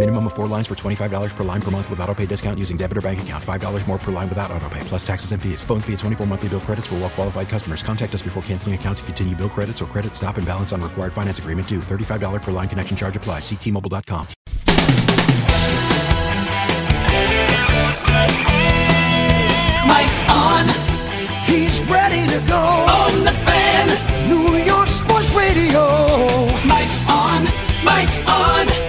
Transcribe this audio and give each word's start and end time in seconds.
Minimum 0.00 0.28
of 0.28 0.32
four 0.32 0.46
lines 0.46 0.66
for 0.66 0.74
$25 0.74 1.36
per 1.36 1.44
line 1.44 1.60
per 1.60 1.70
month 1.70 1.90
with 1.90 2.00
auto 2.00 2.14
pay 2.14 2.24
discount 2.24 2.58
using 2.58 2.78
debit 2.78 2.96
or 2.96 3.02
bank 3.02 3.20
account. 3.20 3.44
$5 3.44 3.86
more 3.86 3.98
per 3.98 4.10
line 4.10 4.30
without 4.30 4.50
auto 4.50 4.66
pay, 4.70 4.80
plus 4.84 5.06
taxes 5.06 5.32
and 5.32 5.42
fees. 5.42 5.62
Phone 5.62 5.82
fee 5.82 5.92
at 5.92 5.98
24 5.98 6.26
monthly 6.26 6.48
bill 6.48 6.60
credits 6.60 6.86
for 6.86 6.94
well 6.94 7.10
qualified 7.10 7.50
customers. 7.50 7.82
Contact 7.82 8.14
us 8.14 8.22
before 8.22 8.42
canceling 8.44 8.74
account 8.74 8.96
to 8.96 9.04
continue 9.04 9.36
bill 9.36 9.50
credits 9.50 9.82
or 9.82 9.84
credit 9.84 10.14
stop 10.14 10.38
and 10.38 10.46
balance 10.46 10.72
on 10.72 10.80
required 10.80 11.12
finance 11.12 11.38
agreement 11.38 11.68
due. 11.68 11.80
$35 11.80 12.40
per 12.40 12.50
line 12.50 12.66
connection 12.66 12.96
charge 12.96 13.14
applies. 13.14 13.42
Ctmobile.com. 13.42 14.26
Mike's 19.84 20.22
on. 20.30 20.64
He's 21.44 21.84
ready 21.90 22.26
to 22.26 22.40
go. 22.48 22.56
On 22.56 23.22
the 23.22 23.32
fan. 23.44 23.86
New 24.26 24.64
York 24.64 24.88
Sports 24.88 25.30
Radio. 25.34 25.84
Mike's 26.64 27.04
on. 27.06 27.44
Mike's 27.84 28.26
on. 28.26 28.79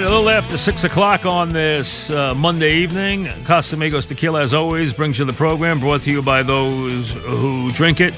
Right, 0.00 0.06
a 0.06 0.14
little 0.14 0.30
after 0.30 0.56
6 0.56 0.84
o'clock 0.84 1.26
on 1.26 1.50
this 1.50 2.08
uh, 2.08 2.34
Monday 2.34 2.74
evening. 2.76 3.26
Casamigos 3.44 4.08
Tequila, 4.08 4.40
as 4.40 4.54
always, 4.54 4.94
brings 4.94 5.18
you 5.18 5.26
the 5.26 5.34
program 5.34 5.78
brought 5.78 6.00
to 6.04 6.10
you 6.10 6.22
by 6.22 6.42
those 6.42 7.10
who 7.10 7.70
drink 7.72 8.00
it. 8.00 8.14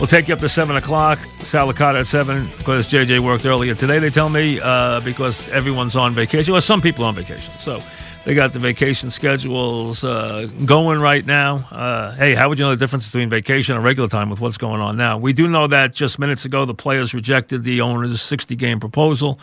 We'll 0.00 0.08
take 0.08 0.26
you 0.26 0.34
up 0.34 0.40
to 0.40 0.48
7 0.48 0.74
o'clock. 0.74 1.20
Sal 1.38 1.72
Licata 1.72 2.00
at 2.00 2.08
7 2.08 2.48
because 2.58 2.90
JJ 2.90 3.20
worked 3.20 3.46
earlier 3.46 3.76
today, 3.76 4.00
they 4.00 4.10
tell 4.10 4.28
me, 4.28 4.58
uh, 4.60 4.98
because 5.04 5.48
everyone's 5.50 5.94
on 5.94 6.16
vacation. 6.16 6.50
Well, 6.50 6.62
some 6.62 6.80
people 6.80 7.04
on 7.04 7.14
vacation. 7.14 7.52
So 7.60 7.80
they 8.24 8.34
got 8.34 8.52
the 8.52 8.58
vacation 8.58 9.12
schedules 9.12 10.02
uh, 10.02 10.48
going 10.66 10.98
right 10.98 11.24
now. 11.24 11.58
Uh, 11.70 12.10
hey, 12.16 12.34
how 12.34 12.48
would 12.48 12.58
you 12.58 12.64
know 12.64 12.72
the 12.72 12.76
difference 12.76 13.06
between 13.06 13.30
vacation 13.30 13.76
and 13.76 13.84
regular 13.84 14.08
time 14.08 14.30
with 14.30 14.40
what's 14.40 14.58
going 14.58 14.80
on 14.80 14.96
now? 14.96 15.16
We 15.16 15.32
do 15.32 15.46
know 15.46 15.68
that 15.68 15.94
just 15.94 16.18
minutes 16.18 16.44
ago, 16.44 16.64
the 16.64 16.74
players 16.74 17.14
rejected 17.14 17.62
the 17.62 17.82
owner's 17.82 18.20
60 18.20 18.56
game 18.56 18.80
proposal. 18.80 19.38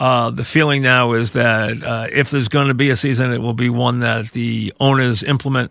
Uh, 0.00 0.30
the 0.30 0.44
feeling 0.44 0.80
now 0.80 1.12
is 1.12 1.34
that 1.34 1.82
uh, 1.82 2.06
if 2.10 2.30
there's 2.30 2.48
going 2.48 2.68
to 2.68 2.74
be 2.74 2.88
a 2.88 2.96
season, 2.96 3.34
it 3.34 3.42
will 3.42 3.52
be 3.52 3.68
one 3.68 4.00
that 4.00 4.32
the 4.32 4.72
owners 4.80 5.22
implement, 5.22 5.70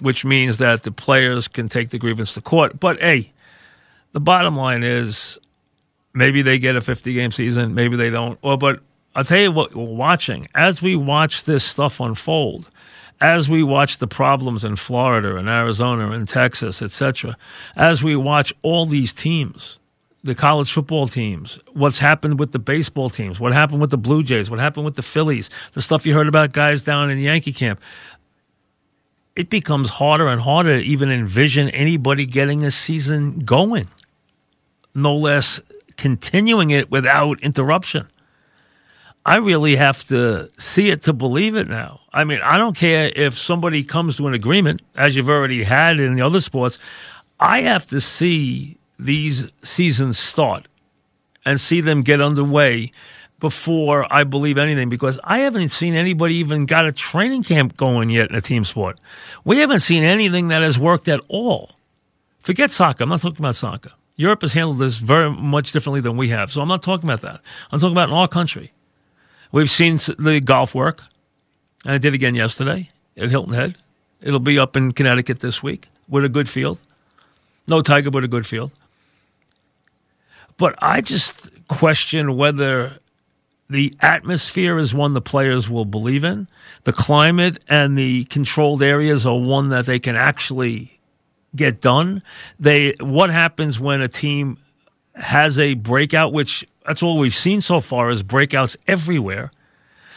which 0.00 0.22
means 0.22 0.58
that 0.58 0.82
the 0.82 0.92
players 0.92 1.48
can 1.48 1.66
take 1.66 1.88
the 1.88 1.98
grievance 1.98 2.34
to 2.34 2.42
court. 2.42 2.78
But 2.78 3.00
hey, 3.00 3.32
the 4.12 4.20
bottom 4.20 4.54
line 4.54 4.82
is 4.82 5.38
maybe 6.12 6.42
they 6.42 6.58
get 6.58 6.76
a 6.76 6.82
50 6.82 7.14
game 7.14 7.32
season, 7.32 7.74
maybe 7.74 7.96
they 7.96 8.10
don't. 8.10 8.40
Well, 8.42 8.58
but 8.58 8.80
I'll 9.14 9.24
tell 9.24 9.40
you 9.40 9.50
what, 9.50 9.74
we're 9.74 9.84
watching 9.84 10.46
as 10.54 10.82
we 10.82 10.94
watch 10.94 11.44
this 11.44 11.64
stuff 11.64 12.00
unfold. 12.00 12.68
As 13.22 13.50
we 13.50 13.62
watch 13.62 13.98
the 13.98 14.06
problems 14.06 14.64
in 14.64 14.76
Florida 14.76 15.36
and 15.36 15.46
Arizona 15.46 16.10
and 16.10 16.26
Texas, 16.26 16.80
etc., 16.80 17.36
as 17.76 18.02
we 18.02 18.16
watch 18.16 18.50
all 18.62 18.86
these 18.86 19.12
teams, 19.12 19.78
the 20.22 20.34
college 20.34 20.72
football 20.72 21.08
teams, 21.08 21.58
what's 21.72 21.98
happened 21.98 22.38
with 22.38 22.52
the 22.52 22.58
baseball 22.58 23.08
teams, 23.08 23.40
what 23.40 23.52
happened 23.52 23.80
with 23.80 23.90
the 23.90 23.98
Blue 23.98 24.22
Jays, 24.22 24.50
what 24.50 24.58
happened 24.58 24.84
with 24.84 24.96
the 24.96 25.02
Phillies, 25.02 25.48
the 25.72 25.82
stuff 25.82 26.04
you 26.04 26.14
heard 26.14 26.28
about 26.28 26.52
guys 26.52 26.82
down 26.82 27.10
in 27.10 27.18
Yankee 27.18 27.52
camp. 27.52 27.80
It 29.34 29.48
becomes 29.48 29.88
harder 29.88 30.28
and 30.28 30.40
harder 30.40 30.78
to 30.78 30.84
even 30.84 31.10
envision 31.10 31.70
anybody 31.70 32.26
getting 32.26 32.64
a 32.64 32.70
season 32.70 33.40
going, 33.40 33.88
no 34.94 35.16
less 35.16 35.60
continuing 35.96 36.70
it 36.70 36.90
without 36.90 37.40
interruption. 37.40 38.08
I 39.24 39.36
really 39.36 39.76
have 39.76 40.02
to 40.08 40.48
see 40.58 40.90
it 40.90 41.02
to 41.02 41.12
believe 41.12 41.54
it 41.54 41.68
now. 41.68 42.00
I 42.12 42.24
mean, 42.24 42.40
I 42.42 42.58
don't 42.58 42.76
care 42.76 43.12
if 43.14 43.38
somebody 43.38 43.84
comes 43.84 44.16
to 44.16 44.26
an 44.26 44.34
agreement, 44.34 44.82
as 44.96 45.14
you've 45.14 45.28
already 45.28 45.62
had 45.62 46.00
in 46.00 46.16
the 46.16 46.22
other 46.22 46.40
sports. 46.40 46.78
I 47.38 47.62
have 47.62 47.86
to 47.86 48.00
see 48.00 48.79
these 49.04 49.52
seasons 49.62 50.18
start 50.18 50.68
and 51.44 51.60
see 51.60 51.80
them 51.80 52.02
get 52.02 52.20
underway 52.20 52.92
before 53.40 54.06
I 54.12 54.24
believe 54.24 54.58
anything 54.58 54.90
because 54.90 55.18
I 55.24 55.38
haven't 55.40 55.70
seen 55.70 55.94
anybody 55.94 56.36
even 56.36 56.66
got 56.66 56.84
a 56.84 56.92
training 56.92 57.42
camp 57.42 57.76
going 57.76 58.10
yet 58.10 58.30
in 58.30 58.36
a 58.36 58.40
team 58.40 58.64
sport. 58.64 59.00
We 59.44 59.58
haven't 59.58 59.80
seen 59.80 60.04
anything 60.04 60.48
that 60.48 60.62
has 60.62 60.78
worked 60.78 61.08
at 61.08 61.20
all. 61.28 61.72
Forget 62.40 62.70
soccer. 62.70 63.04
I'm 63.04 63.08
not 63.08 63.22
talking 63.22 63.40
about 63.40 63.56
soccer. 63.56 63.92
Europe 64.16 64.42
has 64.42 64.52
handled 64.52 64.78
this 64.78 64.98
very 64.98 65.30
much 65.30 65.72
differently 65.72 66.02
than 66.02 66.18
we 66.18 66.28
have. 66.28 66.52
So 66.52 66.60
I'm 66.60 66.68
not 66.68 66.82
talking 66.82 67.08
about 67.08 67.22
that. 67.22 67.40
I'm 67.72 67.80
talking 67.80 67.92
about 67.94 68.10
in 68.10 68.14
our 68.14 68.28
country. 68.28 68.72
We've 69.50 69.70
seen 69.70 69.98
the 70.18 70.40
golf 70.44 70.74
work, 70.74 71.02
and 71.84 71.94
I 71.94 71.98
did 71.98 72.14
again 72.14 72.34
yesterday 72.34 72.90
at 73.16 73.30
Hilton 73.30 73.54
Head. 73.54 73.76
It'll 74.20 74.38
be 74.38 74.58
up 74.58 74.76
in 74.76 74.92
Connecticut 74.92 75.40
this 75.40 75.62
week 75.62 75.88
with 76.08 76.24
a 76.24 76.28
good 76.28 76.48
field. 76.48 76.78
No 77.66 77.80
Tiger, 77.80 78.10
but 78.10 78.24
a 78.24 78.28
good 78.28 78.46
field. 78.46 78.70
But 80.60 80.74
I 80.82 81.00
just 81.00 81.66
question 81.68 82.36
whether 82.36 82.92
the 83.70 83.94
atmosphere 84.00 84.78
is 84.78 84.92
one 84.92 85.14
the 85.14 85.22
players 85.22 85.70
will 85.70 85.86
believe 85.86 86.22
in. 86.22 86.48
The 86.84 86.92
climate 86.92 87.64
and 87.66 87.96
the 87.96 88.24
controlled 88.24 88.82
areas 88.82 89.24
are 89.24 89.38
one 89.38 89.70
that 89.70 89.86
they 89.86 89.98
can 89.98 90.16
actually 90.16 91.00
get 91.56 91.80
done. 91.80 92.22
They 92.58 92.92
what 93.00 93.30
happens 93.30 93.80
when 93.80 94.02
a 94.02 94.08
team 94.08 94.58
has 95.14 95.58
a 95.58 95.72
breakout, 95.72 96.34
which 96.34 96.68
that's 96.86 97.02
all 97.02 97.16
we've 97.16 97.34
seen 97.34 97.62
so 97.62 97.80
far 97.80 98.10
is 98.10 98.22
breakouts 98.22 98.76
everywhere. 98.86 99.52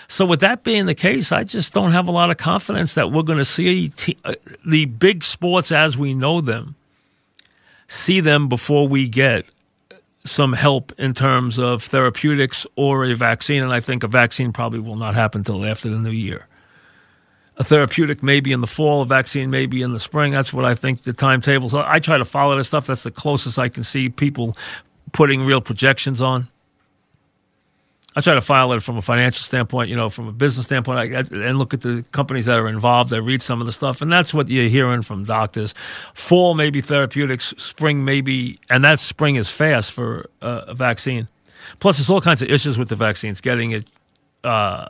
So 0.09 0.25
with 0.25 0.41
that 0.41 0.65
being 0.65 0.87
the 0.87 0.93
case, 0.93 1.31
I 1.31 1.45
just 1.45 1.73
don't 1.73 1.93
have 1.93 2.09
a 2.09 2.11
lot 2.11 2.31
of 2.31 2.35
confidence 2.35 2.95
that 2.95 3.13
we're 3.13 3.23
going 3.23 3.37
to 3.37 3.45
see 3.45 3.87
te- 3.87 4.17
uh, 4.25 4.33
the 4.65 4.87
big 4.87 5.23
sports 5.23 5.71
as 5.71 5.97
we 5.97 6.13
know 6.13 6.41
them, 6.41 6.75
see 7.87 8.19
them 8.19 8.49
before 8.49 8.89
we 8.89 9.07
get 9.07 9.45
some 10.25 10.53
help 10.53 10.93
in 10.97 11.13
terms 11.13 11.59
of 11.59 11.83
therapeutics 11.83 12.65
or 12.75 13.05
a 13.05 13.13
vaccine. 13.13 13.61
And 13.61 13.73
I 13.73 13.79
think 13.79 14.03
a 14.03 14.07
vaccine 14.07 14.53
probably 14.53 14.79
will 14.79 14.95
not 14.95 15.15
happen 15.15 15.39
until 15.39 15.65
after 15.65 15.89
the 15.89 15.99
new 15.99 16.11
year. 16.11 16.47
A 17.57 17.63
therapeutic 17.63 18.23
maybe 18.23 18.51
in 18.51 18.61
the 18.61 18.67
fall, 18.67 19.01
a 19.01 19.05
vaccine 19.05 19.49
maybe 19.49 19.81
in 19.81 19.93
the 19.93 19.99
spring. 19.99 20.31
That's 20.31 20.53
what 20.53 20.65
I 20.65 20.75
think 20.75 21.03
the 21.03 21.13
timetable. 21.13 21.69
So 21.69 21.83
I 21.85 21.99
try 21.99 22.17
to 22.17 22.25
follow 22.25 22.57
this 22.57 22.67
stuff. 22.67 22.87
That's 22.87 23.03
the 23.03 23.11
closest 23.11 23.59
I 23.59 23.69
can 23.69 23.83
see 23.83 24.09
people 24.09 24.57
putting 25.11 25.45
real 25.45 25.61
projections 25.61 26.19
on. 26.21 26.47
I 28.15 28.21
try 28.21 28.35
to 28.35 28.41
follow 28.41 28.75
it 28.75 28.83
from 28.83 28.97
a 28.97 29.01
financial 29.01 29.43
standpoint, 29.43 29.89
you 29.89 29.95
know, 29.95 30.09
from 30.09 30.27
a 30.27 30.31
business 30.31 30.67
standpoint, 30.67 30.99
I, 30.99 31.19
and 31.35 31.57
look 31.57 31.73
at 31.73 31.81
the 31.81 32.05
companies 32.11 32.45
that 32.45 32.59
are 32.59 32.67
involved. 32.67 33.11
I 33.11 33.17
read 33.17 33.41
some 33.41 33.59
of 33.59 33.65
the 33.65 33.73
stuff, 33.73 34.01
and 34.01 34.11
that's 34.11 34.33
what 34.33 34.49
you're 34.49 34.69
hearing 34.69 35.01
from 35.01 35.25
doctors. 35.25 35.73
Fall, 36.13 36.53
maybe 36.53 36.81
therapeutics. 36.81 37.55
Spring, 37.57 38.05
maybe, 38.05 38.59
and 38.69 38.83
that 38.83 38.99
spring 38.99 39.35
is 39.35 39.49
fast 39.49 39.91
for 39.91 40.29
uh, 40.41 40.65
a 40.67 40.73
vaccine. 40.75 41.27
Plus, 41.79 41.97
there's 41.97 42.09
all 42.09 42.21
kinds 42.21 42.41
of 42.41 42.49
issues 42.49 42.77
with 42.77 42.89
the 42.89 42.95
vaccines, 42.95 43.41
getting 43.41 43.71
it 43.71 43.87
uh, 44.43 44.89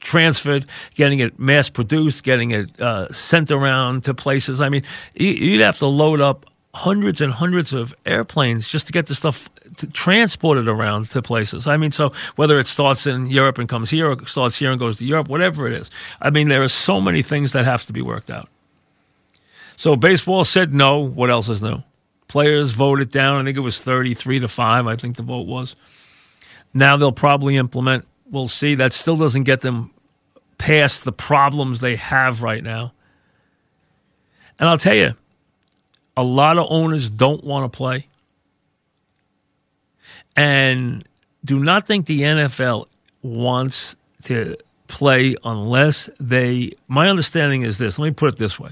transferred, 0.00 0.66
getting 0.94 1.20
it 1.20 1.38
mass 1.38 1.68
produced, 1.68 2.24
getting 2.24 2.50
it 2.50 2.80
uh, 2.80 3.12
sent 3.12 3.50
around 3.52 4.04
to 4.04 4.14
places. 4.14 4.60
I 4.60 4.68
mean, 4.68 4.82
you'd 5.14 5.60
have 5.60 5.78
to 5.78 5.86
load 5.86 6.20
up 6.20 6.46
hundreds 6.78 7.20
and 7.20 7.32
hundreds 7.32 7.72
of 7.72 7.92
airplanes 8.06 8.68
just 8.68 8.86
to 8.86 8.92
get 8.92 9.06
the 9.06 9.14
stuff 9.14 9.50
transported 9.92 10.68
around 10.68 11.10
to 11.10 11.20
places. 11.20 11.66
I 11.66 11.76
mean, 11.76 11.92
so 11.92 12.12
whether 12.36 12.58
it 12.58 12.66
starts 12.66 13.06
in 13.06 13.26
Europe 13.26 13.58
and 13.58 13.68
comes 13.68 13.90
here, 13.90 14.10
or 14.10 14.26
starts 14.26 14.58
here 14.58 14.70
and 14.70 14.78
goes 14.78 14.96
to 14.96 15.04
Europe, 15.04 15.28
whatever 15.28 15.66
it 15.66 15.72
is. 15.72 15.90
I 16.20 16.30
mean, 16.30 16.48
there 16.48 16.62
are 16.62 16.68
so 16.68 17.00
many 17.00 17.22
things 17.22 17.52
that 17.52 17.64
have 17.64 17.84
to 17.86 17.92
be 17.92 18.02
worked 18.02 18.30
out. 18.30 18.48
So 19.76 19.96
baseball 19.96 20.44
said 20.44 20.72
no. 20.72 20.98
What 20.98 21.30
else 21.30 21.48
is 21.48 21.62
new? 21.62 21.82
Players 22.28 22.72
voted 22.72 23.10
down. 23.10 23.40
I 23.40 23.44
think 23.44 23.56
it 23.56 23.60
was 23.60 23.80
thirty-three 23.80 24.40
to 24.40 24.48
five. 24.48 24.86
I 24.86 24.96
think 24.96 25.16
the 25.16 25.22
vote 25.22 25.46
was. 25.46 25.76
Now 26.74 26.96
they'll 26.96 27.12
probably 27.12 27.56
implement. 27.56 28.06
We'll 28.30 28.48
see. 28.48 28.74
That 28.74 28.92
still 28.92 29.16
doesn't 29.16 29.44
get 29.44 29.60
them 29.60 29.92
past 30.58 31.04
the 31.04 31.12
problems 31.12 31.80
they 31.80 31.96
have 31.96 32.42
right 32.42 32.62
now. 32.62 32.92
And 34.58 34.68
I'll 34.68 34.78
tell 34.78 34.94
you, 34.94 35.14
a 36.18 36.24
lot 36.24 36.58
of 36.58 36.66
owners 36.68 37.08
don't 37.08 37.44
want 37.44 37.72
to 37.72 37.76
play. 37.76 38.08
And 40.34 41.06
do 41.44 41.60
not 41.60 41.86
think 41.86 42.06
the 42.06 42.22
NFL 42.22 42.88
wants 43.22 43.94
to 44.24 44.56
play 44.88 45.36
unless 45.44 46.10
they. 46.18 46.72
My 46.88 47.08
understanding 47.08 47.62
is 47.62 47.78
this. 47.78 48.00
Let 48.00 48.06
me 48.06 48.14
put 48.14 48.32
it 48.32 48.38
this 48.38 48.58
way 48.58 48.70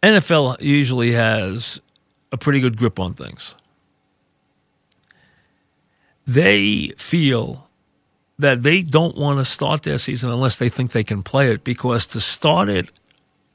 NFL 0.00 0.60
usually 0.60 1.10
has 1.14 1.80
a 2.30 2.36
pretty 2.36 2.60
good 2.60 2.76
grip 2.76 3.00
on 3.00 3.14
things. 3.14 3.56
They 6.24 6.92
feel 6.98 7.68
that 8.38 8.62
they 8.62 8.82
don't 8.82 9.16
want 9.16 9.40
to 9.40 9.44
start 9.44 9.82
their 9.82 9.98
season 9.98 10.30
unless 10.30 10.56
they 10.56 10.68
think 10.68 10.92
they 10.92 11.02
can 11.02 11.24
play 11.24 11.50
it 11.50 11.64
because 11.64 12.06
to 12.08 12.20
start 12.20 12.68
it 12.68 12.90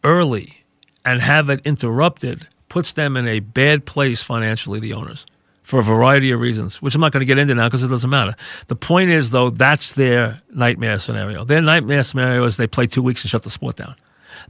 early 0.03 0.60
and 1.05 1.21
have 1.21 1.49
it 1.49 1.61
interrupted 1.65 2.47
puts 2.69 2.93
them 2.93 3.17
in 3.17 3.27
a 3.27 3.39
bad 3.39 3.85
place 3.85 4.23
financially, 4.23 4.79
the 4.79 4.93
owners, 4.93 5.25
for 5.61 5.79
a 5.79 5.83
variety 5.83 6.31
of 6.31 6.39
reasons, 6.39 6.81
which 6.81 6.95
I'm 6.95 7.01
not 7.01 7.11
going 7.11 7.21
to 7.21 7.25
get 7.25 7.37
into 7.37 7.53
now 7.53 7.67
because 7.67 7.83
it 7.83 7.89
doesn't 7.89 8.09
matter. 8.09 8.35
The 8.67 8.75
point 8.75 9.11
is, 9.11 9.29
though, 9.29 9.49
that's 9.49 9.93
their 9.93 10.41
nightmare 10.53 10.97
scenario. 10.97 11.43
Their 11.43 11.61
nightmare 11.61 12.03
scenario 12.03 12.45
is 12.45 12.57
they 12.57 12.67
play 12.67 12.87
two 12.87 13.03
weeks 13.03 13.23
and 13.23 13.29
shut 13.29 13.43
the 13.43 13.49
sport 13.49 13.75
down. 13.75 13.95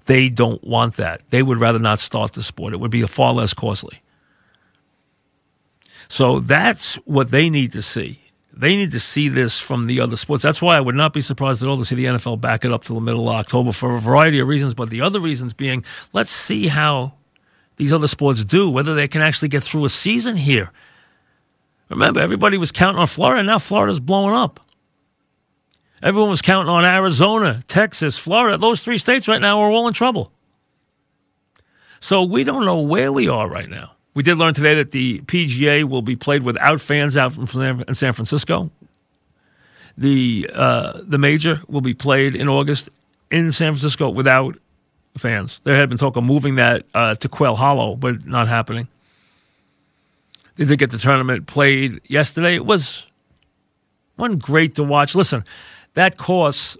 They 0.06 0.30
don't 0.30 0.64
want 0.64 0.98
that. 0.98 1.22
They 1.32 1.42
would 1.42 1.60
rather 1.60 1.80
not 1.80 2.00
start 2.00 2.34
the 2.34 2.44
sport. 2.44 2.74
It 2.74 2.80
would 2.80 2.92
be 2.92 3.06
far 3.08 3.34
less 3.34 3.54
costly. 3.54 4.02
So 6.08 6.40
that's 6.42 6.96
what 7.06 7.32
they 7.32 7.50
need 7.50 7.72
to 7.72 7.82
see. 7.82 8.21
They 8.54 8.76
need 8.76 8.92
to 8.92 9.00
see 9.00 9.30
this 9.30 9.58
from 9.58 9.88
the 9.88 10.02
other 10.02 10.18
sports. 10.18 10.44
That's 10.44 10.62
why 10.62 10.76
I 10.76 10.82
would 10.82 10.96
not 10.96 11.14
be 11.14 11.22
surprised 11.22 11.64
at 11.64 11.70
all 11.70 11.78
to 11.78 11.86
see 11.86 11.96
the 11.96 12.06
NFL 12.06 12.42
back 12.42 12.66
it 12.66 12.72
up 12.72 12.84
to 12.86 12.94
the 12.94 13.00
middle 13.00 13.30
of 13.30 13.36
October 13.36 13.72
for 13.72 13.96
a 13.96 14.00
variety 14.00 14.40
of 14.40 14.48
reasons. 14.48 14.74
But 14.74 14.90
the 14.90 15.02
other 15.02 15.20
reasons 15.20 15.54
being, 15.54 15.86
let's 16.12 16.32
see 16.32 16.68
how 16.68 17.14
these 17.78 17.94
other 17.94 18.08
sports 18.08 18.44
do, 18.44 18.70
whether 18.70 18.94
they 18.94 19.08
can 19.08 19.22
actually 19.22 19.48
get 19.48 19.64
through 19.64 19.86
a 19.86 19.90
season 19.90 20.36
here. 20.36 20.72
Remember, 21.90 22.20
everybody 22.20 22.58
was 22.58 22.72
counting 22.72 23.00
on 23.00 23.08
Florida. 23.08 23.40
And 23.40 23.48
now 23.48 23.58
Florida's 23.58 24.00
blowing 24.00 24.36
up. 24.36 24.60
Everyone 26.04 26.30
was 26.30 26.42
counting 26.42 26.70
on 26.70 26.84
Arizona, 26.84 27.64
Texas, 27.68 28.18
Florida. 28.18 28.58
Those 28.58 28.82
three 28.82 28.98
states 28.98 29.28
right 29.28 29.42
now 29.42 29.60
are 29.62 29.70
all 29.70 29.88
in 29.88 29.94
trouble. 29.94 30.32
So 32.00 32.24
we 32.24 32.44
don't 32.44 32.66
know 32.66 32.80
where 32.80 33.12
we 33.12 33.30
are 33.30 33.48
right 33.48 33.70
now. 33.70 33.92
We 34.14 34.24
did 34.24 34.38
learn 34.38 34.54
today 34.54 34.76
that 34.76 34.92
the 34.92 35.20
PGA 35.22 35.84
will 35.86 36.02
be 36.02 36.16
played 36.16 36.44
without 36.44 36.82
fans 36.82 37.16
out 37.16 37.38
in 37.38 37.96
San 37.96 38.14
Francisco. 38.14 38.70
The 39.98 40.50
uh, 40.54 41.02
the 41.04 41.18
major 41.18 41.62
will 41.68 41.82
be 41.82 41.94
played 41.94 42.36
in 42.36 42.48
August 42.50 42.90
in 43.30 43.52
San 43.52 43.74
Francisco 43.74 44.10
without 44.10 44.58
fans. 45.18 45.62
There 45.64 45.76
had 45.76 45.90
been 45.90 45.98
talk 45.98 46.16
of 46.16 46.24
moving 46.24 46.56
that 46.56 46.86
uh, 46.94 47.16
to 47.16 47.30
Quail 47.30 47.56
Hollow, 47.56 47.96
but 47.96 48.26
not 48.26 48.48
happening. 48.48 48.88
They 50.56 50.66
did 50.66 50.80
get 50.80 50.92
the 50.92 50.98
tournament 50.98 51.48
played 51.48 52.02
yesterday. 52.08 52.56
It 52.56 52.66
was 52.66 53.06
one 54.16 54.38
great 54.38 54.76
to 54.76 54.84
watch. 54.84 55.16
Listen, 55.16 55.44
that 55.94 56.18
course 56.18 56.78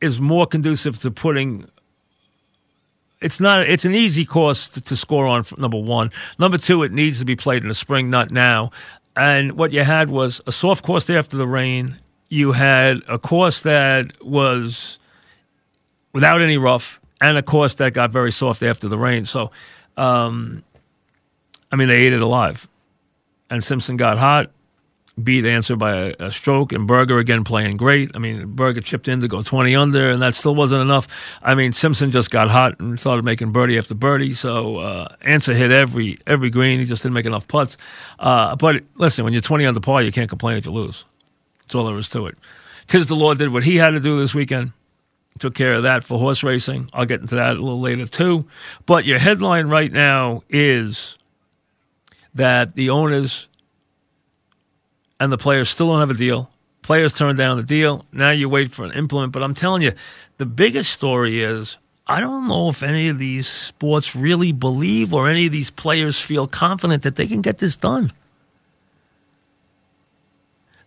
is 0.00 0.20
more 0.20 0.46
conducive 0.46 1.00
to 1.02 1.10
putting 1.10 1.70
it's 3.24 3.40
not 3.40 3.60
it's 3.60 3.86
an 3.86 3.94
easy 3.94 4.26
course 4.26 4.68
to, 4.68 4.82
to, 4.82 4.96
score 4.96 5.26
on 5.26 5.46
number 5.56 5.78
one. 5.78 6.10
Number 6.38 6.58
two 6.58 6.82
it 6.82 6.92
needs 6.92 7.18
to 7.20 7.24
be 7.24 7.36
played 7.36 7.62
in 7.62 7.68
the 7.68 7.74
spring 7.74 8.10
not 8.10 8.30
now. 8.30 8.70
And 9.16 9.52
what 9.52 9.72
you 9.72 9.82
had 9.82 10.10
was 10.10 10.42
a 10.46 10.52
soft 10.52 10.84
course 10.84 11.08
after 11.08 11.38
the 11.38 11.46
rain. 11.46 11.96
You 12.28 12.52
had 12.52 13.00
a 13.08 13.18
course 13.18 13.62
that 13.62 14.12
was 14.22 14.98
without 16.12 16.42
any 16.42 16.58
rough 16.58 17.00
and 17.18 17.38
a 17.38 17.42
course 17.42 17.74
that 17.74 17.94
got 17.94 18.10
very 18.10 18.30
soft 18.30 18.62
after 18.62 18.88
the 18.88 18.98
rain. 18.98 19.24
So 19.24 19.50
um, 19.96 20.62
i 21.72 21.76
mean 21.76 21.88
they 21.88 22.02
ate 22.02 22.12
it 22.12 22.20
alive. 22.20 22.68
And 23.48 23.64
simpson 23.64 23.96
got 23.96 24.18
hot 24.18 24.50
beat 25.22 25.46
Ancer 25.46 25.76
by 25.76 25.96
a, 25.96 26.14
a, 26.18 26.30
stroke, 26.30 26.72
and 26.72 26.86
Berger 26.86 27.18
again 27.18 27.44
playing 27.44 27.76
great. 27.76 28.10
I 28.14 28.18
mean, 28.18 28.54
Berger 28.54 28.80
chipped 28.80 29.06
in 29.06 29.20
to 29.20 29.28
go 29.28 29.42
20 29.42 29.74
under, 29.76 30.10
and 30.10 30.20
that 30.22 30.34
still 30.34 30.54
wasn't 30.54 30.82
enough. 30.82 31.06
I 31.42 31.54
mean, 31.54 31.72
Simpson 31.72 32.10
just 32.10 32.30
got 32.30 32.50
hot 32.50 32.80
and 32.80 32.98
started 32.98 33.24
making 33.24 33.52
birdie 33.52 33.78
after 33.78 33.94
birdie. 33.94 34.34
So 34.34 34.78
uh, 34.78 35.14
Ancer 35.22 35.54
hit 35.54 35.70
every 35.70 36.18
every 36.26 36.50
green. 36.50 36.80
He 36.80 36.86
just 36.86 37.02
didn't 37.02 37.14
make 37.14 37.26
enough 37.26 37.46
putts. 37.46 37.76
Uh, 38.18 38.56
but 38.56 38.82
listen, 38.96 39.24
when 39.24 39.32
you're 39.32 39.42
20 39.42 39.66
under 39.66 39.80
par, 39.80 40.02
you 40.02 40.10
can't 40.10 40.28
complain 40.28 40.56
if 40.56 40.66
you 40.66 40.72
lose. 40.72 41.04
That's 41.60 41.74
all 41.74 41.86
there 41.86 41.96
is 41.98 42.08
to 42.10 42.26
it. 42.26 42.36
Tiz 42.86 43.06
the 43.06 43.16
Law 43.16 43.34
did 43.34 43.52
what 43.52 43.64
he 43.64 43.76
had 43.76 43.90
to 43.90 44.00
do 44.00 44.18
this 44.18 44.34
weekend. 44.34 44.72
Took 45.38 45.54
care 45.54 45.74
of 45.74 45.82
that 45.84 46.04
for 46.04 46.18
horse 46.18 46.42
racing. 46.42 46.90
I'll 46.92 47.06
get 47.06 47.20
into 47.20 47.34
that 47.34 47.56
a 47.56 47.60
little 47.60 47.80
later 47.80 48.06
too. 48.06 48.46
But 48.86 49.04
your 49.04 49.18
headline 49.18 49.66
right 49.66 49.90
now 49.90 50.42
is 50.48 51.18
that 52.34 52.74
the 52.74 52.90
owners 52.90 53.48
and 55.24 55.32
the 55.32 55.38
players 55.38 55.70
still 55.70 55.88
don't 55.88 56.00
have 56.00 56.10
a 56.10 56.14
deal. 56.14 56.50
Players 56.82 57.14
turn 57.14 57.34
down 57.34 57.56
the 57.56 57.62
deal. 57.62 58.04
Now 58.12 58.30
you 58.30 58.48
wait 58.48 58.72
for 58.72 58.84
an 58.84 58.92
implement. 58.92 59.32
But 59.32 59.42
I'm 59.42 59.54
telling 59.54 59.82
you, 59.82 59.92
the 60.36 60.44
biggest 60.44 60.92
story 60.92 61.42
is 61.42 61.78
I 62.06 62.20
don't 62.20 62.46
know 62.46 62.68
if 62.68 62.82
any 62.82 63.08
of 63.08 63.18
these 63.18 63.48
sports 63.48 64.14
really 64.14 64.52
believe 64.52 65.14
or 65.14 65.28
any 65.28 65.46
of 65.46 65.52
these 65.52 65.70
players 65.70 66.20
feel 66.20 66.46
confident 66.46 67.02
that 67.02 67.16
they 67.16 67.26
can 67.26 67.40
get 67.40 67.58
this 67.58 67.76
done. 67.76 68.12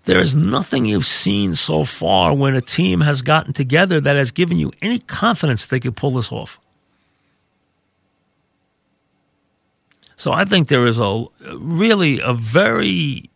There 0.05 0.19
is 0.19 0.35
nothing 0.35 0.85
you've 0.85 1.05
seen 1.05 1.55
so 1.55 1.83
far 1.83 2.33
when 2.33 2.55
a 2.55 2.61
team 2.61 3.01
has 3.01 3.23
gotten 3.23 3.51
together 3.51 3.99
that 3.99 4.15
has 4.15 4.31
given 4.31 4.59
you 4.59 4.71
any 4.81 4.99
confidence 4.99 5.65
they 5.65 5.79
could 5.79 5.97
pull 5.97 6.11
this 6.11 6.31
off. 6.31 6.59
So 10.15 10.31
I 10.31 10.45
think 10.45 10.67
there 10.67 10.87
is 10.87 10.97
a 10.99 11.25
really 11.57 12.19
a 12.19 12.33
very 12.33 13.29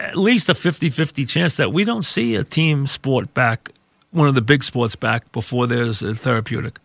at 0.00 0.16
least 0.16 0.48
a 0.48 0.54
50 0.54 0.90
50 0.90 1.26
chance 1.26 1.56
that 1.56 1.72
we 1.72 1.84
don't 1.84 2.04
see 2.04 2.34
a 2.34 2.44
team 2.44 2.86
sport 2.86 3.32
back, 3.34 3.70
one 4.10 4.28
of 4.28 4.34
the 4.34 4.40
big 4.40 4.64
sports 4.64 4.96
back, 4.96 5.30
before 5.32 5.66
there's 5.66 6.02
a 6.02 6.14
therapeutic. 6.14 6.78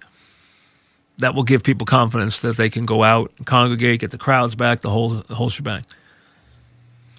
That 1.20 1.34
will 1.34 1.44
give 1.44 1.64
people 1.64 1.86
confidence 1.86 2.40
that 2.40 2.58
they 2.58 2.70
can 2.70 2.86
go 2.86 3.04
out, 3.04 3.32
congregate, 3.46 4.02
get 4.02 4.12
the 4.12 4.18
crowds 4.18 4.54
back, 4.54 4.82
the 4.82 4.90
whole, 4.90 5.24
the 5.28 5.36
whole 5.36 5.50
shebang. 5.50 5.86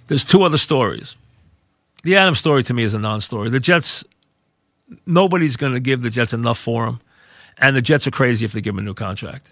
There's 0.08 0.22
two 0.22 0.42
other 0.42 0.58
stories. 0.58 1.14
The 2.02 2.16
Adams 2.16 2.38
story 2.38 2.62
to 2.64 2.74
me 2.74 2.82
is 2.82 2.92
a 2.92 2.98
non 2.98 3.22
story. 3.22 3.48
The 3.48 3.58
Jets, 3.58 4.04
nobody's 5.06 5.56
going 5.56 5.72
to 5.72 5.80
give 5.80 6.02
the 6.02 6.10
Jets 6.10 6.34
enough 6.34 6.58
for 6.58 6.86
him. 6.86 7.00
And 7.58 7.74
the 7.74 7.80
Jets 7.80 8.06
are 8.06 8.10
crazy 8.10 8.44
if 8.44 8.52
they 8.52 8.60
give 8.60 8.74
him 8.74 8.80
a 8.80 8.82
new 8.82 8.94
contract. 8.94 9.50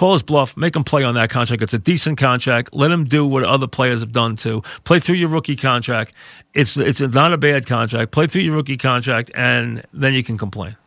Call 0.00 0.14
his 0.14 0.22
bluff. 0.22 0.56
Make 0.56 0.74
him 0.74 0.82
play 0.82 1.04
on 1.04 1.14
that 1.16 1.28
contract. 1.28 1.62
It's 1.62 1.74
a 1.74 1.78
decent 1.78 2.16
contract. 2.16 2.70
Let 2.72 2.90
him 2.90 3.04
do 3.04 3.26
what 3.26 3.44
other 3.44 3.66
players 3.66 4.00
have 4.00 4.12
done 4.12 4.34
too. 4.34 4.62
Play 4.84 4.98
through 4.98 5.16
your 5.16 5.28
rookie 5.28 5.56
contract. 5.56 6.14
It's 6.54 6.74
it's 6.78 7.00
not 7.00 7.34
a 7.34 7.36
bad 7.36 7.66
contract. 7.66 8.10
Play 8.10 8.26
through 8.26 8.40
your 8.40 8.54
rookie 8.54 8.78
contract, 8.78 9.30
and 9.34 9.84
then 9.92 10.14
you 10.14 10.22
can 10.24 10.38
complain. 10.38 10.78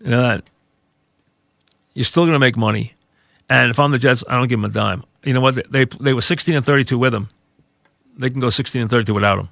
You 0.00 0.10
know 0.10 0.20
that 0.20 0.44
you're 1.94 2.04
still 2.04 2.24
going 2.24 2.34
to 2.34 2.38
make 2.38 2.58
money. 2.58 2.92
And 3.48 3.70
if 3.70 3.80
I'm 3.80 3.90
the 3.90 3.98
Jets, 3.98 4.22
I 4.28 4.36
don't 4.36 4.48
give 4.48 4.60
them 4.60 4.70
a 4.70 4.74
dime. 4.74 5.02
You 5.22 5.32
know 5.32 5.40
what? 5.40 5.72
They 5.72 5.86
they 5.86 6.12
were 6.12 6.20
16 6.20 6.54
and 6.54 6.66
32 6.66 6.98
with 6.98 7.14
him. 7.14 7.30
They 8.18 8.28
can 8.28 8.38
go 8.38 8.50
16 8.50 8.82
and 8.82 8.90
32 8.90 9.14
without 9.14 9.38
him. 9.38 9.48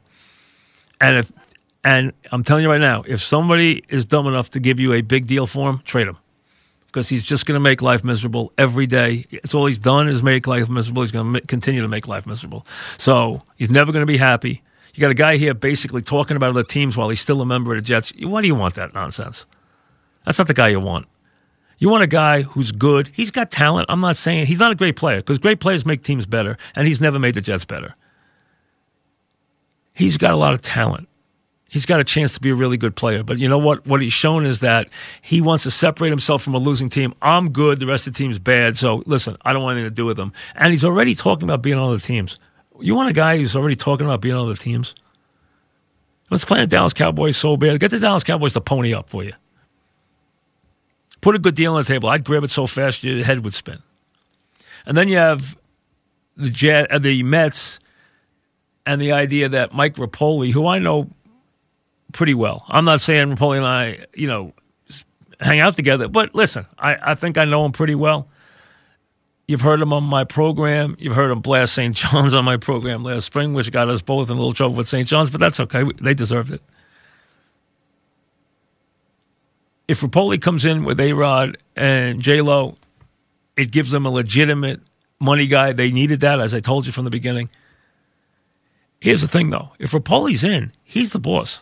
And 1.01 1.17
if 1.17 1.33
and 1.85 2.13
I'm 2.31 2.45
telling 2.45 2.65
you 2.65 2.71
right 2.71 2.83
now, 2.83 3.03
if 3.09 3.23
somebody 3.23 3.83
is 3.89 4.05
dumb 4.05 4.27
enough 4.27 4.51
to 4.51 4.61
give 4.61 4.79
you 4.79 4.93
a 4.93 5.01
big 5.01 5.27
deal 5.27 5.47
for 5.47 5.71
him, 5.71 5.81
trade 5.87 6.07
him 6.07 6.19
because 6.93 7.09
he's 7.09 7.25
just 7.25 7.47
going 7.47 7.55
to 7.55 7.61
make 7.61 7.81
life 7.81 8.05
miserable 8.05 8.53
every 8.59 8.87
day. 8.87 9.25
It's 9.31 9.55
all 9.55 9.65
he's 9.65 9.79
done 9.79 10.09
is 10.09 10.23
make 10.23 10.47
life 10.47 10.69
miserable. 10.69 11.03
He's 11.03 11.11
going 11.11 11.33
to 11.33 11.41
continue 11.41 11.81
to 11.81 11.89
make 11.89 12.07
life 12.07 12.27
miserable. 12.27 12.67
So 12.99 13.43
he's 13.57 13.71
never 13.71 13.93
going 13.93 14.03
to 14.03 14.13
be 14.13 14.19
happy. 14.19 14.63
You 14.95 15.01
got 15.01 15.11
a 15.11 15.15
guy 15.15 15.39
here 15.39 15.55
basically 15.55 16.03
talking 16.03 16.37
about 16.37 16.51
other 16.51 16.63
teams 16.63 16.95
while 16.95 17.09
he's 17.09 17.21
still 17.23 17.41
a 17.41 17.47
member 17.47 17.73
of 17.73 17.79
the 17.79 17.83
Jets. 17.83 18.13
Why 18.21 18.43
do 18.43 18.47
you 18.47 18.55
want 18.55 18.75
that 18.75 18.93
nonsense? 18.93 19.47
That's 20.27 20.39
not 20.39 20.49
the 20.49 20.55
guy 20.55 20.69
you 20.69 20.81
want. 20.81 21.07
You 21.79 21.89
want 21.89 22.03
a 22.03 22.09
guy 22.09 22.43
who's 22.43 22.73
good. 22.73 23.11
He's 23.15 23.31
got 23.31 23.51
talent. 23.51 23.87
I'm 23.89 24.01
not 24.01 24.19
saying 24.19 24.47
he's 24.47 24.59
not 24.59 24.71
a 24.71 24.75
great 24.75 24.95
player 24.95 25.17
because 25.17 25.39
great 25.39 25.61
players 25.61 25.87
make 25.87 26.03
teams 26.03 26.27
better, 26.27 26.59
and 26.77 26.87
he's 26.87 27.01
never 27.01 27.19
made 27.19 27.35
the 27.35 27.41
Jets 27.41 27.65
better. 27.65 27.95
He's 29.95 30.19
got 30.19 30.33
a 30.33 30.37
lot 30.37 30.53
of 30.53 30.61
talent 30.61 31.09
he's 31.73 31.87
got 31.87 32.00
a 32.00 32.05
chance 32.05 32.35
to 32.35 32.41
be 32.41 32.50
a 32.50 32.55
really 32.55 32.76
good 32.76 32.95
player. 32.95 33.23
But 33.23 33.38
you 33.38 33.49
know 33.49 33.59
what? 33.59 33.87
What 33.87 34.02
he's 34.02 34.12
shown 34.12 34.45
is 34.45 34.61
that 34.61 34.88
he 35.23 35.41
wants 35.41 35.64
to 35.64 35.71
separate 35.71 36.11
himself 36.11 36.43
from 36.43 36.55
a 36.55 36.59
losing 36.59 36.91
team. 36.91 37.14
I'm 37.23 37.50
good. 37.50 37.81
The 37.81 37.87
rest 37.87 38.07
of 38.07 38.12
the 38.12 38.19
team's 38.19 38.38
bad. 38.38 38.76
So 38.76 39.02
listen, 39.07 39.37
I 39.43 39.52
don't 39.52 39.62
want 39.62 39.79
anything 39.79 39.91
to 39.91 39.95
do 39.95 40.05
with 40.05 40.19
him. 40.19 40.33
And 40.55 40.73
he's 40.73 40.85
already 40.85 41.14
talking 41.14 41.45
about 41.45 41.62
being 41.62 41.79
on 41.79 41.88
other 41.88 41.99
teams. 41.99 42.38
You 42.79 42.95
want 42.95 43.09
a 43.09 43.14
guy 43.14 43.38
who's 43.38 43.57
already 43.57 43.76
talking 43.76 44.07
about 44.07 44.21
being 44.21 44.35
on 44.35 44.45
other 44.45 44.55
teams? 44.55 44.95
Let's 46.31 46.45
play 46.45 46.61
the 46.61 46.67
Dallas 46.67 46.93
Cowboys 46.93 47.37
so 47.37 47.57
bad. 47.57 47.81
Get 47.81 47.91
the 47.91 47.99
Dallas 47.99 48.25
Cowboys 48.25 48.52
to 48.52 48.61
pony 48.61 48.95
up 48.95 49.09
for 49.09 49.25
you. 49.25 49.33
Put 51.21 51.37
a 51.37 51.38
good 51.38 51.55
deal 51.55 51.75
on 51.75 51.83
the 51.83 51.88
table. 51.88 52.09
I'd 52.09 52.25
grab 52.25 52.45
it 52.45 52.50
so 52.50 52.67
fast 52.67 53.02
your 53.02 53.25
head 53.25 53.45
would 53.45 53.55
spin. 53.55 53.79
And 54.85 54.97
then 54.97 55.09
you 55.09 55.17
have 55.17 55.57
the 56.37 56.50
Jet, 56.50 56.91
uh, 56.91 56.99
the 56.99 57.23
Mets 57.23 57.79
and 58.85 59.00
the 59.00 59.12
idea 59.12 59.49
that 59.50 59.73
Mike 59.73 59.95
Rapoli, 59.95 60.52
who 60.52 60.67
I 60.67 60.79
know 60.81 61.11
pretty 62.12 62.35
well, 62.35 62.64
I'm 62.69 62.85
not 62.85 63.00
saying 63.00 63.35
Rapoli 63.35 63.59
and 63.59 63.66
I, 63.66 64.07
you 64.14 64.26
know, 64.26 64.52
hang 65.40 65.61
out 65.61 65.76
together, 65.76 66.09
but 66.09 66.35
listen, 66.35 66.66
I, 66.78 66.97
I 67.12 67.14
think 67.14 67.38
I 67.38 67.45
know 67.45 67.64
him 67.64 67.73
pretty 67.73 67.95
well. 67.95 68.28
You've 69.49 69.61
heard 69.61 69.81
him 69.83 69.92
on 69.92 70.04
my 70.04 70.25
program. 70.25 70.97
You've 70.99 71.14
heard 71.14 71.31
him 71.31 71.40
blast 71.40 71.75
St. 71.75 71.95
John's 71.97 72.35
on 72.35 72.45
my 72.45 72.57
program 72.57 73.02
last 73.02 73.26
spring, 73.26 73.54
which 73.54 73.71
got 73.71 73.88
us 73.88 74.00
both 74.00 74.31
in 74.31 74.37
a 74.37 74.38
little 74.38 74.54
trouble 74.54 74.76
with 74.76 74.88
St. 74.88 75.07
John's, 75.09 75.31
but 75.31 75.40
that's 75.40 75.61
okay. 75.61 75.85
They 76.00 76.14
deserved 76.14 76.52
it. 76.52 76.62
If 79.88 80.00
Rapoli 80.00 80.40
comes 80.40 80.64
in 80.64 80.85
with 80.85 80.99
A 81.00 81.12
Rod 81.12 81.59
and 81.76 82.23
J 82.23 82.40
Lo, 82.40 82.76
it 83.57 83.71
gives 83.71 83.90
them 83.90 84.07
a 84.07 84.11
legitimate 84.11 84.81
money 85.21 85.47
guy. 85.47 85.73
They 85.73 85.90
needed 85.90 86.21
that, 86.21 86.40
as 86.40 86.54
I 86.54 86.61
told 86.61 86.87
you 86.87 86.92
from 86.92 87.04
the 87.04 87.11
beginning. 87.11 87.50
Here's 89.00 89.21
the 89.21 89.28
thing, 89.28 89.50
though. 89.50 89.73
If 89.78 89.90
Rapoli's 89.90 90.45
in, 90.45 90.73
he's 90.85 91.12
the 91.12 91.19
boss. 91.19 91.61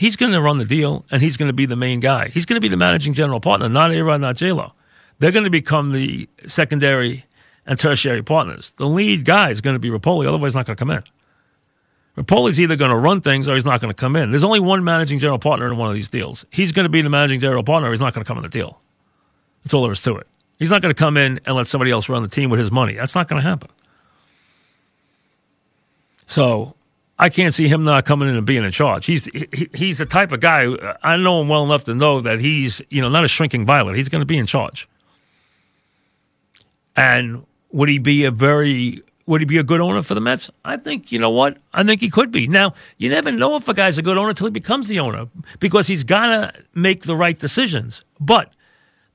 He's 0.00 0.16
going 0.16 0.32
to 0.32 0.40
run 0.40 0.56
the 0.56 0.64
deal, 0.64 1.04
and 1.10 1.20
he's 1.20 1.36
going 1.36 1.50
to 1.50 1.52
be 1.52 1.66
the 1.66 1.76
main 1.76 2.00
guy. 2.00 2.28
He's 2.28 2.46
going 2.46 2.56
to 2.56 2.60
be 2.62 2.68
the 2.68 2.76
managing 2.78 3.12
general 3.12 3.38
partner, 3.38 3.68
not 3.68 3.92
A 3.92 4.00
Rod, 4.02 4.22
not 4.22 4.34
J 4.34 4.50
Lo. 4.50 4.72
They're 5.18 5.30
going 5.30 5.44
to 5.44 5.50
become 5.50 5.92
the 5.92 6.26
secondary 6.46 7.26
and 7.66 7.78
tertiary 7.78 8.22
partners. 8.22 8.72
The 8.78 8.86
lead 8.86 9.26
guy 9.26 9.50
is 9.50 9.60
going 9.60 9.74
to 9.74 9.78
be 9.78 9.90
Rapoli, 9.90 10.26
otherwise, 10.26 10.52
he's 10.52 10.54
not 10.54 10.64
going 10.64 10.78
to 10.78 10.80
come 10.80 10.90
in. 10.90 11.02
Rapoli's 12.16 12.58
either 12.58 12.76
going 12.76 12.90
to 12.90 12.96
run 12.96 13.20
things 13.20 13.46
or 13.46 13.54
he's 13.54 13.66
not 13.66 13.82
going 13.82 13.92
to 13.92 13.94
come 13.94 14.16
in. 14.16 14.30
There's 14.30 14.42
only 14.42 14.58
one 14.58 14.82
managing 14.84 15.18
general 15.18 15.38
partner 15.38 15.70
in 15.70 15.76
one 15.76 15.90
of 15.90 15.94
these 15.94 16.08
deals. 16.08 16.46
He's 16.48 16.72
going 16.72 16.84
to 16.84 16.88
be 16.88 17.02
the 17.02 17.10
managing 17.10 17.40
general 17.40 17.62
partner 17.62 17.90
or 17.90 17.92
he's 17.92 18.00
not 18.00 18.14
going 18.14 18.24
to 18.24 18.26
come 18.26 18.38
in 18.38 18.42
the 18.42 18.48
deal. 18.48 18.80
That's 19.64 19.74
all 19.74 19.82
there 19.82 19.92
is 19.92 20.00
to 20.04 20.16
it. 20.16 20.26
He's 20.58 20.70
not 20.70 20.80
going 20.80 20.94
to 20.94 20.98
come 20.98 21.18
in 21.18 21.40
and 21.44 21.54
let 21.56 21.66
somebody 21.66 21.90
else 21.90 22.08
run 22.08 22.22
the 22.22 22.28
team 22.28 22.48
with 22.48 22.58
his 22.58 22.70
money. 22.70 22.94
That's 22.94 23.14
not 23.14 23.28
going 23.28 23.42
to 23.42 23.46
happen. 23.46 23.68
So 26.26 26.74
I 27.20 27.28
can't 27.28 27.54
see 27.54 27.68
him 27.68 27.84
not 27.84 28.06
coming 28.06 28.30
in 28.30 28.36
and 28.36 28.46
being 28.46 28.64
in 28.64 28.72
charge. 28.72 29.04
He's 29.04 29.26
he, 29.26 29.68
he's 29.74 29.98
the 29.98 30.06
type 30.06 30.32
of 30.32 30.40
guy 30.40 30.74
I 31.02 31.18
know 31.18 31.42
him 31.42 31.48
well 31.48 31.62
enough 31.64 31.84
to 31.84 31.94
know 31.94 32.22
that 32.22 32.38
he's 32.38 32.80
you 32.88 33.02
know 33.02 33.10
not 33.10 33.24
a 33.24 33.28
shrinking 33.28 33.66
violet. 33.66 33.94
He's 33.94 34.08
going 34.08 34.22
to 34.22 34.26
be 34.26 34.38
in 34.38 34.46
charge. 34.46 34.88
And 36.96 37.44
would 37.72 37.90
he 37.90 37.98
be 37.98 38.24
a 38.24 38.30
very 38.30 39.02
would 39.26 39.42
he 39.42 39.44
be 39.44 39.58
a 39.58 39.62
good 39.62 39.82
owner 39.82 40.02
for 40.02 40.14
the 40.14 40.20
Mets? 40.22 40.50
I 40.64 40.78
think 40.78 41.12
you 41.12 41.18
know 41.18 41.28
what 41.28 41.58
I 41.74 41.84
think 41.84 42.00
he 42.00 42.08
could 42.08 42.32
be. 42.32 42.46
Now 42.46 42.72
you 42.96 43.10
never 43.10 43.30
know 43.30 43.54
if 43.56 43.68
a 43.68 43.74
guy's 43.74 43.98
a 43.98 44.02
good 44.02 44.16
owner 44.16 44.30
until 44.30 44.46
he 44.46 44.52
becomes 44.52 44.88
the 44.88 45.00
owner 45.00 45.28
because 45.58 45.88
he's 45.88 46.04
got 46.04 46.28
to 46.28 46.64
make 46.74 47.02
the 47.02 47.16
right 47.16 47.38
decisions. 47.38 48.02
But 48.18 48.50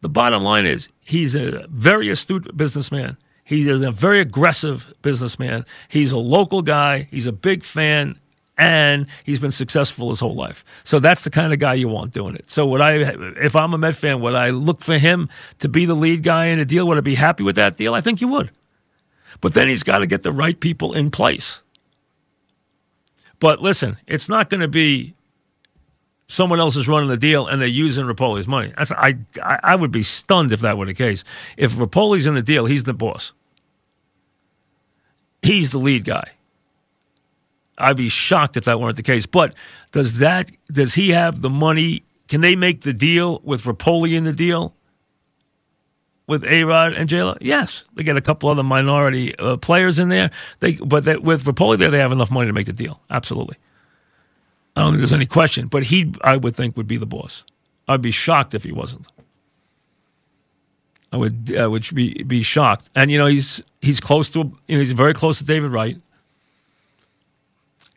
the 0.02 0.10
bottom 0.10 0.44
line 0.44 0.68
is 0.68 0.90
he's 1.04 1.34
a 1.34 1.66
very 1.70 2.10
astute 2.10 2.56
businessman. 2.56 3.18
He 3.46 3.70
is 3.70 3.84
a 3.84 3.92
very 3.92 4.20
aggressive 4.20 4.92
businessman. 5.04 5.66
He's 5.88 6.12
a 6.12 6.18
local 6.18 6.64
guy. 6.64 7.08
He's 7.12 7.28
a 7.28 7.32
big 7.32 7.64
fan, 7.64 8.20
and 8.58 9.06
he's 9.24 9.40
been 9.40 9.52
successful 9.52 10.10
his 10.10 10.20
whole 10.20 10.34
life. 10.34 10.66
So 10.84 11.00
that's 11.00 11.24
the 11.24 11.30
kind 11.30 11.54
of 11.54 11.60
guy 11.60 11.76
you 11.76 11.88
want 11.88 12.12
doing 12.12 12.36
it. 12.36 12.50
So 12.50 12.66
would 12.66 12.82
I, 12.82 12.96
if 13.40 13.56
I'm 13.56 13.74
a 13.76 13.78
Met 13.78 13.96
fan, 13.96 14.20
would 14.22 14.34
I 14.34 14.50
look 14.50 14.82
for 14.82 14.98
him 14.98 15.30
to 15.60 15.70
be 15.70 15.86
the 15.86 15.94
lead 15.94 16.24
guy 16.24 16.48
in 16.48 16.58
a 16.60 16.66
deal? 16.66 16.88
Would 16.88 16.98
I 16.98 17.02
be 17.02 17.16
happy 17.16 17.44
with 17.44 17.56
that 17.58 17.78
deal? 17.78 17.94
I 17.94 18.02
think 18.02 18.20
you 18.20 18.28
would. 18.30 18.50
But 19.42 19.54
then 19.54 19.68
he's 19.68 19.84
got 19.84 20.00
to 20.00 20.08
get 20.08 20.24
the 20.24 20.32
right 20.32 20.60
people 20.60 20.94
in 20.94 21.12
place. 21.12 21.62
But 23.40 23.62
listen, 23.62 23.98
it's 24.08 24.28
not 24.28 24.50
going 24.50 24.62
to 24.62 24.68
be 24.68 25.14
someone 26.28 26.60
else 26.60 26.76
is 26.76 26.88
running 26.88 27.10
the 27.10 27.18
deal 27.18 27.46
and 27.48 27.62
they're 27.62 27.68
using 27.68 28.06
Rapoli's 28.06 28.48
money. 28.48 28.74
That's, 28.78 28.92
I, 28.92 29.18
I, 29.44 29.60
I 29.62 29.76
would 29.76 29.92
be 29.92 30.04
stunned 30.04 30.52
if 30.52 30.62
that 30.62 30.78
were 30.78 30.86
the 30.86 30.94
case. 30.94 31.24
If 31.58 31.78
Rapoli's 31.78 32.26
in 32.26 32.34
the 32.34 32.42
deal, 32.42 32.66
he's 32.66 32.84
the 32.84 32.94
boss. 32.94 33.34
He's 35.46 35.72
the 35.72 35.78
lead 35.78 36.06
guy. 36.06 36.30
I'd 37.78 37.98
be 37.98 38.10
shocked 38.10 38.58
if 38.58 38.66
that 38.66 38.80
weren't 38.80 38.96
the 38.96 39.04
case. 39.04 39.26
But 39.26 39.54
does 39.92 40.20
that 40.20 40.50
does 40.72 40.94
he 40.94 41.10
have 41.12 41.42
the 41.42 41.50
money? 41.50 42.04
Can 42.28 42.42
they 42.42 42.56
make 42.56 42.82
the 42.82 42.94
deal 42.94 43.42
with 43.44 43.64
Rapoli 43.64 44.16
in 44.16 44.24
the 44.24 44.34
deal? 44.34 44.74
With 46.28 46.44
A 46.46 46.64
Rod 46.64 46.94
and 46.94 47.08
J-Lo? 47.08 47.38
Yes, 47.40 47.84
they 47.94 48.02
get 48.02 48.18
a 48.18 48.22
couple 48.22 48.50
other 48.50 48.64
minority 48.64 49.38
uh, 49.38 49.58
players 49.58 50.00
in 50.00 50.10
there. 50.10 50.32
They, 50.60 50.74
but 50.74 51.04
they, 51.04 51.18
with 51.18 51.44
Rapoli 51.44 51.78
there, 51.78 51.92
they 51.92 52.00
have 52.00 52.12
enough 52.12 52.32
money 52.32 52.48
to 52.48 52.54
make 52.54 52.66
the 52.66 52.74
deal. 52.74 53.00
Absolutely. 53.12 53.58
I 54.76 54.82
don't 54.82 54.94
think 54.94 55.02
there's 55.02 55.14
any 55.14 55.28
question. 55.28 55.68
But 55.68 55.84
he, 55.84 56.12
I 56.22 56.38
would 56.38 56.56
think, 56.56 56.78
would 56.78 56.88
be 56.88 56.98
the 56.98 57.06
boss. 57.06 57.44
I'd 57.88 58.02
be 58.02 58.10
shocked 58.10 58.56
if 58.56 58.64
he 58.64 58.72
wasn't. 58.72 59.06
I 61.16 61.18
would, 61.18 61.56
I 61.58 61.66
would 61.66 61.88
be 61.96 62.24
be 62.24 62.44
shocked. 62.44 62.90
And 62.94 63.10
you 63.10 63.18
know, 63.18 63.26
he's 63.26 63.64
he's 63.82 64.02
close 64.02 64.28
to, 64.32 64.52
you 64.68 64.76
know, 64.76 64.84
he's 64.84 64.92
very 64.92 65.14
close 65.14 65.38
to 65.38 65.46
David 65.46 65.72
Wright. 65.72 65.96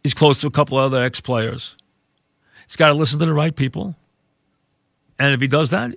He's 0.04 0.14
close 0.14 0.40
to 0.42 0.46
a 0.46 0.52
couple 0.52 0.78
other 0.78 1.02
ex 1.02 1.20
players. 1.20 1.74
He's 2.68 2.76
got 2.76 2.90
to 2.90 2.94
listen 2.94 3.18
to 3.18 3.26
the 3.26 3.34
right 3.34 3.56
people. 3.56 3.96
And 5.18 5.34
if 5.34 5.40
he 5.40 5.48
does 5.48 5.70
that, 5.70 5.96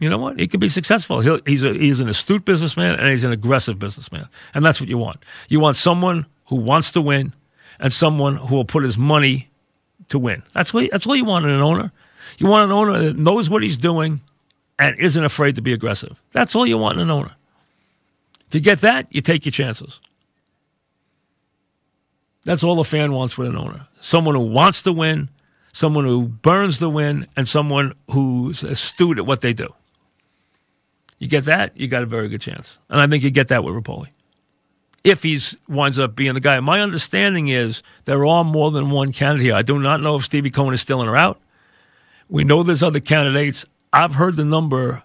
you 0.00 0.10
know 0.10 0.18
what? 0.18 0.40
He 0.40 0.48
can 0.48 0.58
be 0.58 0.68
successful. 0.68 1.20
He'll, 1.20 1.38
he's 1.46 1.62
a, 1.62 1.74
he's 1.74 2.00
an 2.00 2.08
astute 2.08 2.44
businessman 2.44 2.96
and 2.96 3.08
he's 3.08 3.22
an 3.22 3.30
aggressive 3.30 3.78
businessman, 3.78 4.28
and 4.52 4.64
that's 4.64 4.80
what 4.80 4.88
you 4.88 4.98
want. 4.98 5.22
You 5.48 5.60
want 5.60 5.76
someone 5.76 6.26
who 6.46 6.56
wants 6.56 6.90
to 6.92 7.00
win, 7.00 7.34
and 7.78 7.92
someone 7.92 8.34
who 8.34 8.56
will 8.56 8.64
put 8.64 8.82
his 8.82 8.98
money 8.98 9.48
to 10.08 10.18
win. 10.18 10.42
That's 10.54 10.74
what 10.74 10.90
that's 10.90 11.06
what 11.06 11.14
you 11.14 11.24
want 11.24 11.44
in 11.44 11.52
an 11.52 11.60
owner. 11.60 11.92
You 12.38 12.48
want 12.48 12.64
an 12.64 12.72
owner 12.72 12.98
that 13.04 13.16
knows 13.16 13.48
what 13.48 13.62
he's 13.62 13.76
doing 13.76 14.22
and 14.78 14.98
isn't 14.98 15.24
afraid 15.24 15.54
to 15.56 15.62
be 15.62 15.72
aggressive. 15.72 16.20
That's 16.32 16.54
all 16.54 16.66
you 16.66 16.78
want 16.78 16.96
in 16.96 17.02
an 17.02 17.10
owner. 17.10 17.32
If 18.48 18.54
you 18.54 18.60
get 18.60 18.80
that, 18.80 19.06
you 19.10 19.20
take 19.20 19.44
your 19.44 19.52
chances. 19.52 20.00
That's 22.44 22.64
all 22.64 22.80
a 22.80 22.84
fan 22.84 23.12
wants 23.12 23.36
with 23.36 23.48
an 23.48 23.56
owner. 23.56 23.88
Someone 24.00 24.34
who 24.34 24.40
wants 24.40 24.80
to 24.82 24.92
win, 24.92 25.28
someone 25.72 26.04
who 26.04 26.28
burns 26.28 26.78
the 26.78 26.88
win, 26.88 27.26
and 27.36 27.48
someone 27.48 27.92
who's 28.10 28.62
astute 28.62 29.18
at 29.18 29.26
what 29.26 29.42
they 29.42 29.52
do. 29.52 29.74
You 31.18 31.26
get 31.26 31.44
that, 31.44 31.76
you 31.76 31.88
got 31.88 32.04
a 32.04 32.06
very 32.06 32.28
good 32.28 32.40
chance. 32.40 32.78
And 32.88 33.00
I 33.00 33.06
think 33.06 33.24
you 33.24 33.30
get 33.30 33.48
that 33.48 33.64
with 33.64 33.74
Rapoli. 33.74 34.08
If 35.04 35.22
he 35.22 35.38
winds 35.68 35.98
up 35.98 36.16
being 36.16 36.34
the 36.34 36.40
guy. 36.40 36.58
My 36.60 36.80
understanding 36.80 37.48
is 37.48 37.82
there 38.04 38.24
are 38.24 38.44
more 38.44 38.70
than 38.70 38.90
one 38.90 39.12
candidate 39.12 39.44
here. 39.44 39.54
I 39.54 39.62
do 39.62 39.78
not 39.78 40.00
know 40.00 40.16
if 40.16 40.24
Stevie 40.24 40.50
Cohen 40.50 40.74
is 40.74 40.80
still 40.80 41.02
in 41.02 41.08
or 41.08 41.16
out. 41.16 41.40
We 42.28 42.44
know 42.44 42.62
there's 42.62 42.82
other 42.82 43.00
candidates. 43.00 43.64
I've 43.92 44.14
heard 44.14 44.36
the 44.36 44.44
number 44.44 45.02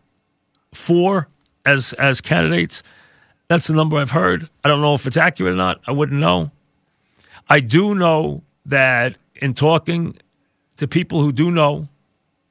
four 0.73 1.27
as 1.65 1.93
as 1.93 2.21
candidates. 2.21 2.83
That's 3.47 3.67
the 3.67 3.73
number 3.73 3.97
I've 3.97 4.11
heard. 4.11 4.49
I 4.63 4.69
don't 4.69 4.81
know 4.81 4.93
if 4.93 5.05
it's 5.05 5.17
accurate 5.17 5.53
or 5.53 5.57
not. 5.57 5.81
I 5.85 5.91
wouldn't 5.91 6.19
know. 6.19 6.51
I 7.49 7.59
do 7.59 7.93
know 7.93 8.43
that 8.65 9.17
in 9.35 9.53
talking 9.53 10.15
to 10.77 10.87
people 10.87 11.21
who 11.21 11.31
do 11.31 11.51
know, 11.51 11.87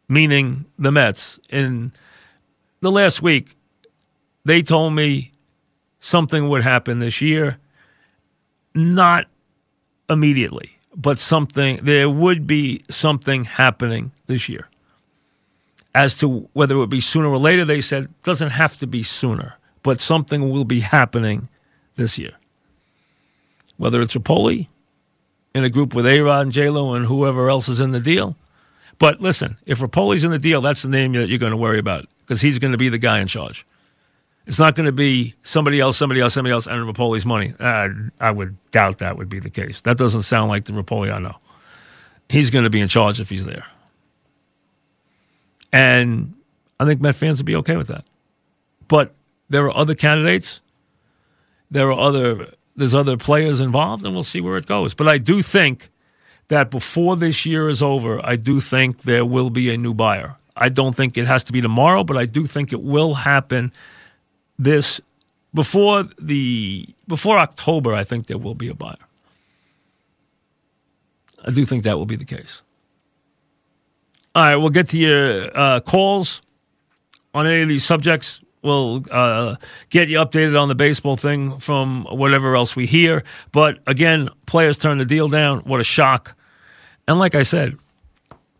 meaning 0.08 0.66
the 0.78 0.92
Mets, 0.92 1.38
in 1.48 1.92
the 2.80 2.90
last 2.90 3.22
week, 3.22 3.56
they 4.44 4.62
told 4.62 4.94
me 4.94 5.32
something 6.00 6.48
would 6.48 6.62
happen 6.62 6.98
this 6.98 7.20
year. 7.20 7.58
Not 8.74 9.26
immediately, 10.08 10.78
but 10.94 11.18
something, 11.18 11.80
there 11.82 12.08
would 12.08 12.46
be 12.46 12.84
something 12.90 13.44
happening 13.44 14.12
this 14.26 14.48
year. 14.48 14.68
As 15.94 16.14
to 16.16 16.48
whether 16.54 16.74
it 16.74 16.78
would 16.78 16.90
be 16.90 17.00
sooner 17.00 17.28
or 17.28 17.38
later, 17.38 17.64
they 17.64 17.80
said 17.80 18.08
doesn't 18.22 18.50
have 18.50 18.78
to 18.78 18.86
be 18.86 19.02
sooner, 19.02 19.54
but 19.82 20.00
something 20.00 20.50
will 20.50 20.64
be 20.64 20.80
happening 20.80 21.48
this 21.96 22.16
year. 22.16 22.32
Whether 23.76 24.00
it's 24.00 24.14
Rapoli 24.14 24.68
in 25.54 25.64
a 25.64 25.70
group 25.70 25.94
with 25.94 26.06
A 26.06 26.20
Rod 26.20 26.40
and 26.42 26.52
J 26.52 26.70
Lo 26.70 26.94
and 26.94 27.04
whoever 27.04 27.50
else 27.50 27.68
is 27.68 27.80
in 27.80 27.90
the 27.90 28.00
deal. 28.00 28.36
But 28.98 29.20
listen, 29.20 29.58
if 29.66 29.80
Rapoli's 29.80 30.24
in 30.24 30.30
the 30.30 30.38
deal, 30.38 30.60
that's 30.60 30.82
the 30.82 30.88
name 30.88 31.12
that 31.12 31.28
you're 31.28 31.38
going 31.38 31.50
to 31.50 31.56
worry 31.56 31.78
about 31.78 32.06
because 32.20 32.40
he's 32.40 32.58
going 32.58 32.72
to 32.72 32.78
be 32.78 32.88
the 32.88 32.98
guy 32.98 33.20
in 33.20 33.26
charge. 33.26 33.66
It's 34.46 34.58
not 34.58 34.74
going 34.74 34.86
to 34.86 34.92
be 34.92 35.34
somebody 35.42 35.78
else, 35.78 35.96
somebody 35.96 36.20
else, 36.20 36.34
somebody 36.34 36.52
else, 36.52 36.66
and 36.66 36.76
Rapoli's 36.86 37.26
money. 37.26 37.54
Uh, 37.60 37.88
I 38.20 38.30
would 38.30 38.56
doubt 38.70 38.98
that 38.98 39.16
would 39.16 39.28
be 39.28 39.38
the 39.38 39.50
case. 39.50 39.80
That 39.82 39.98
doesn't 39.98 40.22
sound 40.22 40.48
like 40.48 40.64
the 40.64 40.72
Rapoli 40.72 41.12
I 41.12 41.18
know. 41.18 41.36
He's 42.28 42.50
going 42.50 42.64
to 42.64 42.70
be 42.70 42.80
in 42.80 42.88
charge 42.88 43.20
if 43.20 43.28
he's 43.28 43.44
there. 43.44 43.66
And 45.72 46.34
I 46.78 46.84
think 46.84 47.00
Met 47.00 47.16
fans 47.16 47.38
would 47.38 47.46
be 47.46 47.56
okay 47.56 47.76
with 47.76 47.88
that. 47.88 48.04
But 48.88 49.14
there 49.48 49.64
are 49.64 49.76
other 49.76 49.94
candidates. 49.94 50.60
There 51.70 51.88
are 51.90 51.98
other 51.98 52.54
there's 52.74 52.94
other 52.94 53.16
players 53.16 53.60
involved, 53.60 54.04
and 54.04 54.14
we'll 54.14 54.22
see 54.22 54.40
where 54.40 54.56
it 54.56 54.66
goes. 54.66 54.94
But 54.94 55.08
I 55.08 55.18
do 55.18 55.42
think 55.42 55.90
that 56.48 56.70
before 56.70 57.16
this 57.16 57.44
year 57.46 57.68
is 57.68 57.82
over, 57.82 58.24
I 58.24 58.36
do 58.36 58.60
think 58.60 59.02
there 59.02 59.24
will 59.24 59.50
be 59.50 59.72
a 59.72 59.76
new 59.76 59.94
buyer. 59.94 60.36
I 60.56 60.68
don't 60.68 60.94
think 60.94 61.16
it 61.16 61.26
has 61.26 61.44
to 61.44 61.52
be 61.52 61.60
tomorrow, 61.60 62.04
but 62.04 62.16
I 62.16 62.26
do 62.26 62.46
think 62.46 62.72
it 62.72 62.82
will 62.82 63.14
happen 63.14 63.72
this 64.58 65.00
before 65.54 66.04
the 66.20 66.88
before 67.08 67.38
October. 67.38 67.94
I 67.94 68.04
think 68.04 68.26
there 68.26 68.38
will 68.38 68.54
be 68.54 68.68
a 68.68 68.74
buyer. 68.74 68.96
I 71.44 71.50
do 71.50 71.64
think 71.64 71.84
that 71.84 71.98
will 71.98 72.06
be 72.06 72.16
the 72.16 72.24
case. 72.24 72.62
All 74.34 74.42
right, 74.42 74.56
we'll 74.56 74.70
get 74.70 74.88
to 74.90 74.98
your 74.98 75.56
uh, 75.56 75.80
calls 75.80 76.40
on 77.34 77.46
any 77.46 77.62
of 77.62 77.68
these 77.68 77.84
subjects. 77.84 78.40
We'll 78.62 79.04
uh, 79.10 79.56
get 79.90 80.08
you 80.08 80.18
updated 80.18 80.58
on 80.58 80.68
the 80.68 80.74
baseball 80.74 81.16
thing 81.16 81.58
from 81.58 82.04
whatever 82.04 82.54
else 82.54 82.74
we 82.74 82.86
hear. 82.86 83.24
But 83.50 83.80
again, 83.86 84.30
players 84.46 84.78
turn 84.78 84.98
the 84.98 85.04
deal 85.04 85.28
down. 85.28 85.60
What 85.60 85.80
a 85.80 85.84
shock. 85.84 86.34
And 87.06 87.18
like 87.18 87.34
I 87.34 87.42
said, 87.42 87.76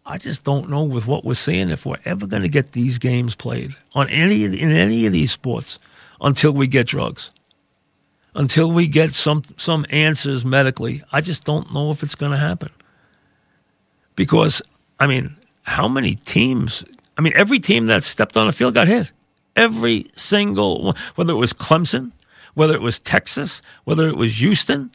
I 0.04 0.18
just 0.18 0.44
don't 0.44 0.68
know 0.68 0.82
with 0.82 1.06
what 1.06 1.24
we're 1.24 1.34
seeing 1.34 1.70
if 1.70 1.86
we're 1.86 2.00
ever 2.04 2.26
going 2.26 2.42
to 2.42 2.48
get 2.48 2.72
these 2.72 2.98
games 2.98 3.34
played 3.34 3.74
on 3.94 4.08
any 4.08 4.44
in 4.44 4.72
any 4.72 5.06
of 5.06 5.12
these 5.12 5.30
sports 5.30 5.78
until 6.20 6.50
we 6.50 6.66
get 6.66 6.88
drugs, 6.88 7.30
until 8.34 8.70
we 8.70 8.88
get 8.88 9.14
some 9.14 9.42
some 9.56 9.86
answers 9.90 10.44
medically. 10.44 11.02
I 11.12 11.20
just 11.20 11.44
don't 11.44 11.72
know 11.72 11.92
if 11.92 12.02
it's 12.02 12.16
going 12.16 12.32
to 12.32 12.38
happen 12.38 12.70
because 14.16 14.60
I 14.98 15.06
mean, 15.06 15.36
how 15.62 15.88
many 15.88 16.16
teams? 16.16 16.84
I 17.16 17.22
mean, 17.22 17.32
every 17.36 17.60
team 17.60 17.86
that 17.86 18.04
stepped 18.04 18.36
on 18.36 18.46
the 18.46 18.52
field 18.52 18.74
got 18.74 18.88
hit. 18.88 19.10
Every 19.54 20.10
single 20.16 20.84
one, 20.84 20.94
whether 21.14 21.32
it 21.32 21.36
was 21.36 21.52
Clemson, 21.52 22.12
whether 22.54 22.74
it 22.74 22.80
was 22.80 22.98
Texas, 22.98 23.60
whether 23.84 24.08
it 24.08 24.16
was 24.16 24.38
Houston, 24.38 24.90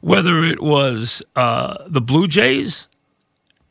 whether 0.00 0.44
it 0.44 0.62
was 0.62 1.22
uh, 1.36 1.76
the 1.86 2.00
Blue 2.00 2.26
Jays 2.26 2.86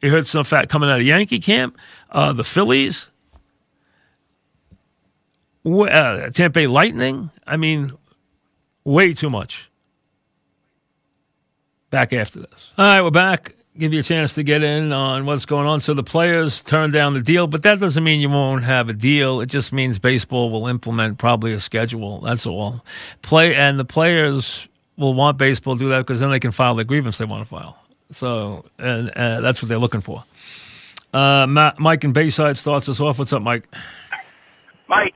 you 0.02 0.10
heard 0.10 0.28
some 0.28 0.44
fat 0.44 0.68
coming 0.68 0.90
out 0.90 1.00
of 1.00 1.06
Yankee 1.06 1.40
camp. 1.40 1.78
Uh, 2.10 2.34
the 2.34 2.44
Phillies, 2.44 3.08
uh, 5.66 6.30
Tampa 6.32 6.50
Bay 6.50 6.68
Lightning. 6.68 7.30
I 7.46 7.58
mean, 7.58 7.94
way 8.84 9.14
too 9.14 9.30
much. 9.30 9.70
Back 11.92 12.14
after 12.14 12.40
this. 12.40 12.70
All 12.78 12.86
right, 12.86 13.02
we're 13.02 13.12
back. 13.12 13.56
Give 13.78 13.94
you 13.94 14.02
a 14.02 14.04
chance 14.04 14.34
to 14.34 14.44
get 14.44 14.64
in 14.64 14.92
on 14.92 15.26
what's 15.26 15.46
going 15.46 15.66
on. 15.66 15.80
So 15.80 15.94
the 15.94 16.04
players 16.04 16.62
turned 16.62 16.92
down 16.92 17.14
the 17.14 17.22
deal, 17.22 17.48
but 17.48 17.64
that 17.64 17.80
doesn't 17.80 18.04
mean 18.04 18.20
you 18.20 18.30
won't 18.30 18.66
have 18.66 18.90
a 18.90 18.94
deal. 18.94 19.40
It 19.40 19.46
just 19.46 19.72
means 19.72 19.98
baseball 19.98 20.50
will 20.50 20.68
implement 20.68 21.20
probably 21.20 21.54
a 21.54 21.60
schedule. 21.60 22.20
That's 22.20 22.46
all. 22.46 22.84
Play 23.22 23.56
and 23.56 23.80
the 23.80 23.86
players 23.86 24.68
will 24.98 25.14
want 25.14 25.38
baseball 25.38 25.76
to 25.76 25.80
do 25.80 25.90
that 25.90 26.00
because 26.00 26.20
then 26.20 26.32
they 26.32 26.40
can 26.40 26.52
file 26.52 26.76
the 26.76 26.84
grievance 26.84 27.18
they 27.18 27.24
want 27.24 27.44
to 27.44 27.50
file. 27.50 27.78
So 28.12 28.66
and 28.78 29.10
uh, 29.12 29.40
that's 29.40 29.62
what 29.62 29.70
they're 29.70 29.78
looking 29.78 30.02
for. 30.02 30.26
Uh, 31.14 31.48
Matt, 31.48 31.80
Mike 31.80 32.04
in 32.04 32.12
Bayside 32.12 32.58
starts 32.58 32.90
us 32.90 33.00
off. 33.00 33.20
What's 33.20 33.32
up, 33.32 33.42
Mike? 33.42 33.68
Mike, 34.90 35.16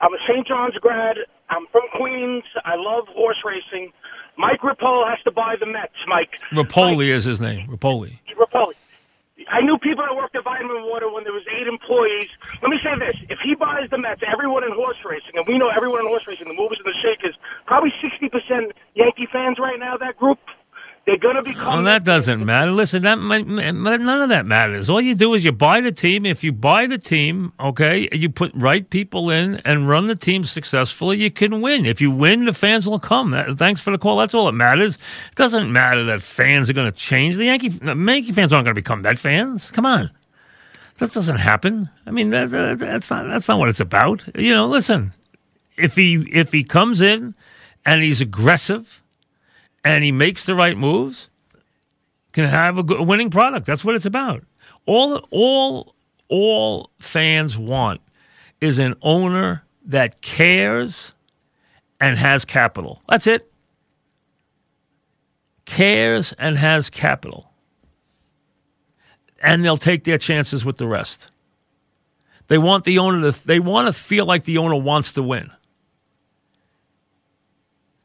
I'm 0.00 0.12
a 0.14 0.18
St. 0.26 0.46
John's 0.46 0.74
grad. 0.80 1.16
I'm 1.50 1.66
from 1.70 1.82
Queens. 1.96 2.44
I 2.64 2.76
love 2.76 3.08
horse 3.08 3.42
racing. 3.44 3.92
Mike 4.40 4.64
Repole 4.64 5.04
has 5.04 5.20
to 5.24 5.30
buy 5.30 5.54
the 5.60 5.66
Mets, 5.66 5.92
Mike. 6.08 6.40
Repole 6.50 7.04
is 7.04 7.24
his 7.24 7.40
name. 7.42 7.68
Repole. 7.68 8.08
Repole. 8.32 8.72
I 9.52 9.60
knew 9.60 9.76
people 9.76 10.04
that 10.08 10.16
worked 10.16 10.34
at 10.34 10.44
Vitamin 10.44 10.88
Water 10.88 11.12
when 11.12 11.24
there 11.24 11.32
was 11.32 11.44
eight 11.52 11.68
employees. 11.68 12.28
Let 12.62 12.70
me 12.70 12.78
say 12.80 12.96
this: 12.96 13.16
if 13.28 13.38
he 13.44 13.54
buys 13.54 13.90
the 13.90 13.98
Mets, 13.98 14.22
everyone 14.24 14.64
in 14.64 14.72
horse 14.72 14.96
racing, 15.04 15.36
and 15.36 15.44
we 15.46 15.58
know 15.58 15.68
everyone 15.68 16.00
in 16.00 16.06
horse 16.06 16.24
racing, 16.26 16.48
the 16.48 16.56
movers 16.56 16.80
and 16.80 16.88
the 16.88 16.96
shakers, 17.04 17.36
probably 17.66 17.92
sixty 18.00 18.28
percent 18.30 18.72
Yankee 18.94 19.28
fans 19.30 19.58
right 19.60 19.78
now. 19.78 19.98
That 19.98 20.16
group. 20.16 20.38
They're 21.10 21.18
going 21.18 21.34
to 21.34 21.42
become. 21.42 21.66
Well, 21.66 21.82
that 21.82 22.04
doesn't 22.04 22.46
matter. 22.46 22.70
Listen, 22.70 23.02
that 23.02 23.18
none 23.18 24.22
of 24.22 24.28
that 24.28 24.46
matters. 24.46 24.88
All 24.88 25.00
you 25.00 25.16
do 25.16 25.34
is 25.34 25.42
you 25.42 25.50
buy 25.50 25.80
the 25.80 25.90
team. 25.90 26.24
If 26.24 26.44
you 26.44 26.52
buy 26.52 26.86
the 26.86 26.98
team, 26.98 27.52
okay, 27.58 28.08
you 28.12 28.30
put 28.30 28.52
right 28.54 28.88
people 28.88 29.28
in 29.28 29.56
and 29.64 29.88
run 29.88 30.06
the 30.06 30.14
team 30.14 30.44
successfully, 30.44 31.20
you 31.20 31.28
can 31.32 31.60
win. 31.60 31.84
If 31.84 32.00
you 32.00 32.12
win, 32.12 32.44
the 32.44 32.52
fans 32.52 32.86
will 32.86 33.00
come. 33.00 33.32
That, 33.32 33.58
thanks 33.58 33.80
for 33.80 33.90
the 33.90 33.98
call. 33.98 34.18
That's 34.18 34.34
all 34.34 34.46
that 34.46 34.52
matters. 34.52 34.98
It 35.32 35.34
doesn't 35.34 35.72
matter 35.72 36.04
that 36.04 36.22
fans 36.22 36.70
are 36.70 36.74
going 36.74 36.92
to 36.92 36.96
change. 36.96 37.34
The 37.34 37.46
Yankee, 37.46 37.70
the 37.70 37.96
Yankee 37.96 38.30
fans 38.30 38.52
aren't 38.52 38.66
going 38.66 38.76
to 38.76 38.80
become 38.80 39.02
Met 39.02 39.18
fans. 39.18 39.68
Come 39.70 39.86
on. 39.86 40.12
That 40.98 41.12
doesn't 41.12 41.38
happen. 41.38 41.90
I 42.06 42.12
mean, 42.12 42.30
that, 42.30 42.50
that, 42.50 42.78
that's 42.78 43.10
not 43.10 43.26
that's 43.26 43.48
not 43.48 43.58
what 43.58 43.68
it's 43.68 43.80
about. 43.80 44.22
You 44.36 44.54
know, 44.54 44.68
listen. 44.68 45.12
If 45.76 45.96
he 45.96 46.24
if 46.32 46.52
he 46.52 46.62
comes 46.62 47.00
in 47.00 47.34
and 47.84 48.00
he's 48.00 48.20
aggressive 48.20 49.00
and 49.84 50.04
he 50.04 50.12
makes 50.12 50.44
the 50.44 50.54
right 50.54 50.76
moves, 50.76 51.28
can 52.32 52.46
have 52.46 52.78
a, 52.78 52.82
good, 52.82 53.06
winning 53.06 53.30
product. 53.30 53.66
That's 53.66 53.84
what 53.84 53.94
it's 53.94 54.06
about. 54.06 54.44
All 54.86 55.26
all 55.30 55.94
all 56.28 56.90
fans 56.98 57.58
want 57.58 58.00
is 58.60 58.78
an 58.78 58.94
owner 59.02 59.64
that 59.86 60.20
cares 60.20 61.12
and 62.00 62.16
has 62.18 62.44
capital. 62.44 63.02
That's 63.08 63.26
it. 63.26 63.52
Cares 65.64 66.32
and 66.38 66.56
has 66.56 66.90
capital. 66.90 67.50
And 69.42 69.64
they'll 69.64 69.76
take 69.76 70.04
their 70.04 70.18
chances 70.18 70.64
with 70.64 70.78
the 70.78 70.86
rest. 70.86 71.30
They 72.48 72.58
want 72.58 72.84
the 72.84 72.98
owner 72.98 73.30
to 73.30 73.46
they 73.46 73.60
want 73.60 73.86
to 73.86 73.92
feel 73.92 74.26
like 74.26 74.44
the 74.44 74.58
owner 74.58 74.76
wants 74.76 75.12
to 75.12 75.22
win. 75.22 75.50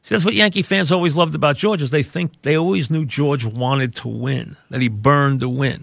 See, 0.06 0.14
that's 0.14 0.24
what 0.24 0.34
Yankee 0.34 0.62
fans 0.62 0.92
always 0.92 1.16
loved 1.16 1.34
about 1.34 1.56
George 1.56 1.82
is 1.82 1.90
they 1.90 2.04
think 2.04 2.42
they 2.42 2.56
always 2.56 2.92
knew 2.92 3.04
George 3.04 3.44
wanted 3.44 3.92
to 3.96 4.08
win, 4.08 4.56
that 4.70 4.80
he 4.80 4.86
burned 4.86 5.40
to 5.40 5.48
win. 5.48 5.82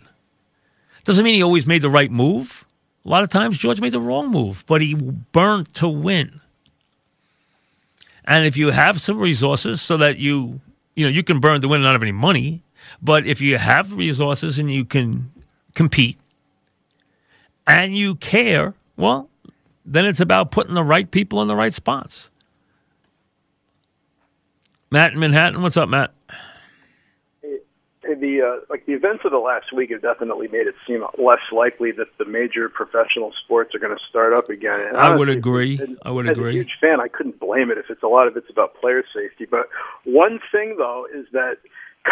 Doesn't 1.03 1.25
mean 1.25 1.35
he 1.35 1.43
always 1.43 1.67
made 1.67 1.81
the 1.81 1.89
right 1.89 2.09
move. 2.09 2.63
A 3.03 3.09
lot 3.09 3.23
of 3.23 3.29
times 3.29 3.57
George 3.57 3.81
made 3.81 3.91
the 3.91 3.99
wrong 3.99 4.31
move, 4.31 4.63
but 4.65 4.79
he 4.79 4.93
burned 4.93 5.73
to 5.73 5.89
win. 5.89 6.39
And 8.23 8.45
if 8.45 8.55
you 8.55 8.71
have 8.71 9.01
some 9.01 9.19
resources 9.19 9.81
so 9.81 9.97
that 9.97 10.19
you, 10.19 10.61
you 10.95 11.05
know, 11.05 11.11
you 11.11 11.21
can 11.21 11.41
burn 11.41 11.59
to 11.59 11.67
win 11.67 11.81
and 11.81 11.83
not 11.83 11.91
have 11.91 12.01
any 12.01 12.13
money, 12.13 12.63
but 13.01 13.27
if 13.27 13.41
you 13.41 13.57
have 13.57 13.91
resources 13.91 14.57
and 14.57 14.71
you 14.71 14.85
can 14.85 15.33
compete 15.75 16.17
and 17.67 17.93
you 17.93 18.15
care, 18.15 18.73
well, 18.95 19.27
then 19.85 20.05
it's 20.05 20.21
about 20.21 20.49
putting 20.49 20.75
the 20.75 20.83
right 20.83 21.11
people 21.11 21.41
in 21.41 21.49
the 21.49 21.57
right 21.57 21.73
spots. 21.73 22.29
Matt 24.93 25.13
in 25.13 25.19
Manhattan. 25.19 25.63
What's 25.63 25.75
up, 25.75 25.89
Matt? 25.89 26.13
the 28.03 28.41
uh, 28.41 28.65
like 28.69 28.85
the 28.85 28.93
events 28.93 29.23
of 29.25 29.31
the 29.31 29.39
last 29.39 29.73
week 29.73 29.89
have 29.89 30.03
definitely 30.03 30.47
made 30.47 30.67
it 30.67 30.75
seem 30.85 31.03
less 31.17 31.39
likely 31.51 31.91
that 31.91 32.07
the 32.19 32.25
major 32.25 32.69
professional 32.69 33.33
sports 33.43 33.73
are 33.73 33.79
going 33.79 33.95
to 33.95 34.03
start 34.07 34.33
up 34.33 34.49
again. 34.49 34.79
And 34.87 34.95
I 34.95 35.15
would 35.15 35.29
agree. 35.29 35.81
I 36.03 36.11
would 36.11 36.29
as 36.29 36.37
agree. 36.37 36.51
a 36.51 36.53
huge 36.53 36.77
fan, 36.79 36.99
I 37.01 37.07
couldn't 37.07 37.39
blame 37.39 37.71
it 37.71 37.79
if 37.79 37.85
it's 37.89 38.03
a 38.03 38.07
lot 38.07 38.27
of 38.27 38.37
it's 38.37 38.49
about 38.51 38.75
player 38.75 39.03
safety. 39.15 39.45
But 39.49 39.67
one 40.03 40.39
thing 40.51 40.75
though 40.77 41.07
is 41.11 41.25
that 41.31 41.57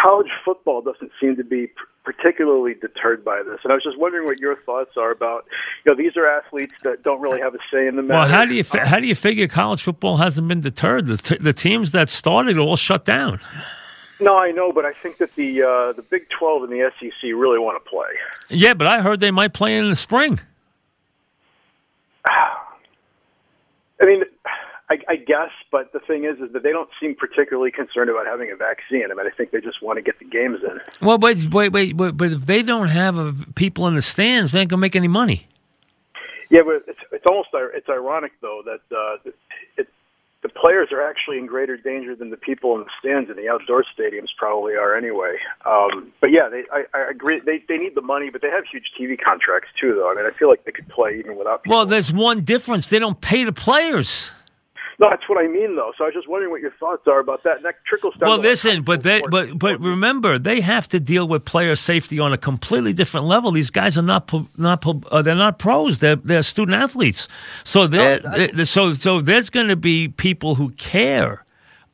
college 0.00 0.30
football 0.44 0.80
doesn't 0.82 1.10
seem 1.20 1.36
to 1.36 1.44
be 1.44 1.68
particularly 2.04 2.74
deterred 2.74 3.24
by 3.24 3.42
this. 3.42 3.60
And 3.62 3.72
I 3.72 3.76
was 3.76 3.84
just 3.84 3.98
wondering 3.98 4.26
what 4.26 4.40
your 4.40 4.56
thoughts 4.62 4.92
are 4.96 5.10
about. 5.10 5.44
You 5.84 5.92
know, 5.92 5.96
these 5.96 6.16
are 6.16 6.26
athletes 6.26 6.72
that 6.82 7.02
don't 7.02 7.20
really 7.20 7.40
have 7.40 7.54
a 7.54 7.58
say 7.72 7.86
in 7.86 7.96
the 7.96 8.02
matter. 8.02 8.20
Well, 8.20 8.28
how 8.28 8.44
do 8.44 8.54
you 8.54 8.64
fi- 8.64 8.84
how 8.84 8.98
do 8.98 9.06
you 9.06 9.14
figure 9.14 9.46
college 9.48 9.82
football 9.82 10.16
hasn't 10.16 10.48
been 10.48 10.60
deterred? 10.60 11.06
The, 11.06 11.16
t- 11.16 11.38
the 11.38 11.52
teams 11.52 11.92
that 11.92 12.10
started 12.10 12.58
all 12.58 12.76
shut 12.76 13.04
down. 13.04 13.40
No, 14.20 14.36
I 14.38 14.52
know, 14.52 14.72
but 14.72 14.84
I 14.84 14.92
think 15.02 15.18
that 15.18 15.30
the 15.36 15.62
uh, 15.62 15.92
the 15.92 16.02
Big 16.02 16.26
Twelve 16.38 16.62
and 16.62 16.72
the 16.72 16.90
SEC 16.98 17.10
really 17.22 17.58
want 17.58 17.82
to 17.82 17.90
play. 17.90 18.06
Yeah, 18.48 18.74
but 18.74 18.86
I 18.86 19.00
heard 19.02 19.20
they 19.20 19.30
might 19.30 19.52
play 19.52 19.76
in 19.76 19.90
the 19.90 19.96
spring. 19.96 20.40
I 22.26 24.04
mean, 24.04 24.22
I, 24.92 25.12
I 25.12 25.16
guess, 25.16 25.50
but 25.70 25.92
the 25.92 26.00
thing 26.00 26.24
is, 26.24 26.38
is 26.38 26.52
that 26.52 26.62
they 26.62 26.70
don't 26.70 26.90
seem 27.00 27.14
particularly 27.14 27.70
concerned 27.70 28.10
about 28.10 28.26
having 28.26 28.50
a 28.52 28.56
vaccine. 28.56 29.04
I 29.10 29.14
mean, 29.14 29.26
I 29.26 29.34
think 29.34 29.50
they 29.50 29.60
just 29.60 29.82
want 29.82 29.96
to 29.96 30.02
get 30.02 30.18
the 30.18 30.26
games 30.26 30.58
in. 30.62 30.80
Well, 31.06 31.16
but 31.16 31.38
wait, 31.50 31.72
wait, 31.72 31.96
wait 31.96 32.16
but 32.16 32.32
if 32.32 32.42
they 32.44 32.62
don't 32.62 32.88
have 32.88 33.16
a, 33.16 33.32
people 33.54 33.86
in 33.86 33.94
the 33.94 34.02
stands, 34.02 34.52
they 34.52 34.60
ain't 34.60 34.68
gonna 34.68 34.80
make 34.80 34.94
any 34.94 35.08
money. 35.08 35.46
Yeah, 36.50 36.60
but 36.66 36.84
it's 36.86 36.98
it's 37.10 37.24
almost 37.26 37.48
it's 37.54 37.88
ironic 37.88 38.32
though 38.42 38.62
that 38.66 38.94
uh, 38.94 39.30
it, 39.78 39.88
the 40.42 40.50
players 40.50 40.88
are 40.92 41.00
actually 41.00 41.38
in 41.38 41.46
greater 41.46 41.78
danger 41.78 42.14
than 42.14 42.28
the 42.28 42.36
people 42.36 42.74
in 42.74 42.80
the 42.80 42.90
stands 43.00 43.30
in 43.30 43.36
the 43.36 43.48
outdoor 43.48 43.84
stadiums 43.96 44.28
probably 44.36 44.74
are 44.74 44.94
anyway. 44.94 45.36
Um, 45.64 46.12
but 46.20 46.30
yeah, 46.30 46.50
they, 46.50 46.64
I, 46.70 46.84
I 46.92 47.10
agree. 47.10 47.40
They 47.40 47.64
they 47.66 47.78
need 47.78 47.94
the 47.94 48.02
money, 48.02 48.28
but 48.28 48.42
they 48.42 48.50
have 48.50 48.64
huge 48.70 48.92
TV 49.00 49.16
contracts 49.18 49.70
too, 49.80 49.94
though. 49.94 50.10
I 50.10 50.14
mean, 50.14 50.26
I 50.26 50.36
feel 50.36 50.50
like 50.50 50.66
they 50.66 50.72
could 50.72 50.88
play 50.88 51.16
even 51.18 51.38
without. 51.38 51.62
People. 51.62 51.78
Well, 51.78 51.86
there's 51.86 52.12
one 52.12 52.42
difference: 52.42 52.88
they 52.88 52.98
don't 52.98 53.18
pay 53.18 53.44
the 53.44 53.52
players. 53.54 54.30
No, 55.02 55.10
that's 55.10 55.28
what 55.28 55.44
I 55.44 55.48
mean, 55.48 55.74
though. 55.74 55.90
So 55.98 56.04
I 56.04 56.06
was 56.06 56.14
just 56.14 56.28
wondering 56.28 56.52
what 56.52 56.60
your 56.60 56.70
thoughts 56.78 57.08
are 57.08 57.18
about 57.18 57.42
that. 57.42 57.56
And 57.56 57.64
that 57.64 57.84
trickles 57.84 58.14
down. 58.14 58.28
Well, 58.28 58.38
listen, 58.38 58.82
but 58.82 59.02
they, 59.02 59.20
but 59.28 59.58
but 59.58 59.80
remember, 59.80 60.38
they 60.38 60.60
have 60.60 60.88
to 60.90 61.00
deal 61.00 61.26
with 61.26 61.44
player 61.44 61.74
safety 61.74 62.20
on 62.20 62.32
a 62.32 62.38
completely 62.38 62.92
different 62.92 63.26
level. 63.26 63.50
These 63.50 63.70
guys 63.70 63.98
are 63.98 64.02
not 64.02 64.32
not 64.56 64.86
uh, 64.86 65.20
they're 65.22 65.34
not 65.34 65.58
pros. 65.58 65.98
They're 65.98 66.14
they're 66.14 66.44
student 66.44 66.76
athletes. 66.80 67.26
So 67.64 67.88
they 67.88 68.20
no, 68.54 68.62
so 68.62 68.94
so 68.94 69.20
there's 69.20 69.50
going 69.50 69.66
to 69.68 69.76
be 69.76 70.06
people 70.06 70.54
who 70.54 70.70
care 70.70 71.44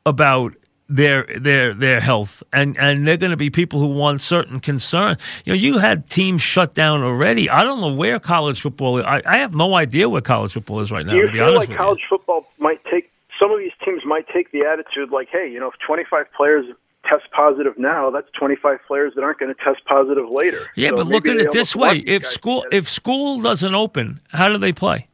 about 0.05 0.53
their 0.89 1.23
their 1.39 1.73
their 1.73 1.99
health. 2.01 2.43
And 2.51 2.77
and 2.77 3.07
they're 3.07 3.17
going 3.17 3.31
to 3.31 3.37
be 3.37 3.49
people 3.49 3.79
who 3.79 3.87
want 3.87 4.21
certain 4.21 4.59
concern 4.59 5.17
you 5.45 5.53
know 5.53 5.57
you 5.57 5.77
had 5.77 6.09
teams 6.09 6.41
shut 6.41 6.73
down 6.73 7.01
already. 7.03 7.49
I 7.49 7.63
don't 7.63 7.79
know 7.79 7.93
where 7.93 8.19
college 8.19 8.61
football 8.61 8.97
is. 8.97 9.05
I, 9.05 9.21
I 9.25 9.37
have 9.37 9.53
no 9.55 9.75
idea 9.75 10.09
where 10.09 10.21
college 10.21 10.53
football 10.53 10.79
is 10.81 10.91
right 10.91 11.05
now 11.05 11.13
Do 11.13 11.17
you 11.17 11.25
to 11.27 11.31
be 11.31 11.37
feel 11.37 11.55
like 11.55 11.73
college 11.75 11.99
you. 11.99 12.17
football 12.17 12.45
might 12.57 12.83
take 12.91 13.11
some 13.39 13.51
of 13.51 13.59
these 13.59 13.71
teams 13.85 14.01
might 14.05 14.25
take 14.33 14.51
the 14.51 14.61
attitude 14.61 15.11
like 15.11 15.29
hey 15.31 15.49
you 15.49 15.59
know 15.59 15.67
if 15.67 15.75
25 15.85 16.25
players 16.35 16.65
test 17.05 17.23
positive 17.31 17.77
now 17.77 18.09
that's 18.09 18.27
25 18.37 18.79
players 18.85 19.13
that 19.15 19.23
aren't 19.23 19.39
going 19.39 19.53
to 19.53 19.63
test 19.63 19.85
positive 19.85 20.29
later. 20.29 20.67
Yeah 20.75 20.89
so 20.89 20.97
but 20.97 21.07
look 21.07 21.27
at 21.27 21.37
it 21.37 21.51
this 21.51 21.75
way. 21.75 21.99
if 21.99 22.25
school 22.25 22.65
if 22.71 22.89
school 22.89 23.41
doesn't 23.41 23.75
open 23.75 24.19
how 24.29 24.49
do 24.49 24.57
they 24.57 24.73
play? 24.73 25.07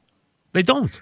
They 0.53 0.63
don't 0.63 0.99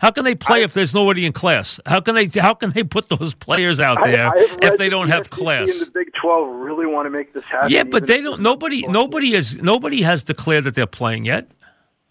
How 0.00 0.10
can 0.10 0.24
they 0.24 0.34
play 0.34 0.62
if 0.62 0.72
there's 0.72 0.94
nobody 0.94 1.26
in 1.26 1.32
class? 1.32 1.78
How 1.84 2.00
can 2.00 2.14
they 2.14 2.26
how 2.40 2.54
can 2.54 2.70
they 2.70 2.82
put 2.82 3.08
those 3.08 3.34
players 3.34 3.80
out 3.80 3.98
there 4.02 4.28
I, 4.28 4.58
if 4.62 4.78
they 4.78 4.88
don't 4.88 5.08
the 5.08 5.14
have 5.14 5.28
class? 5.28 5.70
And 5.70 5.86
the 5.86 5.90
Big 5.90 6.10
Twelve 6.20 6.48
really 6.56 6.86
want 6.86 7.06
to 7.06 7.10
make 7.10 7.34
this 7.34 7.44
happen. 7.44 7.70
Yeah, 7.70 7.84
but 7.84 8.06
they 8.06 8.22
don't. 8.22 8.40
Nobody, 8.40 8.86
nobody 8.86 9.34
has, 9.34 9.58
nobody 9.58 10.00
has 10.02 10.22
declared 10.22 10.64
that 10.64 10.74
they're 10.74 10.86
playing 10.86 11.26
yet. 11.26 11.50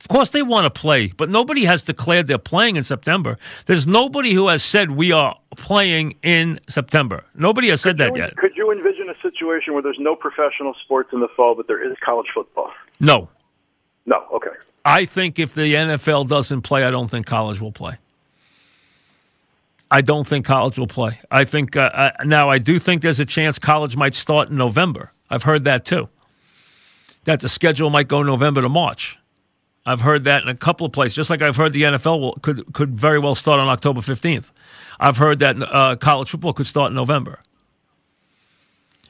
Of 0.01 0.07
course, 0.07 0.29
they 0.29 0.43
want 0.43 0.63
to 0.63 0.69
play, 0.69 1.07
but 1.07 1.29
nobody 1.29 1.65
has 1.65 1.81
declared 1.81 2.27
they're 2.27 2.37
playing 2.37 2.77
in 2.77 2.83
September. 2.85 3.37
There's 3.65 3.85
nobody 3.85 4.33
who 4.33 4.47
has 4.47 4.63
said 4.63 4.91
we 4.91 5.11
are 5.11 5.37
playing 5.57 6.15
in 6.23 6.59
September. 6.69 7.25
Nobody 7.35 7.67
has 7.69 7.81
said 7.81 7.97
that 7.97 8.15
you, 8.15 8.21
yet. 8.21 8.37
Could 8.37 8.55
you 8.55 8.71
envision 8.71 9.09
a 9.09 9.21
situation 9.21 9.73
where 9.73 9.83
there's 9.83 9.99
no 9.99 10.15
professional 10.15 10.73
sports 10.85 11.09
in 11.11 11.19
the 11.19 11.27
fall, 11.35 11.53
but 11.55 11.67
there 11.67 11.83
is 11.83 11.97
college 12.05 12.27
football? 12.33 12.71
No, 13.01 13.27
No. 14.05 14.25
Okay. 14.33 14.51
I 14.89 15.05
think 15.05 15.37
if 15.37 15.53
the 15.53 15.75
NFL 15.75 16.27
doesn't 16.27 16.63
play, 16.63 16.83
I 16.83 16.89
don't 16.89 17.11
think 17.11 17.27
college 17.27 17.61
will 17.61 17.71
play. 17.71 17.99
I 19.91 20.01
don't 20.01 20.25
think 20.25 20.47
college 20.47 20.79
will 20.79 20.87
play. 20.87 21.19
I 21.29 21.45
think 21.45 21.75
uh, 21.75 21.91
uh, 21.93 22.11
now 22.23 22.49
I 22.49 22.57
do 22.57 22.79
think 22.79 23.03
there's 23.03 23.19
a 23.19 23.25
chance 23.25 23.59
college 23.59 23.95
might 23.95 24.15
start 24.15 24.49
in 24.49 24.57
November. 24.57 25.11
I've 25.29 25.43
heard 25.43 25.63
that 25.65 25.85
too. 25.85 26.09
That 27.25 27.39
the 27.39 27.49
schedule 27.49 27.91
might 27.91 28.07
go 28.07 28.23
November 28.23 28.63
to 28.63 28.69
March. 28.69 29.19
I've 29.85 30.01
heard 30.01 30.23
that 30.23 30.41
in 30.41 30.49
a 30.49 30.55
couple 30.55 30.87
of 30.87 30.91
places. 30.91 31.15
Just 31.15 31.29
like 31.29 31.43
I've 31.43 31.55
heard 31.55 31.71
the 31.73 31.83
NFL 31.83 32.19
will, 32.19 32.33
could 32.41 32.73
could 32.73 32.99
very 32.99 33.19
well 33.19 33.35
start 33.35 33.59
on 33.59 33.67
October 33.67 34.01
fifteenth. 34.01 34.51
I've 34.99 35.17
heard 35.17 35.37
that 35.39 35.61
uh, 35.61 35.97
college 35.97 36.31
football 36.31 36.53
could 36.53 36.67
start 36.67 36.89
in 36.89 36.95
November. 36.95 37.43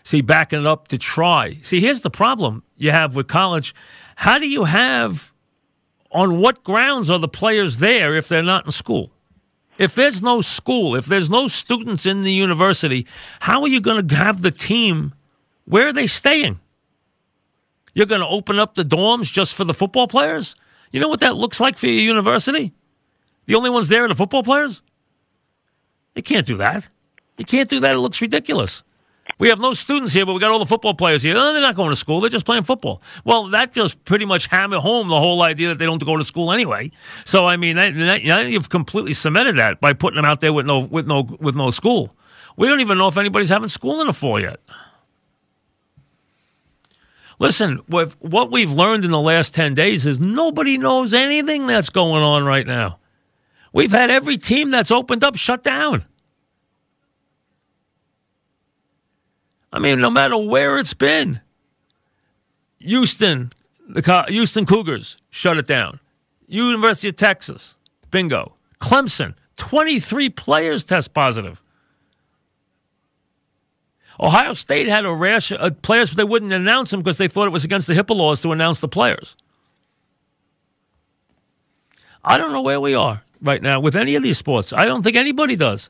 See, 0.04 0.20
backing 0.20 0.60
it 0.60 0.66
up 0.66 0.90
to 0.90 0.98
try. 0.98 1.58
See, 1.62 1.80
here's 1.80 2.02
the 2.02 2.10
problem 2.10 2.64
you 2.78 2.92
have 2.92 3.16
with 3.16 3.28
college. 3.30 3.74
How 4.18 4.38
do 4.38 4.48
you 4.48 4.66
have 4.66 5.32
on 6.12 6.40
what 6.40 6.64
grounds 6.64 7.10
are 7.10 7.20
the 7.20 7.28
players 7.28 7.78
there 7.78 8.16
if 8.16 8.28
they're 8.28 8.44
not 8.44 8.66
in 8.66 8.72
school? 8.72 9.12
If 9.78 9.96
there's 9.96 10.22
no 10.22 10.42
school, 10.42 10.96
if 10.96 11.06
there's 11.06 11.30
no 11.30 11.48
students 11.48 12.06
in 12.06 12.24
the 12.24 12.34
university, 12.34 13.08
how 13.40 13.62
are 13.62 13.68
you 13.68 13.80
going 13.80 14.08
to 14.08 14.16
have 14.16 14.42
the 14.42 14.52
team? 14.52 15.14
Where 15.66 15.88
are 15.88 15.94
they 15.94 16.08
staying? 16.08 16.60
You're 17.94 18.06
going 18.06 18.22
to 18.22 18.28
open 18.28 18.60
up 18.60 18.74
the 18.74 18.84
dorms 18.84 19.32
just 19.32 19.56
for 19.56 19.64
the 19.64 19.74
football 19.74 20.08
players? 20.08 20.56
You 20.92 21.00
know 21.00 21.08
what 21.08 21.22
that 21.22 21.38
looks 21.38 21.60
like 21.60 21.78
for 21.78 21.88
your 21.88 22.02
university? 22.04 22.74
The 23.46 23.56
only 23.56 23.70
ones 23.70 23.88
there 23.88 24.04
are 24.04 24.08
the 24.08 24.16
football 24.16 24.44
players? 24.44 24.82
You 26.16 26.24
can't 26.24 26.46
do 26.46 26.58
that. 26.58 26.90
You 27.38 27.46
can't 27.46 27.70
do 27.70 27.80
that. 27.80 27.96
It 27.96 28.00
looks 28.00 28.22
ridiculous. 28.22 28.84
We 29.40 29.48
have 29.48 29.60
no 29.60 29.74
students 29.74 30.12
here, 30.12 30.26
but 30.26 30.34
we 30.34 30.40
got 30.42 30.52
all 30.52 30.60
the 30.60 30.66
football 30.66 30.94
players 30.94 31.22
here. 31.22 31.34
They're 31.34 31.62
not 31.62 31.76
going 31.76 31.92
to 31.92 31.96
school. 31.96 32.20
They're 32.20 32.30
just 32.30 32.46
playing 32.46 32.64
football. 32.64 33.02
Well, 33.24 33.48
that 33.52 33.74
just 33.74 34.04
pretty 34.04 34.26
much 34.26 34.48
hammer 34.48 34.80
home 34.80 35.08
the 35.08 35.18
whole 35.18 35.42
idea 35.44 35.70
that 35.70 35.80
they 35.80 35.86
don't 35.86 36.04
go 36.04 36.18
to 36.18 36.26
school 36.26 36.52
anyway. 36.52 36.92
So, 37.24 37.46
I 37.46 37.56
mean, 37.56 37.78
that, 37.78 37.96
that, 37.96 38.48
you've 38.50 38.68
completely 38.68 39.14
cemented 39.14 39.56
that 39.56 39.80
by 39.80 39.94
putting 39.94 40.18
them 40.18 40.26
out 40.26 40.42
there 40.42 40.52
with 40.52 40.66
no 40.66 40.80
with 40.80 41.08
no 41.08 41.22
with 41.40 41.56
no 41.56 41.72
school. 41.72 42.14
We 42.58 42.68
don't 42.68 42.82
even 42.82 42.98
know 42.98 43.08
if 43.08 43.18
anybody's 43.18 43.48
having 43.48 43.70
school 43.70 44.02
in 44.02 44.08
the 44.08 44.14
fall 44.14 44.42
yet. 44.42 44.60
Listen, 47.40 47.80
with 47.88 48.18
what 48.20 48.52
we've 48.52 48.74
learned 48.74 49.06
in 49.06 49.12
the 49.12 49.22
last 49.22 49.56
10 49.56 49.74
days 49.74 50.06
is 50.06 50.20
nobody 50.20 50.78
knows 50.78 51.14
anything 51.14 51.68
that's 51.68 51.90
going 51.90 52.22
on 52.22 52.44
right 52.44 52.68
now. 52.68 53.00
We've 53.72 53.92
had 53.92 54.10
every 54.10 54.38
team 54.38 54.72
that's 54.72 54.92
opened 54.92 55.24
up 55.24 55.38
shut 55.38 55.64
down. 55.64 56.04
I 59.72 59.80
mean, 59.80 60.00
no 60.00 60.10
matter 60.10 60.38
where 60.38 60.78
it's 60.78 60.94
been. 60.94 61.42
Houston, 62.80 63.52
the 63.88 64.26
Houston 64.30 64.66
Cougars 64.66 65.18
shut 65.30 65.58
it 65.58 65.68
down. 65.68 66.00
University 66.48 67.10
of 67.10 67.16
Texas, 67.16 67.76
bingo. 68.10 68.54
Clemson, 68.80 69.36
23 69.58 70.30
players 70.30 70.84
test 70.84 71.14
positive. 71.14 71.62
Ohio 74.20 74.54
State 74.54 74.88
had 74.88 75.06
a 75.06 75.14
rash 75.14 75.52
of 75.52 75.82
players, 75.82 76.10
but 76.10 76.18
they 76.18 76.24
wouldn't 76.24 76.52
announce 76.52 76.92
them 76.92 77.02
because 77.02 77.18
they 77.18 77.28
thought 77.28 77.48
it 77.48 77.52
was 77.52 77.64
against 77.64 77.88
the 77.88 77.94
HIPAA 77.94 78.16
laws 78.16 78.42
to 78.42 78.52
announce 78.52 78.80
the 78.80 78.88
players. 78.88 79.36
I 82.24 82.38
don't 82.38 82.52
know 82.52 82.62
where 82.62 82.82
we 82.82 82.96
are 82.96 83.24
right 83.42 83.62
now 83.62 83.80
with 83.80 83.96
any 83.96 84.16
of 84.16 84.24
these 84.24 84.38
sports. 84.38 84.74
I 84.74 84.86
don't 84.86 85.04
think 85.04 85.16
anybody 85.16 85.56
does. 85.56 85.90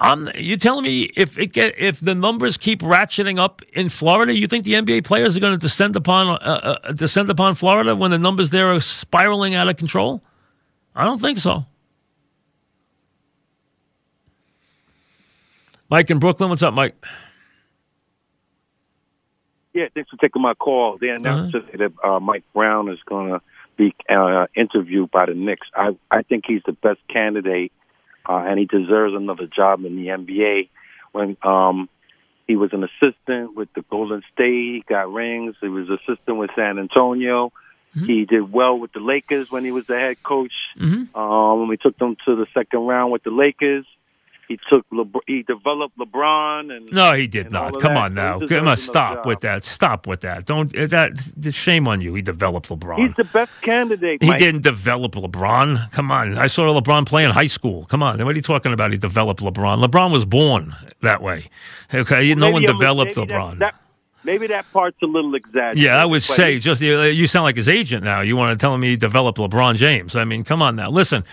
I'm, 0.00 0.28
you 0.34 0.56
telling 0.56 0.82
me 0.84 1.02
if 1.16 1.38
it 1.38 1.52
get 1.52 1.78
if 1.78 2.00
the 2.00 2.14
numbers 2.16 2.56
keep 2.56 2.80
ratcheting 2.80 3.38
up 3.38 3.62
in 3.72 3.88
Florida, 3.88 4.34
you 4.34 4.46
think 4.48 4.64
the 4.64 4.72
NBA 4.74 5.04
players 5.04 5.36
are 5.36 5.40
going 5.40 5.52
to 5.52 5.58
descend 5.58 5.94
upon 5.94 6.26
uh, 6.42 6.78
uh, 6.84 6.92
descend 6.92 7.30
upon 7.30 7.54
Florida 7.54 7.94
when 7.94 8.10
the 8.10 8.18
numbers 8.18 8.50
there 8.50 8.72
are 8.72 8.80
spiraling 8.80 9.54
out 9.54 9.68
of 9.68 9.76
control? 9.76 10.20
I 10.96 11.04
don't 11.04 11.20
think 11.20 11.38
so. 11.38 11.64
Mike 15.90 16.10
in 16.10 16.18
Brooklyn, 16.18 16.50
what's 16.50 16.62
up, 16.62 16.74
Mike? 16.74 16.94
Yeah, 19.74 19.86
thanks 19.94 20.10
for 20.10 20.16
taking 20.16 20.40
my 20.42 20.54
call. 20.54 20.98
They 21.00 21.08
announced 21.08 21.54
Uh-huh. 21.54 21.76
that 21.78 21.92
uh, 22.08 22.20
Mike 22.20 22.44
Brown 22.54 22.88
is 22.88 22.98
going 23.06 23.30
to 23.32 23.40
be 23.76 23.94
uh, 24.08 24.46
interviewed 24.54 25.10
by 25.10 25.26
the 25.26 25.34
Knicks. 25.34 25.66
I 25.74 25.96
I 26.10 26.22
think 26.22 26.44
he's 26.46 26.62
the 26.64 26.72
best 26.72 27.00
candidate, 27.08 27.72
uh, 28.28 28.44
and 28.46 28.58
he 28.58 28.66
deserves 28.66 29.14
another 29.14 29.46
job 29.46 29.84
in 29.84 29.96
the 29.96 30.06
NBA. 30.08 30.68
When 31.12 31.36
um, 31.42 31.88
he 32.46 32.56
was 32.56 32.72
an 32.72 32.84
assistant 32.84 33.56
with 33.56 33.68
the 33.74 33.82
Golden 33.90 34.22
State, 34.32 34.46
he 34.52 34.84
got 34.88 35.12
rings. 35.12 35.54
He 35.60 35.68
was 35.68 35.88
assistant 35.88 36.36
with 36.38 36.50
San 36.56 36.78
Antonio. 36.78 37.52
He 37.94 38.24
did 38.24 38.52
well 38.52 38.76
with 38.76 38.92
the 38.92 38.98
Lakers 38.98 39.50
when 39.50 39.64
he 39.64 39.70
was 39.70 39.86
the 39.86 39.94
head 39.94 40.20
coach. 40.22 40.52
Mm-hmm. 40.78 41.16
Um, 41.16 41.60
when 41.60 41.68
we 41.68 41.76
took 41.76 41.96
them 41.96 42.16
to 42.26 42.34
the 42.34 42.46
second 42.52 42.80
round 42.80 43.12
with 43.12 43.22
the 43.22 43.30
Lakers, 43.30 43.86
he 44.48 44.58
took 44.68 44.84
LeBron, 44.90 45.20
he 45.26 45.42
developed 45.42 45.96
LeBron 45.98 46.74
and 46.76 46.92
No, 46.92 47.12
he 47.14 47.26
did 47.26 47.50
not. 47.50 47.80
Come 47.80 47.94
that. 47.94 48.02
on 48.02 48.14
now, 48.14 48.46
come 48.46 48.68
on, 48.68 48.76
stop 48.76 49.18
job. 49.18 49.26
with 49.26 49.40
that. 49.40 49.64
Stop 49.64 50.06
with 50.06 50.20
that. 50.20 50.44
Don't 50.46 50.76
uh, 50.76 50.86
that. 50.88 51.54
Shame 51.54 51.88
on 51.88 52.00
you. 52.00 52.14
He 52.14 52.22
developed 52.22 52.68
LeBron. 52.68 52.98
He's 52.98 53.14
the 53.16 53.24
best 53.24 53.52
candidate. 53.62 54.22
He 54.22 54.28
Mike. 54.28 54.38
didn't 54.38 54.62
develop 54.62 55.12
LeBron. 55.12 55.90
Come 55.92 56.10
on. 56.10 56.36
I 56.38 56.46
saw 56.46 56.78
LeBron 56.80 57.06
play 57.06 57.24
in 57.24 57.30
high 57.30 57.46
school. 57.46 57.84
Come 57.86 58.02
on. 58.02 58.18
What 58.24 58.28
are 58.32 58.36
you 58.36 58.42
talking 58.42 58.72
about? 58.72 58.90
He 58.90 58.98
developed 58.98 59.40
LeBron. 59.40 59.84
LeBron 59.86 60.12
was 60.12 60.24
born 60.24 60.74
that 61.02 61.22
way. 61.22 61.48
Okay. 61.92 62.34
no 62.34 62.50
one 62.50 62.62
developed 62.62 63.14
LeBron. 63.14 63.58
that- 63.60 63.74
maybe 64.24 64.46
that 64.46 64.64
part's 64.72 64.96
a 65.02 65.06
little 65.06 65.34
exaggerated. 65.34 65.82
yeah, 65.82 66.00
I 66.00 66.06
would 66.06 66.22
say 66.22 66.58
just 66.58 66.80
you, 66.80 67.02
you 67.02 67.26
sound 67.26 67.44
like 67.44 67.56
his 67.56 67.68
agent 67.68 68.02
now. 68.04 68.22
You 68.22 68.36
want 68.36 68.58
to 68.58 68.62
tell 68.62 68.76
me 68.78 68.88
he 68.90 68.96
developed 68.96 69.38
LeBron 69.38 69.76
James? 69.76 70.16
I 70.16 70.24
mean, 70.24 70.44
come 70.44 70.62
on 70.62 70.76
now. 70.76 70.90
Listen, 70.90 71.24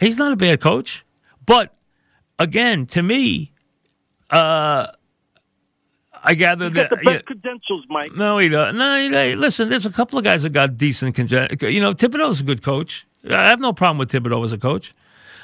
he's 0.00 0.18
not 0.18 0.32
a 0.32 0.36
bad 0.36 0.60
coach, 0.60 1.04
but 1.46 1.74
again, 2.38 2.86
to 2.86 3.02
me, 3.02 3.52
uh, 4.30 4.86
I 6.22 6.34
gather 6.34 6.66
he's 6.66 6.74
that 6.74 6.90
the 6.90 6.96
best 6.96 7.24
credentials, 7.26 7.84
Mike. 7.88 8.12
no, 8.14 8.38
he 8.38 8.48
doesn't. 8.48 8.76
No, 8.76 9.00
he, 9.00 9.08
hey, 9.08 9.34
listen, 9.34 9.68
there's 9.68 9.86
a 9.86 9.90
couple 9.90 10.18
of 10.18 10.24
guys 10.24 10.42
that 10.42 10.50
got 10.50 10.76
decent. 10.76 11.16
Congen- 11.16 11.72
you 11.72 11.80
know, 11.80 11.94
Thibodeau's 11.94 12.40
a 12.40 12.44
good 12.44 12.62
coach. 12.62 13.06
I 13.28 13.48
have 13.48 13.60
no 13.60 13.72
problem 13.72 13.98
with 13.98 14.10
Thibodeau 14.10 14.44
as 14.44 14.52
a 14.52 14.58
coach. 14.58 14.94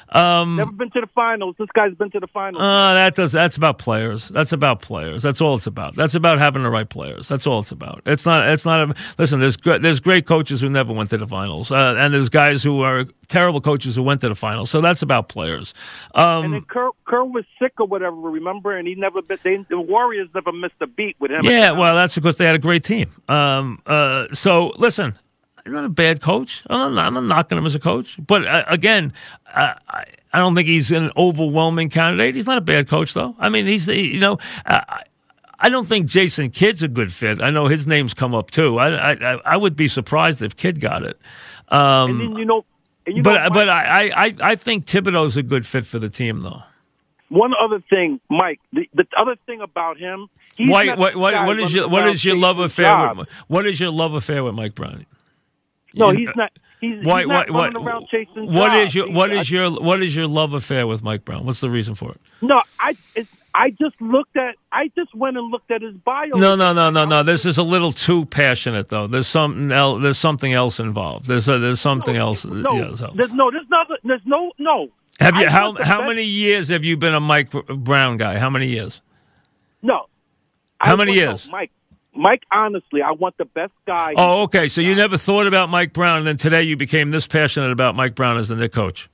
Um, 0.09 0.55
Never 0.55 0.71
been 0.71 0.91
to 0.91 1.01
the 1.01 1.07
finals. 1.07 1.55
This 1.57 1.69
guy's 1.73 1.93
been 1.95 2.11
to 2.11 2.19
the 2.19 2.27
finals. 2.27 2.61
uh, 2.61 2.93
that 2.93 3.15
does. 3.15 3.31
That's 3.31 3.57
about 3.57 3.79
players. 3.79 4.27
That's 4.29 4.51
about 4.51 4.81
players. 4.81 5.23
That's 5.23 5.41
all 5.41 5.55
it's 5.55 5.67
about. 5.67 5.95
That's 5.95 6.15
about 6.15 6.37
having 6.37 6.63
the 6.63 6.69
right 6.69 6.87
players. 6.87 7.27
That's 7.27 7.47
all 7.47 7.59
it's 7.59 7.71
about. 7.71 8.01
It's 8.05 8.25
not. 8.25 8.47
It's 8.47 8.65
not. 8.65 8.89
A, 8.89 8.95
listen, 9.17 9.39
there's 9.39 9.57
there's 9.57 9.99
great 9.99 10.25
coaches 10.25 10.61
who 10.61 10.69
never 10.69 10.93
went 10.93 11.09
to 11.09 11.17
the 11.17 11.27
finals, 11.27 11.71
uh, 11.71 11.95
and 11.97 12.13
there's 12.13 12.29
guys 12.29 12.63
who 12.63 12.81
are 12.81 13.05
terrible 13.27 13.61
coaches 13.61 13.95
who 13.95 14.03
went 14.03 14.21
to 14.21 14.29
the 14.29 14.35
finals. 14.35 14.69
So 14.69 14.81
that's 14.81 15.01
about 15.01 15.29
players. 15.29 15.73
Um, 16.13 16.45
and 16.45 16.53
then 16.53 16.61
Kerr, 16.61 16.91
Kerr 17.05 17.23
was 17.23 17.45
sick 17.59 17.73
or 17.79 17.87
whatever, 17.87 18.15
remember? 18.15 18.77
And 18.77 18.87
he 18.87 18.95
never 18.95 19.21
been. 19.21 19.39
They, 19.43 19.57
the 19.69 19.79
Warriors 19.79 20.29
never 20.33 20.51
missed 20.51 20.75
a 20.81 20.87
beat 20.87 21.15
with 21.19 21.31
him. 21.31 21.43
Yeah, 21.43 21.71
well, 21.71 21.95
that's 21.95 22.15
because 22.15 22.37
they 22.37 22.45
had 22.45 22.55
a 22.55 22.59
great 22.59 22.83
team. 22.83 23.11
Um, 23.27 23.81
uh, 23.85 24.27
so 24.33 24.73
listen, 24.77 25.17
he's 25.65 25.73
not 25.73 25.83
a 25.83 25.89
bad 25.89 26.21
coach. 26.21 26.63
I'm 26.69 26.95
not, 26.95 27.07
I'm 27.07 27.13
not 27.15 27.23
knocking 27.23 27.57
him 27.57 27.65
as 27.65 27.75
a 27.75 27.79
coach, 27.79 28.17
but 28.25 28.47
uh, 28.47 28.63
again, 28.67 29.11
uh, 29.53 29.73
I, 29.89 30.05
I 30.31 30.39
don't 30.39 30.55
think 30.55 30.67
he's 30.67 30.91
an 30.91 31.11
overwhelming 31.17 31.89
candidate. 31.89 32.35
He's 32.35 32.45
not 32.45 32.57
a 32.57 32.61
bad 32.61 32.87
coach, 32.87 33.13
though. 33.13 33.35
I 33.39 33.49
mean, 33.49 33.65
he's 33.65 33.87
you 33.87 34.19
know. 34.19 34.39
Uh, 34.65 34.79
I, 34.87 35.03
I 35.57 35.69
don't 35.69 35.87
think 35.87 36.07
Jason 36.07 36.51
Kidd's 36.51 36.83
a 36.83 36.87
good 36.87 37.11
fit. 37.13 37.41
I 37.41 37.49
know 37.49 37.67
his 37.67 37.87
name's 37.87 38.13
come 38.13 38.35
up 38.35 38.51
too. 38.51 38.77
I 38.77 39.13
I, 39.13 39.33
I 39.45 39.57
would 39.57 39.75
be 39.75 39.87
surprised 39.87 40.41
if 40.41 40.55
Kidd 40.57 40.79
got 40.81 41.03
it. 41.03 41.17
Um, 41.69 42.11
and 42.11 42.19
then 42.19 42.35
you 42.35 42.45
know, 42.45 42.65
and 43.07 43.17
you 43.17 43.23
but 43.23 43.41
know, 43.43 43.49
but 43.51 43.67
Mike, 43.67 43.75
I, 43.75 44.25
I 44.25 44.35
I 44.51 44.55
think 44.55 44.85
Thibodeau's 44.85 45.37
a 45.37 45.43
good 45.43 45.65
fit 45.65 45.85
for 45.85 45.97
the 45.97 46.09
team, 46.09 46.41
though. 46.41 46.63
one 47.29 47.53
other 47.59 47.81
thing, 47.89 48.19
Mike. 48.29 48.59
The, 48.73 48.87
the 48.93 49.05
other 49.17 49.35
thing 49.45 49.61
about 49.61 49.97
him, 49.97 50.27
he's 50.55 50.69
Why, 50.69 50.93
what, 50.95 51.15
what, 51.15 51.33
what 51.45 51.59
is 51.59 51.73
your 51.73 51.87
what 51.87 52.07
is 52.09 52.23
your 52.25 52.35
love 52.35 52.59
affair 52.59 53.13
with 53.15 53.29
what 53.47 53.65
is 53.65 53.79
your 53.79 53.91
love 53.91 54.13
affair 54.13 54.43
with 54.43 54.55
Mike 54.55 54.75
Brown? 54.75 55.05
No, 55.95 56.11
he's 56.11 56.29
not. 56.35 56.51
He's, 56.81 57.03
Why, 57.03 57.21
he's 57.21 57.27
not 57.29 57.49
why, 57.49 57.63
running 57.65 57.83
why, 57.83 57.91
around 57.91 58.07
chasing 58.11 58.51
what 58.53 58.73
jobs. 58.73 58.87
is 58.89 58.95
your 58.95 59.11
what 59.11 59.31
I- 59.31 59.41
your 59.41 59.71
what 59.71 60.01
is 60.03 60.15
your 60.15 60.27
love 60.27 60.53
affair 60.53 60.85
with 60.85 61.01
Mike 61.03 61.25
Brown? 61.25 61.45
What's 61.45 61.61
the 61.61 61.69
reason 61.69 61.95
for 61.95 62.11
it? 62.11 62.21
No, 62.41 62.61
I 62.79 62.95
I 63.55 63.69
just 63.71 63.99
looked 64.01 64.35
at. 64.35 64.55
I 64.73 64.91
just 64.95 65.15
went 65.15 65.37
and 65.37 65.49
looked 65.49 65.71
at 65.71 65.81
his 65.81 65.95
bio. 65.95 66.27
No, 66.35 66.55
no, 66.55 66.73
no, 66.73 66.89
no, 66.89 67.05
no. 67.05 67.23
This 67.23 67.45
is 67.45 67.57
a 67.57 67.63
little 67.63 67.93
too 67.93 68.25
passionate, 68.25 68.89
though. 68.89 69.07
There's 69.07 69.27
something 69.27 69.71
else. 69.71 70.01
There's 70.01 70.17
something 70.17 70.51
else 70.53 70.79
involved. 70.79 71.25
There's 71.25 71.47
a, 71.47 71.57
there's 71.57 71.79
something 71.79 72.17
else. 72.17 72.43
No, 72.43 72.73
yeah, 72.73 72.95
so- 72.95 73.13
there's 73.15 73.31
no, 73.31 73.49
there's 73.51 73.69
no, 73.69 73.83
there's 74.03 74.21
no, 74.25 74.51
no. 74.59 74.89
Have 75.21 75.37
you 75.37 75.45
I 75.45 75.49
how 75.49 75.73
how 75.81 76.05
many 76.05 76.23
years 76.23 76.67
have 76.67 76.83
you 76.83 76.97
been 76.97 77.13
a 77.13 77.21
Mike 77.21 77.49
Brown 77.51 78.17
guy? 78.17 78.37
How 78.37 78.49
many 78.49 78.67
years? 78.67 79.01
No. 79.81 80.07
How 80.79 80.93
I 80.93 80.95
many 80.97 81.15
no, 81.15 81.21
years? 81.21 81.47
Mike? 81.49 81.71
Mike, 82.15 82.43
honestly, 82.51 83.01
I 83.01 83.11
want 83.11 83.37
the 83.37 83.45
best 83.45 83.73
guy. 83.85 84.13
Oh, 84.17 84.43
okay. 84.43 84.67
So 84.67 84.81
you 84.81 84.95
never 84.95 85.17
thought 85.17 85.47
about 85.47 85.69
Mike 85.69 85.93
Brown, 85.93 86.19
and 86.19 86.27
then 86.27 86.37
today 86.37 86.63
you 86.63 86.77
became 86.77 87.11
this 87.11 87.27
passionate 87.27 87.71
about 87.71 87.95
Mike 87.95 88.15
Brown 88.15 88.37
as 88.37 88.47
the 88.47 88.55
Knick 88.55 88.71
coach. 88.71 89.09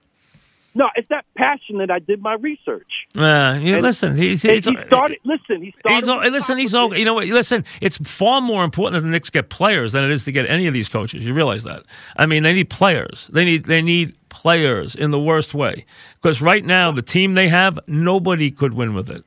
No, 0.73 0.87
it's 0.95 1.09
that 1.09 1.25
passionate. 1.35 1.91
I 1.91 1.99
did 1.99 2.21
my 2.21 2.35
research. 2.35 2.87
Uh, 3.13 3.59
you 3.61 3.73
And- 3.73 3.81
listen, 3.81 4.15
he's, 4.15 4.41
he's, 4.41 4.63
he 4.65 4.77
started. 4.87 5.17
Listen, 5.25 5.61
he 5.61 5.73
started. 5.79 5.99
He's 5.99 6.07
all, 6.07 6.19
listen. 6.21 6.57
He's 6.57 6.73
all, 6.73 6.97
you 6.97 7.03
know 7.03 7.15
what? 7.15 7.27
Listen, 7.27 7.65
it's 7.81 7.97
far 7.97 8.39
more 8.39 8.63
important 8.63 8.93
that 8.93 9.05
the 9.05 9.11
Knicks 9.11 9.29
get 9.29 9.49
players 9.49 9.91
than 9.91 10.05
it 10.05 10.11
is 10.11 10.23
to 10.25 10.31
get 10.31 10.49
any 10.49 10.67
of 10.67 10.73
these 10.73 10.87
coaches. 10.87 11.25
You 11.25 11.33
realize 11.33 11.63
that? 11.63 11.83
I 12.15 12.25
mean, 12.25 12.43
they 12.43 12.53
need 12.53 12.69
players. 12.69 13.27
They 13.33 13.43
need 13.43 13.65
they 13.65 13.81
need 13.81 14.15
players 14.29 14.95
in 14.95 15.11
the 15.11 15.19
worst 15.19 15.53
way 15.53 15.85
because 16.21 16.41
right 16.41 16.63
now 16.63 16.89
the 16.93 17.01
team 17.01 17.33
they 17.33 17.49
have, 17.49 17.77
nobody 17.85 18.49
could 18.49 18.73
win 18.73 18.93
with 18.93 19.09
it. 19.09 19.25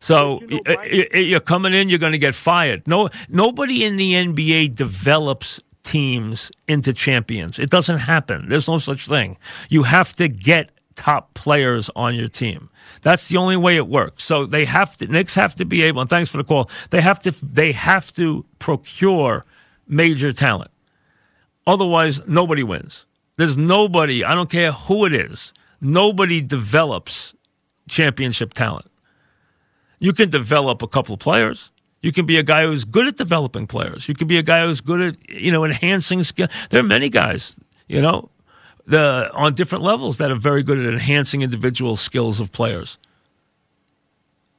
So 0.00 0.40
y- 0.48 0.60
y- 0.66 1.08
y- 1.12 1.18
you're 1.20 1.40
coming 1.40 1.74
in, 1.74 1.88
you're 1.88 1.98
going 1.98 2.12
to 2.12 2.18
get 2.18 2.34
fired. 2.34 2.86
No, 2.86 3.08
nobody 3.28 3.84
in 3.84 3.96
the 3.96 4.12
NBA 4.14 4.74
develops 4.74 5.60
teams 5.82 6.50
into 6.66 6.92
champions. 6.92 7.58
It 7.58 7.70
doesn't 7.70 7.98
happen. 7.98 8.48
There's 8.48 8.68
no 8.68 8.78
such 8.78 9.06
thing. 9.08 9.38
You 9.68 9.84
have 9.84 10.14
to 10.16 10.28
get 10.28 10.70
top 10.94 11.34
players 11.34 11.90
on 11.96 12.14
your 12.14 12.28
team. 12.28 12.68
That's 13.02 13.28
the 13.28 13.36
only 13.36 13.56
way 13.56 13.76
it 13.76 13.86
works. 13.88 14.24
So 14.24 14.44
they 14.46 14.64
have 14.64 14.96
to. 14.98 15.06
Knicks 15.06 15.34
have 15.34 15.54
to 15.56 15.64
be 15.64 15.82
able. 15.82 16.00
And 16.00 16.10
thanks 16.10 16.30
for 16.30 16.36
the 16.38 16.44
call. 16.44 16.70
They 16.90 17.00
have 17.00 17.20
to. 17.20 17.30
They 17.42 17.72
have 17.72 18.12
to 18.14 18.44
procure 18.58 19.44
major 19.86 20.32
talent. 20.32 20.70
Otherwise, 21.66 22.26
nobody 22.26 22.62
wins. 22.62 23.04
There's 23.36 23.56
nobody. 23.56 24.24
I 24.24 24.34
don't 24.34 24.50
care 24.50 24.72
who 24.72 25.04
it 25.06 25.12
is. 25.12 25.52
Nobody 25.80 26.40
develops 26.40 27.34
championship 27.88 28.52
talent. 28.54 28.86
You 29.98 30.12
can 30.12 30.30
develop 30.30 30.82
a 30.82 30.88
couple 30.88 31.14
of 31.14 31.20
players. 31.20 31.70
You 32.02 32.12
can 32.12 32.26
be 32.26 32.38
a 32.38 32.42
guy 32.42 32.64
who's 32.64 32.84
good 32.84 33.08
at 33.08 33.16
developing 33.16 33.66
players. 33.66 34.08
You 34.08 34.14
can 34.14 34.28
be 34.28 34.38
a 34.38 34.42
guy 34.42 34.64
who's 34.64 34.80
good 34.80 35.00
at 35.00 35.28
you 35.28 35.50
know 35.50 35.64
enhancing 35.64 36.22
skill. 36.24 36.48
There 36.70 36.80
are 36.80 36.84
many 36.84 37.08
guys, 37.08 37.56
you 37.88 38.00
know, 38.00 38.30
the 38.86 39.30
on 39.34 39.54
different 39.54 39.84
levels 39.84 40.18
that 40.18 40.30
are 40.30 40.36
very 40.36 40.62
good 40.62 40.78
at 40.78 40.86
enhancing 40.86 41.42
individual 41.42 41.96
skills 41.96 42.38
of 42.38 42.52
players. 42.52 42.98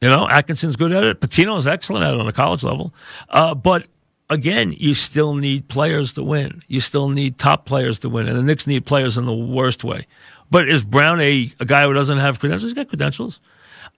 You 0.01 0.09
know, 0.09 0.27
Atkinson's 0.29 0.75
good 0.75 0.91
at 0.91 1.03
it. 1.03 1.19
Pitino's 1.19 1.67
excellent 1.67 2.05
at 2.05 2.13
it 2.13 2.19
on 2.19 2.25
the 2.25 2.33
college 2.33 2.63
level. 2.63 2.93
Uh, 3.29 3.53
but 3.53 3.87
again, 4.29 4.73
you 4.77 4.93
still 4.93 5.35
need 5.35 5.67
players 5.67 6.13
to 6.13 6.23
win. 6.23 6.63
You 6.67 6.79
still 6.79 7.09
need 7.09 7.37
top 7.37 7.65
players 7.65 7.99
to 7.99 8.09
win, 8.09 8.27
and 8.27 8.37
the 8.37 8.43
Knicks 8.43 8.67
need 8.67 8.85
players 8.85 9.17
in 9.17 9.25
the 9.25 9.33
worst 9.33 9.83
way. 9.83 10.07
But 10.51 10.67
is 10.67 10.83
Brown 10.83 11.19
a, 11.19 11.51
a 11.59 11.65
guy 11.65 11.83
who 11.83 11.93
doesn't 11.93 12.17
have 12.17 12.39
credentials? 12.39 12.71
He's 12.71 12.75
got 12.75 12.87
credentials. 12.87 13.39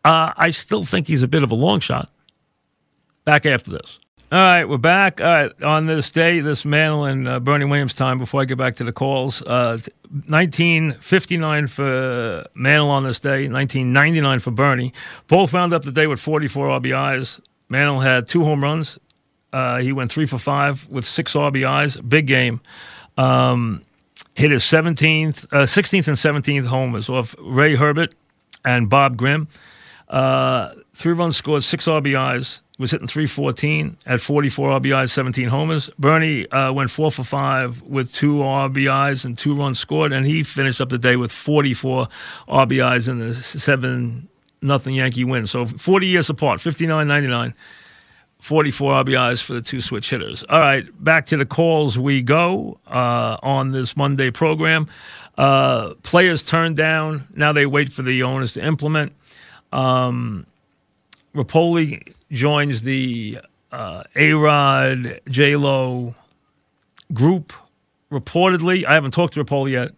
Uh, 0.03 0.33
I 0.35 0.49
still 0.49 0.83
think 0.83 1.07
he's 1.07 1.23
a 1.23 1.27
bit 1.27 1.43
of 1.43 1.51
a 1.51 1.55
long 1.55 1.79
shot. 1.79 2.09
Back 3.23 3.45
after 3.45 3.71
this. 3.71 3.99
All 4.31 4.39
right, 4.39 4.63
we're 4.63 4.77
back. 4.77 5.19
Right, 5.19 5.51
on 5.61 5.87
this 5.87 6.09
day, 6.09 6.39
this 6.39 6.63
and 6.63 7.27
uh, 7.27 7.39
Bernie 7.41 7.65
Williams 7.65 7.93
time, 7.93 8.17
before 8.17 8.41
I 8.41 8.45
get 8.45 8.57
back 8.57 8.77
to 8.77 8.85
the 8.85 8.93
calls, 8.93 9.41
uh, 9.41 9.77
1959 10.09 11.67
for 11.67 12.45
Mantle 12.53 12.89
on 12.89 13.03
this 13.03 13.19
day, 13.19 13.49
1999 13.49 14.39
for 14.39 14.51
Bernie. 14.51 14.93
Both 15.27 15.51
wound 15.51 15.73
up 15.73 15.83
the 15.83 15.91
day 15.91 16.07
with 16.07 16.21
44 16.21 16.79
RBIs. 16.79 17.41
Mantle 17.67 17.99
had 17.99 18.29
two 18.29 18.45
home 18.45 18.63
runs. 18.63 18.97
Uh, 19.51 19.79
he 19.79 19.91
went 19.91 20.11
three 20.11 20.25
for 20.25 20.37
five 20.37 20.87
with 20.89 21.03
six 21.05 21.33
RBIs. 21.33 22.07
Big 22.07 22.25
game. 22.25 22.61
Um, 23.17 23.81
hit 24.35 24.51
his 24.51 24.63
17th, 24.63 25.43
uh, 25.51 25.65
16th 25.65 26.07
and 26.07 26.43
17th 26.43 26.67
homers 26.67 27.09
off 27.09 27.35
Ray 27.37 27.75
Herbert 27.75 28.15
and 28.63 28.89
Bob 28.89 29.17
Grim. 29.17 29.49
Uh, 30.11 30.73
three 30.93 31.13
runs 31.13 31.37
scored, 31.37 31.63
six 31.63 31.85
RBIs. 31.85 32.59
Was 32.77 32.89
hitting 32.89 33.05
314 33.05 33.95
at 34.07 34.21
44 34.21 34.79
RBIs, 34.79 35.11
17 35.11 35.49
homers. 35.49 35.91
Bernie 35.99 36.49
uh, 36.49 36.73
went 36.73 36.89
four 36.89 37.11
for 37.11 37.23
five 37.23 37.83
with 37.83 38.11
two 38.11 38.37
RBIs 38.37 39.23
and 39.23 39.37
two 39.37 39.53
runs 39.53 39.77
scored, 39.77 40.11
and 40.11 40.25
he 40.25 40.41
finished 40.41 40.81
up 40.81 40.89
the 40.89 40.97
day 40.97 41.15
with 41.15 41.31
44 41.31 42.07
RBIs 42.47 43.07
in 43.07 43.19
the 43.19 43.35
seven 43.35 44.27
nothing 44.63 44.95
Yankee 44.95 45.23
win. 45.23 45.45
So 45.45 45.67
40 45.67 46.07
years 46.07 46.29
apart, 46.29 46.59
59 46.59 47.07
99. 47.07 47.53
44 48.39 49.03
RBIs 49.03 49.43
for 49.43 49.53
the 49.53 49.61
two 49.61 49.79
switch 49.79 50.09
hitters. 50.09 50.43
All 50.49 50.59
right, 50.59 50.83
back 51.03 51.27
to 51.27 51.37
the 51.37 51.45
calls 51.45 51.99
we 51.99 52.23
go 52.23 52.79
uh, 52.87 53.37
on 53.43 53.71
this 53.71 53.95
Monday 53.95 54.31
program. 54.31 54.87
Uh, 55.37 55.93
players 56.01 56.41
turned 56.41 56.75
down. 56.75 57.27
Now 57.35 57.53
they 57.53 57.67
wait 57.67 57.93
for 57.93 58.01
the 58.01 58.23
owners 58.23 58.53
to 58.53 58.65
implement. 58.65 59.13
Um, 59.71 60.45
Rapoli 61.35 62.13
joins 62.31 62.81
the 62.81 63.39
uh, 63.71 64.03
A 64.15 64.33
Rod 64.33 65.21
J 65.29 65.55
Lo 65.55 66.15
group 67.13 67.53
reportedly. 68.11 68.85
I 68.85 68.93
haven't 68.93 69.11
talked 69.11 69.35
to 69.35 69.43
Rapoli 69.43 69.71
yet, 69.71 69.91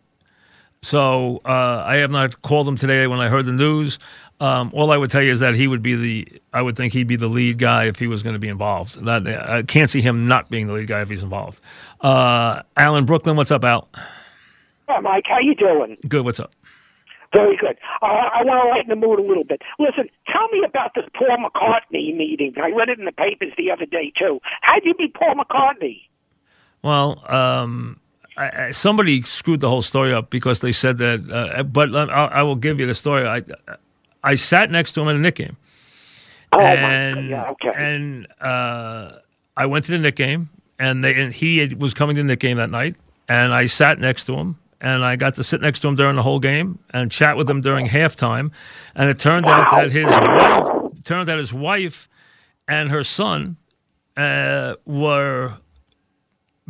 so 0.81 1.41
uh, 1.45 1.83
I 1.85 1.95
have 1.97 2.11
not 2.11 2.41
called 2.41 2.67
him 2.67 2.77
today 2.77 3.07
when 3.07 3.19
I 3.19 3.29
heard 3.29 3.45
the 3.45 3.51
news. 3.53 3.99
Um, 4.39 4.71
all 4.73 4.91
I 4.91 4.97
would 4.97 5.09
tell 5.09 5.21
you 5.21 5.31
is 5.31 5.39
that 5.39 5.55
he 5.55 5.67
would 5.67 5.81
be 5.81 5.95
the. 5.95 6.41
I 6.51 6.61
would 6.61 6.75
think 6.75 6.93
he'd 6.93 7.07
be 7.07 7.15
the 7.15 7.27
lead 7.27 7.57
guy 7.57 7.85
if 7.85 7.97
he 7.97 8.07
was 8.07 8.21
going 8.23 8.33
to 8.33 8.39
be 8.39 8.49
involved. 8.49 9.03
That 9.05 9.25
I 9.27 9.63
can't 9.63 9.89
see 9.89 10.01
him 10.01 10.27
not 10.27 10.49
being 10.49 10.67
the 10.67 10.73
lead 10.73 10.87
guy 10.87 11.01
if 11.01 11.09
he's 11.09 11.23
involved. 11.23 11.59
Uh, 12.01 12.61
Alan 12.75 13.05
Brooklyn, 13.05 13.37
what's 13.37 13.51
up, 13.51 13.63
Al? 13.63 13.87
Hi, 14.89 14.99
Mike, 14.99 15.23
how 15.27 15.39
you 15.39 15.55
doing? 15.55 15.97
Good. 16.07 16.25
What's 16.25 16.39
up? 16.39 16.51
Very 17.33 17.57
good. 17.57 17.77
Uh, 18.01 18.05
I 18.05 18.43
want 18.43 18.63
to 18.63 18.69
lighten 18.69 18.89
the 18.89 19.07
mood 19.07 19.19
a 19.19 19.23
little 19.23 19.43
bit. 19.43 19.61
Listen, 19.79 20.07
tell 20.31 20.47
me 20.49 20.61
about 20.65 20.91
this 20.95 21.05
Paul 21.15 21.37
McCartney 21.49 22.15
meeting. 22.15 22.53
I 22.61 22.69
read 22.71 22.89
it 22.89 22.99
in 22.99 23.05
the 23.05 23.11
papers 23.11 23.51
the 23.57 23.71
other 23.71 23.85
day 23.85 24.11
too. 24.17 24.39
How'd 24.61 24.85
you 24.85 24.93
meet 24.99 25.13
Paul 25.15 25.35
McCartney? 25.35 26.01
Well, 26.83 27.23
um, 27.31 27.99
I, 28.37 28.65
I, 28.67 28.71
somebody 28.71 29.21
screwed 29.23 29.61
the 29.61 29.69
whole 29.69 29.81
story 29.81 30.13
up 30.13 30.29
because 30.29 30.59
they 30.59 30.71
said 30.71 30.97
that. 30.99 31.29
Uh, 31.57 31.63
but 31.63 31.95
I, 31.95 32.03
I 32.25 32.41
will 32.43 32.55
give 32.55 32.79
you 32.79 32.85
the 32.85 32.93
story. 32.93 33.27
I 33.27 33.41
I 34.23 34.35
sat 34.35 34.69
next 34.69 34.91
to 34.93 35.01
him 35.01 35.07
at 35.09 35.15
a 35.15 35.19
Knick 35.19 35.35
game, 35.35 35.57
Oh, 36.51 36.57
my 36.59 36.65
and 36.65 37.29
God. 37.29 37.29
Yeah, 37.29 37.49
okay. 37.51 37.73
and 37.75 38.27
uh, 38.41 39.17
I 39.57 39.65
went 39.65 39.85
to 39.85 39.91
the 39.91 39.97
Knick 39.97 40.15
game, 40.15 40.49
and 40.77 41.03
they 41.03 41.13
and 41.19 41.33
he 41.33 41.73
was 41.75 41.93
coming 41.93 42.15
to 42.17 42.21
the 42.21 42.27
Knick 42.27 42.39
game 42.39 42.57
that 42.57 42.69
night, 42.71 42.95
and 43.27 43.53
I 43.53 43.65
sat 43.65 43.99
next 43.99 44.25
to 44.25 44.35
him. 44.35 44.57
And 44.83 45.03
I 45.03 45.15
got 45.15 45.35
to 45.35 45.43
sit 45.43 45.61
next 45.61 45.79
to 45.79 45.87
him 45.87 45.95
during 45.95 46.17
the 46.17 46.23
whole 46.23 46.39
game 46.39 46.77
and 46.91 47.09
chat 47.09 47.37
with 47.37 47.49
him 47.49 47.61
during 47.61 47.87
halftime. 47.87 48.51
And 48.93 49.09
it 49.09 49.17
turned 49.17 49.47
out 49.47 49.71
that 49.71 49.91
his 49.91 50.05
wife, 50.05 51.03
turned 51.03 51.29
out 51.29 51.39
his 51.39 51.53
wife 51.53 52.07
and 52.67 52.89
her 52.91 53.03
son 53.03 53.57
uh, 54.17 54.75
were 54.85 55.53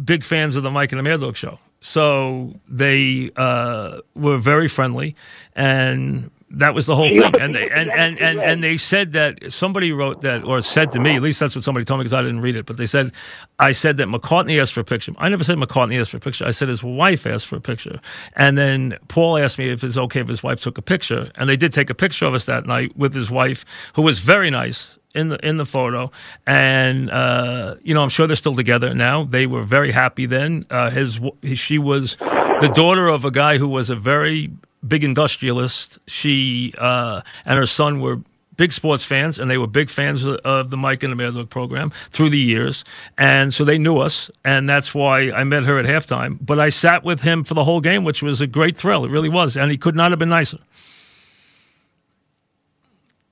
big 0.02 0.23
fans 0.23 0.56
of 0.56 0.63
the 0.63 0.71
Mike 0.71 0.91
and 0.91 0.99
the 0.99 1.04
Mad 1.04 1.36
show. 1.36 1.60
So 1.82 2.54
they 2.69 3.32
uh, 3.36 3.99
were 4.15 4.38
very 4.38 4.69
friendly, 4.69 5.17
and 5.54 6.32
that 6.54 6.76
was 6.76 6.86
the 6.86 6.96
whole 6.96 7.10
thing. 7.10 7.34
And 7.39 7.56
they, 7.56 7.70
and, 7.70 7.92
and, 7.92 8.20
and, 8.20 8.39
and 8.39 8.63
they 8.63 8.78
said 8.78 9.13
that 9.13 9.52
somebody 9.52 9.92
wrote 9.92 10.22
that, 10.22 10.44
or 10.44 10.62
said 10.62 10.92
to 10.92 11.00
me, 11.00 11.16
at 11.16 11.22
least 11.22 11.39
that's 11.39 11.56
what 11.56 11.63
somebody 11.63 11.84
told 11.84 12.00
me 12.00 12.04
because 12.04 12.13
I 12.13 12.22
didn't 12.22 12.42
read 12.42 12.56
it, 12.56 12.66
but 12.66 12.78
they 12.78 12.86
said, 12.86 13.12
I 13.60 13.72
said 13.72 13.98
that 13.98 14.08
McCartney 14.08 14.62
asked 14.62 14.74
for 14.74 14.82
a 14.82 14.86
picture. 14.86 15.13
I 15.18 15.30
never 15.30 15.44
said 15.44 15.58
McCartney 15.58 16.00
asked 16.00 16.12
for 16.12 16.18
a 16.18 16.22
picture. 16.22 16.46
I 16.46 16.52
said 16.52 16.68
his 16.68 16.84
wife 16.84 17.26
asked 17.26 17.48
for 17.48 17.56
a 17.56 17.62
picture. 17.62 18.00
And 18.36 18.58
then 18.58 18.98
Paul 19.08 19.38
asked 19.38 19.58
me 19.58 19.70
if 19.70 19.84
it's 19.84 19.98
okay 19.98 20.22
if 20.22 20.28
his 20.28 20.44
wife 20.44 20.62
took 20.62 20.78
a 20.78 20.82
picture. 20.82 21.32
And 21.36 21.50
they 21.50 21.58
did 21.58 21.74
take 21.74 21.89
a 21.89 21.96
picture 21.96 22.26
of 22.26 22.34
us 22.34 22.46
that 22.46 22.66
night 22.66 22.96
with 22.96 23.16
his 23.16 23.32
wife, 23.32 23.66
who 23.96 24.04
was 24.04 24.20
very 24.20 24.52
nice 24.52 24.98
in 25.16 25.30
the 25.30 25.46
in 25.46 25.58
the 25.58 25.66
photo, 25.66 26.12
and 26.48 27.10
uh, 27.12 27.76
you 27.84 27.94
know 27.94 28.02
I'm 28.02 28.10
sure 28.10 28.26
they're 28.26 28.36
still 28.36 28.56
together 28.56 28.96
now. 28.96 29.26
They 29.26 29.46
were 29.46 29.62
very 29.62 29.92
happy 29.92 30.26
then. 30.26 30.66
Uh, 30.72 30.89
his 30.89 31.20
she 31.54 31.78
was 31.78 32.16
the 32.18 32.72
daughter 32.74 33.08
of 33.08 33.24
a 33.24 33.30
guy 33.30 33.60
who 33.60 33.68
was 33.68 33.92
a 33.92 33.96
very 33.96 34.52
big 34.88 35.04
industrialist. 35.04 36.00
She 36.08 36.74
uh, 36.78 37.22
and 37.46 37.58
her 37.58 37.65
son 37.65 38.00
were 38.02 38.22
big 38.56 38.72
sports 38.72 39.04
fans, 39.04 39.39
and 39.39 39.50
they 39.50 39.58
were 39.58 39.67
big 39.67 39.89
fans 39.89 40.24
of, 40.24 40.36
of 40.38 40.69
the 40.69 40.78
Mike 40.78 41.04
and 41.04 41.12
the 41.12 41.15
Mad 41.15 41.34
Dog 41.34 41.50
program 41.50 41.91
through 42.12 42.30
the 42.30 42.39
years, 42.39 42.84
and 43.17 43.54
so 43.54 43.63
they 43.63 43.78
knew 43.78 43.98
us, 43.98 44.30
and 44.46 44.69
that's 44.69 44.93
why 44.93 45.32
I 45.32 45.43
met 45.43 45.63
her 45.65 45.80
at 45.80 45.86
halftime. 45.86 46.38
But 46.41 46.60
I 46.60 46.69
sat 46.69 47.04
with 47.04 47.22
him 47.22 47.43
for 47.43 47.54
the 47.54 47.63
whole 47.63 47.82
game, 47.82 48.04
which 48.04 48.22
was 48.22 48.41
a 48.41 48.48
great 48.48 48.78
thrill. 48.78 49.06
It 49.06 49.12
really 49.12 49.30
was, 49.30 49.58
and 49.58 49.72
he 49.72 49.78
could 49.78 49.96
not 49.96 50.12
have 50.12 50.19
been 50.19 50.30
nicer. 50.30 50.60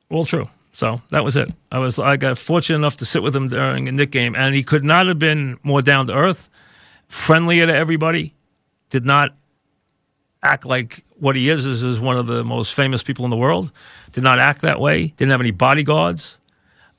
All 0.10 0.26
true. 0.26 0.50
So 0.74 1.02
that 1.10 1.24
was 1.24 1.36
it. 1.36 1.52
I 1.72 1.80
was 1.80 2.00
I 2.00 2.18
got 2.18 2.38
fortunate 2.38 2.78
enough 2.78 2.98
to 2.98 3.06
sit 3.06 3.22
with 3.22 3.36
him 3.36 3.50
during 3.50 3.88
a 3.88 3.92
Knick 3.92 4.12
game, 4.12 4.36
and 4.36 4.56
he 4.56 4.64
could 4.64 4.84
not 4.84 5.08
have 5.08 5.20
been 5.20 5.60
more 5.64 5.82
down 5.82 6.08
to 6.08 6.14
earth, 6.14 6.50
friendlier 7.08 7.68
to 7.68 7.76
everybody. 7.76 8.34
Did 8.90 9.06
not 9.06 9.34
act 10.44 10.66
like 10.66 11.06
what 11.22 11.36
he 11.36 11.50
is 11.50 11.66
is, 11.66 11.84
is 11.84 12.00
one 12.00 12.18
of 12.18 12.26
the 12.26 12.44
most 12.44 12.74
famous 12.74 13.04
people 13.04 13.26
in 13.26 13.32
the 13.32 13.38
world. 13.38 13.72
Did 14.12 14.24
not 14.24 14.40
act 14.40 14.62
that 14.62 14.82
way. 14.82 15.14
Didn't 15.18 15.32
have 15.32 15.40
any 15.40 15.52
bodyguards. 15.52 16.36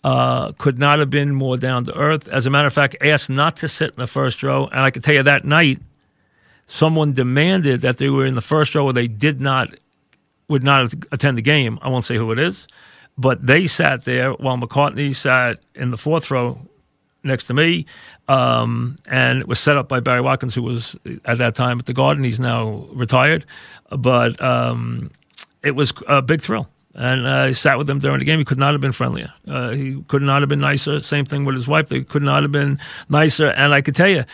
Uh, 0.04 0.52
could 0.52 0.78
not 0.78 1.00
have 1.00 1.10
been 1.10 1.34
more 1.34 1.56
down 1.56 1.84
to 1.84 1.94
earth. 1.96 2.28
As 2.28 2.46
a 2.46 2.50
matter 2.50 2.68
of 2.68 2.72
fact, 2.72 2.96
asked 3.00 3.28
not 3.28 3.56
to 3.58 3.68
sit 3.68 3.90
in 3.90 3.96
the 3.96 4.06
first 4.06 4.42
row. 4.42 4.68
And 4.68 4.80
I 4.80 4.90
can 4.90 5.02
tell 5.02 5.14
you 5.14 5.24
that 5.24 5.44
night, 5.44 5.80
someone 6.68 7.12
demanded 7.12 7.80
that 7.80 7.98
they 7.98 8.08
were 8.08 8.24
in 8.24 8.36
the 8.36 8.40
first 8.40 8.74
row 8.74 8.86
or 8.86 8.92
they 8.92 9.08
did 9.08 9.40
not 9.40 9.74
would 10.48 10.62
not 10.62 10.92
attend 11.10 11.36
the 11.36 11.42
game. 11.42 11.78
I 11.82 11.88
won't 11.88 12.04
say 12.04 12.16
who 12.16 12.30
it 12.30 12.38
is, 12.38 12.68
but 13.18 13.44
they 13.44 13.66
sat 13.66 14.04
there 14.04 14.32
while 14.32 14.56
McCartney 14.56 15.16
sat 15.16 15.60
in 15.74 15.90
the 15.90 15.98
fourth 15.98 16.30
row 16.30 16.58
next 17.24 17.46
to 17.46 17.54
me, 17.54 17.86
um, 18.28 18.98
and 19.06 19.40
it 19.40 19.48
was 19.48 19.58
set 19.58 19.76
up 19.76 19.88
by 19.88 20.00
Barry 20.00 20.20
Watkins, 20.20 20.54
who 20.54 20.62
was 20.62 20.96
at 21.24 21.38
that 21.38 21.54
time 21.54 21.78
at 21.78 21.86
the 21.86 21.92
Garden. 21.92 22.24
He's 22.24 22.40
now 22.40 22.86
retired, 22.92 23.44
but 23.90 24.40
um, 24.42 25.10
it 25.62 25.72
was 25.72 25.92
a 26.08 26.22
big 26.22 26.42
thrill. 26.42 26.68
And 26.94 27.26
uh, 27.26 27.30
I 27.30 27.52
sat 27.52 27.78
with 27.78 27.88
him 27.88 28.00
during 28.00 28.18
the 28.18 28.24
game. 28.24 28.38
He 28.38 28.44
could 28.44 28.58
not 28.58 28.72
have 28.72 28.80
been 28.80 28.92
friendlier. 28.92 29.32
Uh, 29.48 29.70
he 29.70 30.02
could 30.08 30.22
not 30.22 30.42
have 30.42 30.48
been 30.48 30.60
nicer. 30.60 31.02
Same 31.02 31.24
thing 31.24 31.44
with 31.44 31.54
his 31.54 31.66
wife. 31.66 31.88
They 31.88 32.02
could 32.02 32.22
not 32.22 32.42
have 32.42 32.52
been 32.52 32.78
nicer. 33.08 33.48
And 33.48 33.72
I 33.72 33.80
could 33.80 33.94
tell 33.94 34.08
you, 34.08 34.24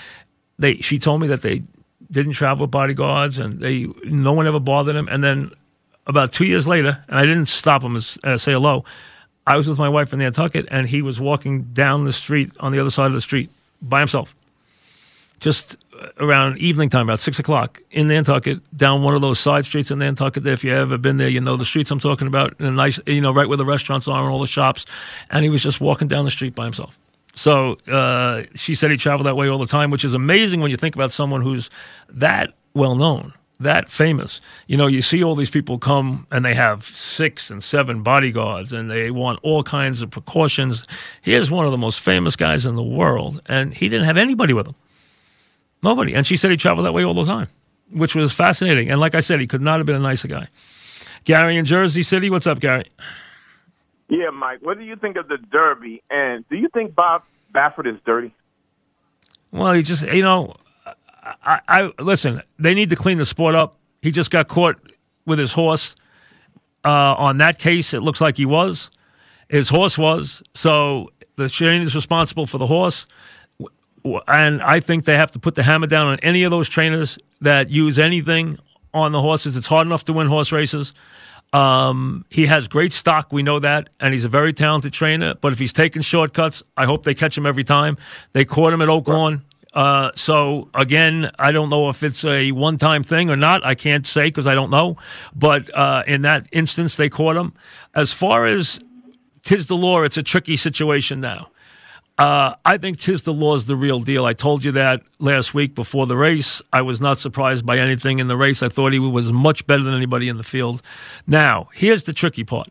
they. 0.58 0.76
She 0.76 0.98
told 0.98 1.20
me 1.20 1.28
that 1.28 1.42
they 1.42 1.62
didn't 2.10 2.32
travel 2.32 2.64
with 2.64 2.72
bodyguards, 2.72 3.38
and 3.38 3.60
they 3.60 3.86
no 4.04 4.32
one 4.32 4.46
ever 4.46 4.58
bothered 4.58 4.96
him. 4.96 5.08
And 5.08 5.22
then 5.22 5.52
about 6.06 6.32
two 6.32 6.46
years 6.46 6.66
later, 6.66 7.02
and 7.08 7.18
I 7.18 7.24
didn't 7.24 7.46
stop 7.46 7.82
him 7.82 7.94
and 7.94 8.16
uh, 8.24 8.38
say 8.38 8.52
hello. 8.52 8.84
I 9.46 9.56
was 9.56 9.68
with 9.68 9.78
my 9.78 9.88
wife 9.88 10.12
in 10.12 10.18
Nantucket, 10.18 10.66
and 10.70 10.86
he 10.86 11.00
was 11.00 11.20
walking 11.20 11.62
down 11.72 12.04
the 12.04 12.12
street 12.12 12.52
on 12.60 12.72
the 12.72 12.80
other 12.80 12.90
side 12.90 13.06
of 13.06 13.12
the 13.12 13.20
street 13.20 13.50
by 13.80 14.00
himself, 14.00 14.34
just 15.40 15.76
around 16.18 16.58
evening 16.58 16.88
time, 16.88 17.08
about 17.08 17.20
six 17.20 17.38
o'clock 17.38 17.80
in 17.90 18.08
Nantucket, 18.08 18.60
down 18.76 19.02
one 19.02 19.14
of 19.14 19.20
those 19.20 19.38
side 19.38 19.64
streets 19.64 19.90
in 19.90 19.98
Nantucket. 19.98 20.46
If 20.46 20.64
you 20.64 20.74
ever 20.74 20.98
been 20.98 21.16
there, 21.16 21.28
you 21.28 21.40
know 21.40 21.56
the 21.56 21.64
streets 21.64 21.90
I'm 21.90 22.00
talking 22.00 22.26
about. 22.26 22.58
And 22.58 22.76
nice, 22.76 23.00
you 23.06 23.20
know, 23.20 23.32
right 23.32 23.48
where 23.48 23.56
the 23.56 23.64
restaurants 23.64 24.08
are 24.08 24.22
and 24.22 24.32
all 24.32 24.40
the 24.40 24.46
shops. 24.46 24.86
And 25.30 25.44
he 25.44 25.50
was 25.50 25.62
just 25.62 25.80
walking 25.80 26.08
down 26.08 26.24
the 26.24 26.30
street 26.30 26.54
by 26.54 26.64
himself. 26.64 26.98
So 27.34 27.74
uh, 27.86 28.42
she 28.54 28.74
said 28.74 28.90
he 28.90 28.96
traveled 28.96 29.26
that 29.26 29.36
way 29.36 29.48
all 29.48 29.58
the 29.58 29.66
time, 29.66 29.90
which 29.90 30.04
is 30.04 30.14
amazing 30.14 30.60
when 30.60 30.70
you 30.70 30.76
think 30.76 30.96
about 30.96 31.12
someone 31.12 31.40
who's 31.40 31.70
that 32.08 32.52
well 32.74 32.96
known, 32.96 33.32
that 33.60 33.90
famous. 33.90 34.40
You 34.66 34.76
know, 34.76 34.86
you 34.86 35.02
see 35.02 35.22
all 35.22 35.34
these 35.34 35.50
people 35.50 35.78
come 35.78 36.26
and 36.30 36.44
they 36.44 36.54
have 36.54 36.84
six 36.84 37.50
and 37.50 37.62
seven 37.62 38.02
bodyguards 38.02 38.72
and 38.72 38.90
they 38.90 39.10
want 39.10 39.40
all 39.42 39.62
kinds 39.62 40.00
of 40.02 40.10
precautions. 40.10 40.86
Here's 41.22 41.50
one 41.50 41.64
of 41.64 41.72
the 41.72 41.78
most 41.78 42.00
famous 42.00 42.36
guys 42.36 42.64
in 42.64 42.76
the 42.76 42.82
world, 42.82 43.40
and 43.46 43.74
he 43.74 43.88
didn't 43.88 44.06
have 44.06 44.16
anybody 44.16 44.52
with 44.52 44.66
him. 44.66 44.74
Nobody. 45.82 46.14
And 46.14 46.26
she 46.26 46.36
said 46.36 46.50
he 46.50 46.56
traveled 46.56 46.86
that 46.86 46.92
way 46.92 47.04
all 47.04 47.14
the 47.14 47.24
time, 47.24 47.48
which 47.90 48.14
was 48.14 48.32
fascinating. 48.32 48.90
And 48.90 49.00
like 49.00 49.14
I 49.14 49.20
said, 49.20 49.40
he 49.40 49.46
could 49.46 49.62
not 49.62 49.78
have 49.78 49.86
been 49.86 49.96
a 49.96 50.00
nicer 50.00 50.28
guy. 50.28 50.48
Gary 51.24 51.56
in 51.56 51.64
Jersey 51.64 52.02
City, 52.02 52.30
what's 52.30 52.46
up, 52.46 52.60
Gary? 52.60 52.90
Yeah, 54.08 54.30
Mike. 54.30 54.60
What 54.62 54.78
do 54.78 54.84
you 54.84 54.96
think 54.96 55.16
of 55.16 55.28
the 55.28 55.36
Derby? 55.36 56.02
And 56.10 56.48
do 56.48 56.56
you 56.56 56.68
think 56.72 56.94
Bob 56.94 57.22
Baffert 57.54 57.92
is 57.92 58.00
dirty? 58.06 58.34
Well, 59.50 59.72
he 59.72 59.82
just, 59.82 60.02
you 60.02 60.22
know, 60.22 60.54
I, 61.42 61.60
I 61.68 62.02
listen. 62.02 62.42
They 62.58 62.74
need 62.74 62.90
to 62.90 62.96
clean 62.96 63.18
the 63.18 63.26
sport 63.26 63.54
up. 63.54 63.76
He 64.02 64.10
just 64.10 64.30
got 64.30 64.48
caught 64.48 64.76
with 65.26 65.38
his 65.38 65.52
horse. 65.52 65.94
Uh, 66.84 67.14
on 67.18 67.38
that 67.38 67.58
case, 67.58 67.92
it 67.92 68.00
looks 68.00 68.20
like 68.20 68.36
he 68.36 68.46
was. 68.46 68.90
His 69.48 69.68
horse 69.68 69.98
was. 69.98 70.42
So 70.54 71.10
the 71.36 71.48
trainer 71.48 71.84
is 71.84 71.94
responsible 71.94 72.46
for 72.46 72.58
the 72.58 72.66
horse. 72.66 73.06
And 74.26 74.62
I 74.62 74.80
think 74.80 75.04
they 75.04 75.16
have 75.16 75.32
to 75.32 75.38
put 75.38 75.54
the 75.54 75.62
hammer 75.62 75.86
down 75.86 76.06
on 76.06 76.18
any 76.20 76.44
of 76.44 76.50
those 76.50 76.68
trainers 76.68 77.18
that 77.40 77.70
use 77.70 77.98
anything 77.98 78.58
on 78.94 79.12
the 79.12 79.20
horses. 79.20 79.56
It's 79.56 79.66
hard 79.66 79.86
enough 79.86 80.04
to 80.06 80.12
win 80.12 80.28
horse 80.28 80.52
races. 80.52 80.92
Um, 81.52 82.26
he 82.28 82.46
has 82.46 82.68
great 82.68 82.92
stock, 82.92 83.32
we 83.32 83.42
know 83.42 83.58
that, 83.58 83.88
and 84.00 84.12
he's 84.12 84.24
a 84.24 84.28
very 84.28 84.52
talented 84.52 84.92
trainer. 84.92 85.34
But 85.34 85.52
if 85.52 85.58
he's 85.58 85.72
taking 85.72 86.02
shortcuts, 86.02 86.62
I 86.76 86.84
hope 86.84 87.04
they 87.04 87.14
catch 87.14 87.36
him 87.36 87.46
every 87.46 87.64
time. 87.64 87.96
They 88.34 88.44
caught 88.44 88.72
him 88.72 88.82
at 88.82 88.88
Oaklawn. 88.88 89.42
Uh, 89.74 90.10
so 90.14 90.68
again, 90.74 91.30
I 91.38 91.52
don't 91.52 91.70
know 91.70 91.88
if 91.88 92.02
it's 92.02 92.24
a 92.24 92.52
one-time 92.52 93.02
thing 93.02 93.30
or 93.30 93.36
not. 93.36 93.64
I 93.64 93.74
can't 93.74 94.06
say 94.06 94.24
because 94.24 94.46
I 94.46 94.54
don't 94.54 94.70
know. 94.70 94.96
But 95.34 95.74
uh, 95.74 96.04
in 96.06 96.22
that 96.22 96.46
instance, 96.52 96.96
they 96.96 97.08
caught 97.08 97.36
him. 97.36 97.52
As 97.94 98.12
far 98.12 98.46
as 98.46 98.80
Tiz 99.42 99.66
the 99.66 99.76
Law, 99.76 100.02
it's 100.02 100.16
a 100.16 100.22
tricky 100.22 100.56
situation 100.56 101.20
now. 101.20 101.50
Uh, 102.18 102.54
I 102.64 102.78
think 102.78 102.98
Tiz 102.98 103.22
the 103.22 103.32
Law 103.32 103.54
is 103.54 103.66
the 103.66 103.76
real 103.76 104.00
deal. 104.00 104.24
I 104.24 104.32
told 104.32 104.64
you 104.64 104.72
that 104.72 105.02
last 105.20 105.54
week 105.54 105.76
before 105.76 106.06
the 106.06 106.16
race. 106.16 106.60
I 106.72 106.82
was 106.82 107.00
not 107.00 107.20
surprised 107.20 107.64
by 107.64 107.78
anything 107.78 108.18
in 108.18 108.26
the 108.26 108.36
race. 108.36 108.60
I 108.60 108.68
thought 108.68 108.92
he 108.92 108.98
was 108.98 109.32
much 109.32 109.66
better 109.68 109.84
than 109.84 109.94
anybody 109.94 110.28
in 110.28 110.36
the 110.36 110.42
field. 110.42 110.82
Now, 111.28 111.68
here's 111.74 112.02
the 112.02 112.12
tricky 112.12 112.42
part. 112.42 112.68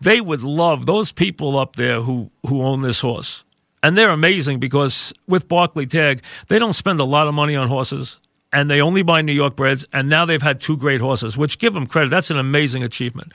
They 0.00 0.20
would 0.20 0.42
love 0.42 0.86
those 0.86 1.10
people 1.10 1.58
up 1.58 1.74
there 1.74 2.02
who, 2.02 2.30
who 2.46 2.62
own 2.62 2.82
this 2.82 3.00
horse. 3.00 3.42
And 3.82 3.96
they're 3.96 4.10
amazing 4.10 4.58
because 4.58 5.12
with 5.28 5.48
Barclay 5.48 5.86
Tagg, 5.86 6.22
they 6.48 6.58
don't 6.58 6.72
spend 6.72 6.98
a 7.00 7.04
lot 7.04 7.28
of 7.28 7.34
money 7.34 7.54
on 7.54 7.68
horses 7.68 8.18
and 8.52 8.70
they 8.70 8.80
only 8.80 9.02
buy 9.02 9.20
New 9.22 9.32
York 9.32 9.54
breds. 9.54 9.84
And 9.92 10.08
now 10.08 10.24
they've 10.24 10.42
had 10.42 10.60
two 10.60 10.76
great 10.76 11.00
horses, 11.00 11.36
which 11.36 11.58
give 11.58 11.74
them 11.74 11.86
credit. 11.86 12.10
That's 12.10 12.30
an 12.30 12.38
amazing 12.38 12.82
achievement. 12.82 13.32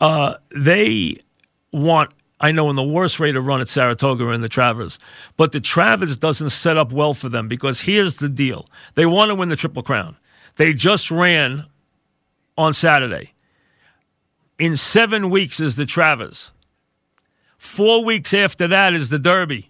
Uh, 0.00 0.34
they 0.54 1.18
want 1.72 2.10
I 2.40 2.52
know 2.52 2.70
in 2.70 2.76
the 2.76 2.82
worst 2.82 3.20
way 3.20 3.32
to 3.32 3.40
run 3.40 3.60
at 3.60 3.68
Saratoga 3.68 4.30
in 4.30 4.40
the 4.40 4.48
Travers. 4.48 4.98
But 5.36 5.52
the 5.52 5.60
Travers 5.60 6.16
doesn't 6.16 6.50
set 6.50 6.78
up 6.78 6.90
well 6.90 7.12
for 7.12 7.28
them 7.28 7.48
because 7.48 7.82
here's 7.82 8.16
the 8.16 8.30
deal. 8.30 8.66
They 8.94 9.04
want 9.04 9.28
to 9.28 9.34
win 9.34 9.50
the 9.50 9.56
Triple 9.56 9.82
Crown. 9.82 10.16
They 10.56 10.72
just 10.72 11.10
ran 11.10 11.66
on 12.56 12.72
Saturday. 12.72 13.34
In 14.58 14.76
seven 14.76 15.28
weeks 15.28 15.60
is 15.60 15.76
the 15.76 15.86
Travers. 15.86 16.50
Four 17.58 18.04
weeks 18.04 18.32
after 18.32 18.66
that 18.68 18.94
is 18.94 19.10
the 19.10 19.18
Derby. 19.18 19.69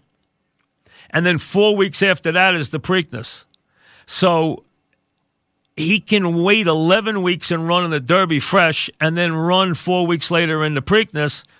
And 1.10 1.26
then 1.26 1.38
four 1.38 1.76
weeks 1.76 2.02
after 2.02 2.32
that 2.32 2.54
is 2.54 2.70
the 2.70 2.80
Preakness. 2.80 3.44
So 4.06 4.64
he 5.76 6.00
can 6.00 6.42
wait 6.42 6.66
11 6.66 7.22
weeks 7.22 7.50
and 7.50 7.66
run 7.66 7.84
in 7.84 7.90
the 7.90 8.00
Derby 8.00 8.40
fresh 8.40 8.90
and 9.00 9.16
then 9.16 9.32
run 9.32 9.74
four 9.74 10.06
weeks 10.06 10.30
later 10.30 10.64
in 10.64 10.74
the 10.74 10.82
Preakness– 10.82 11.44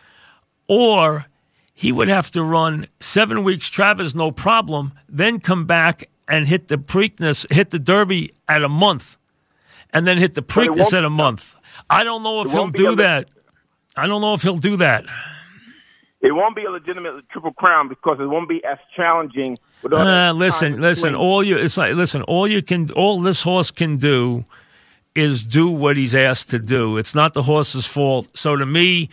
or 0.71 1.27
he 1.75 1.91
would 1.91 2.07
have 2.07 2.31
to 2.31 2.45
run 2.45 2.87
seven 3.01 3.43
weeks 3.43 3.69
Travers, 3.69 4.15
no 4.15 4.31
problem, 4.31 4.93
then 5.09 5.41
come 5.41 5.67
back 5.67 6.09
and 6.29 6.47
hit 6.47 6.69
the 6.69 6.77
Preakness, 6.77 7.45
hit 7.53 7.71
the 7.71 7.79
Derby 7.81 8.33
at 8.49 8.63
a 8.63 8.69
month, 8.69 9.17
and 9.93 10.07
then 10.07 10.17
hit 10.17 10.35
the 10.35 10.43
Preakness 10.43 10.93
at 10.93 11.05
a 11.05 11.11
month. 11.11 11.57
I 11.91 12.05
don't 12.05 12.23
know 12.23 12.43
if 12.43 12.53
he'll 12.53 12.69
do 12.69 12.95
that. 12.97 13.29
I 13.97 14.07
don't 14.07 14.21
know 14.21 14.33
if 14.35 14.43
he'll 14.43 14.59
do 14.59 14.77
that. 14.77 15.07
It 16.21 16.33
won't 16.33 16.55
be 16.55 16.65
a 16.65 16.71
legitimate 16.71 17.29
triple 17.31 17.53
crown 17.53 17.89
because 17.89 18.19
it 18.21 18.27
won't 18.27 18.49
be 18.49 18.63
as 18.65 18.79
challenging. 18.95 19.59
Uh, 19.83 20.33
listen, 20.35 20.81
listen. 20.81 21.15
All 21.15 21.43
you 21.43 21.57
it's 21.57 21.79
like 21.79 21.95
listen. 21.95 22.23
All 22.23 22.47
you 22.47 22.63
can, 22.63 22.91
all 22.93 23.21
this 23.21 23.43
horse 23.43 23.71
can 23.71 23.97
do, 23.97 24.45
is 25.15 25.45
do 25.45 25.71
what 25.71 25.97
he's 25.97 26.15
asked 26.15 26.51
to 26.51 26.59
do. 26.59 26.99
It's 26.99 27.15
not 27.15 27.33
the 27.33 27.43
horse's 27.43 27.87
fault. 27.87 28.27
So 28.35 28.57
to 28.57 28.67
me, 28.67 29.09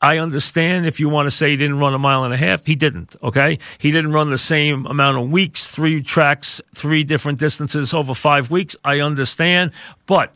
I 0.00 0.18
understand 0.18 0.86
if 0.86 1.00
you 1.00 1.08
want 1.08 1.26
to 1.26 1.30
say 1.30 1.50
he 1.50 1.56
didn't 1.56 1.78
run 1.78 1.94
a 1.94 1.98
mile 1.98 2.24
and 2.24 2.32
a 2.32 2.36
half. 2.36 2.64
He 2.64 2.74
didn't, 2.74 3.16
okay? 3.22 3.58
He 3.78 3.90
didn't 3.90 4.12
run 4.12 4.30
the 4.30 4.38
same 4.38 4.86
amount 4.86 5.18
of 5.18 5.30
weeks, 5.30 5.66
three 5.66 6.02
tracks, 6.02 6.60
three 6.74 7.04
different 7.04 7.38
distances 7.38 7.94
over 7.94 8.14
five 8.14 8.50
weeks. 8.50 8.76
I 8.84 9.00
understand. 9.00 9.72
But 10.06 10.34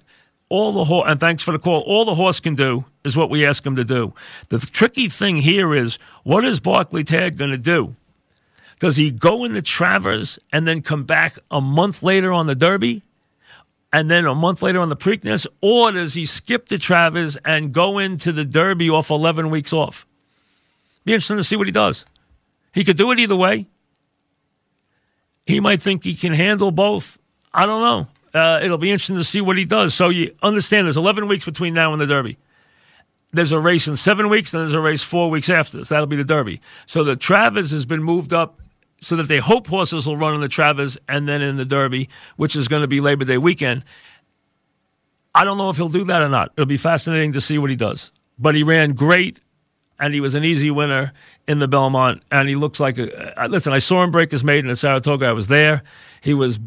all 0.51 0.73
the 0.73 0.85
horse, 0.85 1.07
and 1.09 1.19
thanks 1.19 1.43
for 1.43 1.53
the 1.53 1.59
call, 1.59 1.81
all 1.81 2.05
the 2.05 2.15
horse 2.15 2.41
can 2.41 2.55
do 2.55 2.85
is 3.05 3.17
what 3.17 3.31
we 3.31 3.47
ask 3.47 3.65
him 3.65 3.77
to 3.77 3.85
do. 3.85 4.13
The 4.49 4.59
tricky 4.59 5.09
thing 5.09 5.39
here 5.39 5.75
is 5.75 5.99
what 6.25 6.45
is 6.45 6.61
Barclay 6.61 7.05
Tagg 7.05 7.39
going 7.39 7.53
to 7.53 7.59
do? 7.59 7.97
Does 8.81 8.97
he 8.97 9.11
go 9.11 9.45
in 9.45 9.55
the 9.55 9.63
Travers 9.63 10.39
and 10.53 10.67
then 10.67 10.83
come 10.83 11.05
back 11.05 11.39
a 11.51 11.61
month 11.61 12.03
later 12.03 12.33
on 12.33 12.47
the 12.47 12.55
Derby? 12.55 13.03
and 13.93 14.11
then 14.11 14.25
a 14.27 14.35
month 14.35 14.63
later 14.63 14.81
on 14.81 14.89
the 14.89 14.97
Preakness, 14.97 15.47
or 15.61 15.93
does 15.93 16.15
he 16.15 16.25
skip 16.25 16.69
the 16.69 16.79
Travers 16.79 17.37
and 17.45 17.73
go 17.73 17.99
into 17.99 18.33
the 18.33 18.45
Derby 18.45 18.89
off 18.89 19.11
11 19.11 19.51
weeks 19.51 19.73
off? 19.73 20.07
Be 21.05 21.13
interesting 21.13 21.39
to 21.39 21.45
see 21.45 21.57
what 21.57 21.67
he 21.67 21.73
does. 21.73 22.05
He 22.73 22.85
could 22.85 22.97
do 22.97 23.11
it 23.11 23.19
either 23.19 23.35
way. 23.35 23.67
He 25.47 25.59
might 25.59 25.83
think 25.83 26.05
he 26.05 26.15
can 26.15 26.33
handle 26.33 26.71
both. 26.71 27.19
I 27.53 27.67
don't 27.67 27.81
know. 27.81 28.07
Uh, 28.33 28.61
it'll 28.63 28.79
be 28.79 28.91
interesting 28.91 29.17
to 29.17 29.25
see 29.25 29.41
what 29.41 29.57
he 29.57 29.65
does. 29.65 29.95
So 29.95 30.09
you 30.09 30.35
understand 30.43 30.87
there's 30.87 30.97
11 30.97 31.29
weeks 31.29 31.45
between 31.45 31.75
now 31.75 31.93
and 31.93 32.01
the 32.01 32.07
Derby. 32.07 32.39
There's 33.33 33.53
a 33.53 33.61
race 33.61 33.87
in 33.87 33.97
seven 33.97 34.29
weeks, 34.29 34.51
then 34.51 34.63
there's 34.63 34.73
a 34.73 34.81
race 34.81 35.03
four 35.03 35.31
weeks 35.31 35.49
after. 35.49 35.85
So 35.85 35.95
that'll 35.95 36.07
be 36.07 36.17
the 36.17 36.25
Derby. 36.25 36.61
So 36.87 37.05
the 37.05 37.17
Travers 37.17 37.71
has 37.71 37.87
been 37.87 38.03
moved 38.03 38.33
up 38.33 38.61
so 39.01 39.17
that 39.17 39.29
they 39.29 39.39
hope 39.39 39.67
horses 39.67 40.07
will 40.07 40.17
run 40.17 40.35
in 40.35 40.41
the 40.41 40.49
Travers 40.49 40.99
and 41.09 41.29
then 41.29 41.43
in 41.43 41.57
the 41.57 41.65
Derby, 41.65 42.09
which 42.37 42.57
is 42.57 42.69
going 42.69 42.83
to 42.83 42.89
be 42.89 43.01
Labor 43.01 43.25
Day 43.25 43.39
weekend. 43.39 43.85
I 45.35 45.45
don't 45.45 45.59
know 45.59 45.71
if 45.71 45.77
he'll 45.77 45.89
do 45.89 46.05
that 46.05 46.23
or 46.23 46.29
not. 46.29 46.53
It'll 46.57 46.67
be 46.67 46.77
fascinating 46.77 47.33
to 47.33 47.41
see 47.41 47.59
what 47.59 47.71
he 47.71 47.77
does. 47.77 48.11
But 48.39 48.55
he 48.55 48.63
ran 48.63 48.93
great, 48.93 49.39
and 49.99 50.13
he 50.13 50.21
was 50.21 50.35
an 50.35 50.45
easy 50.45 50.71
winner 50.71 51.13
in 51.47 51.61
the 51.61 51.69
Belmont. 51.69 52.23
And 52.33 52.49
he 52.49 52.57
looks 52.57 52.81
like 52.81 52.99
a 52.99 53.41
uh, 53.41 53.47
listen. 53.47 53.73
I 53.73 53.79
saw 53.79 54.03
him 54.03 54.11
break 54.11 54.31
his 54.31 54.43
maiden 54.43 54.71
at 54.71 54.79
Saratoga. 54.79 55.27
I 55.27 55.33
was 55.33 55.47
there. 55.47 55.83
He 56.21 56.35
was 56.35 56.59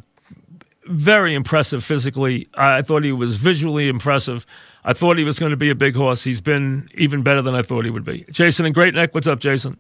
very 0.88 1.34
impressive 1.36 1.84
physically. 1.84 2.48
I 2.56 2.82
thought 2.82 3.04
he 3.04 3.12
was 3.12 3.36
visually 3.38 3.88
impressive. 3.88 4.46
I 4.86 4.94
thought 4.94 5.18
he 5.18 5.24
was 5.24 5.40
going 5.40 5.52
to 5.52 5.58
be 5.58 5.70
a 5.70 5.76
big 5.76 5.96
horse. 5.96 6.24
He's 6.24 6.42
been 6.42 6.90
even 6.96 7.22
better 7.24 7.42
than 7.42 7.56
I 7.56 7.62
thought 7.62 7.86
he 7.86 7.92
would 7.92 8.04
be. 8.06 8.26
Jason 8.32 8.66
and 8.66 8.76
Great 8.76 8.94
Neck, 8.94 9.14
what's 9.14 9.28
up, 9.28 9.40
Jason? 9.40 9.80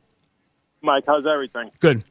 Mike, 0.82 1.04
how's 1.08 1.26
everything? 1.26 1.70
Good. 1.80 2.04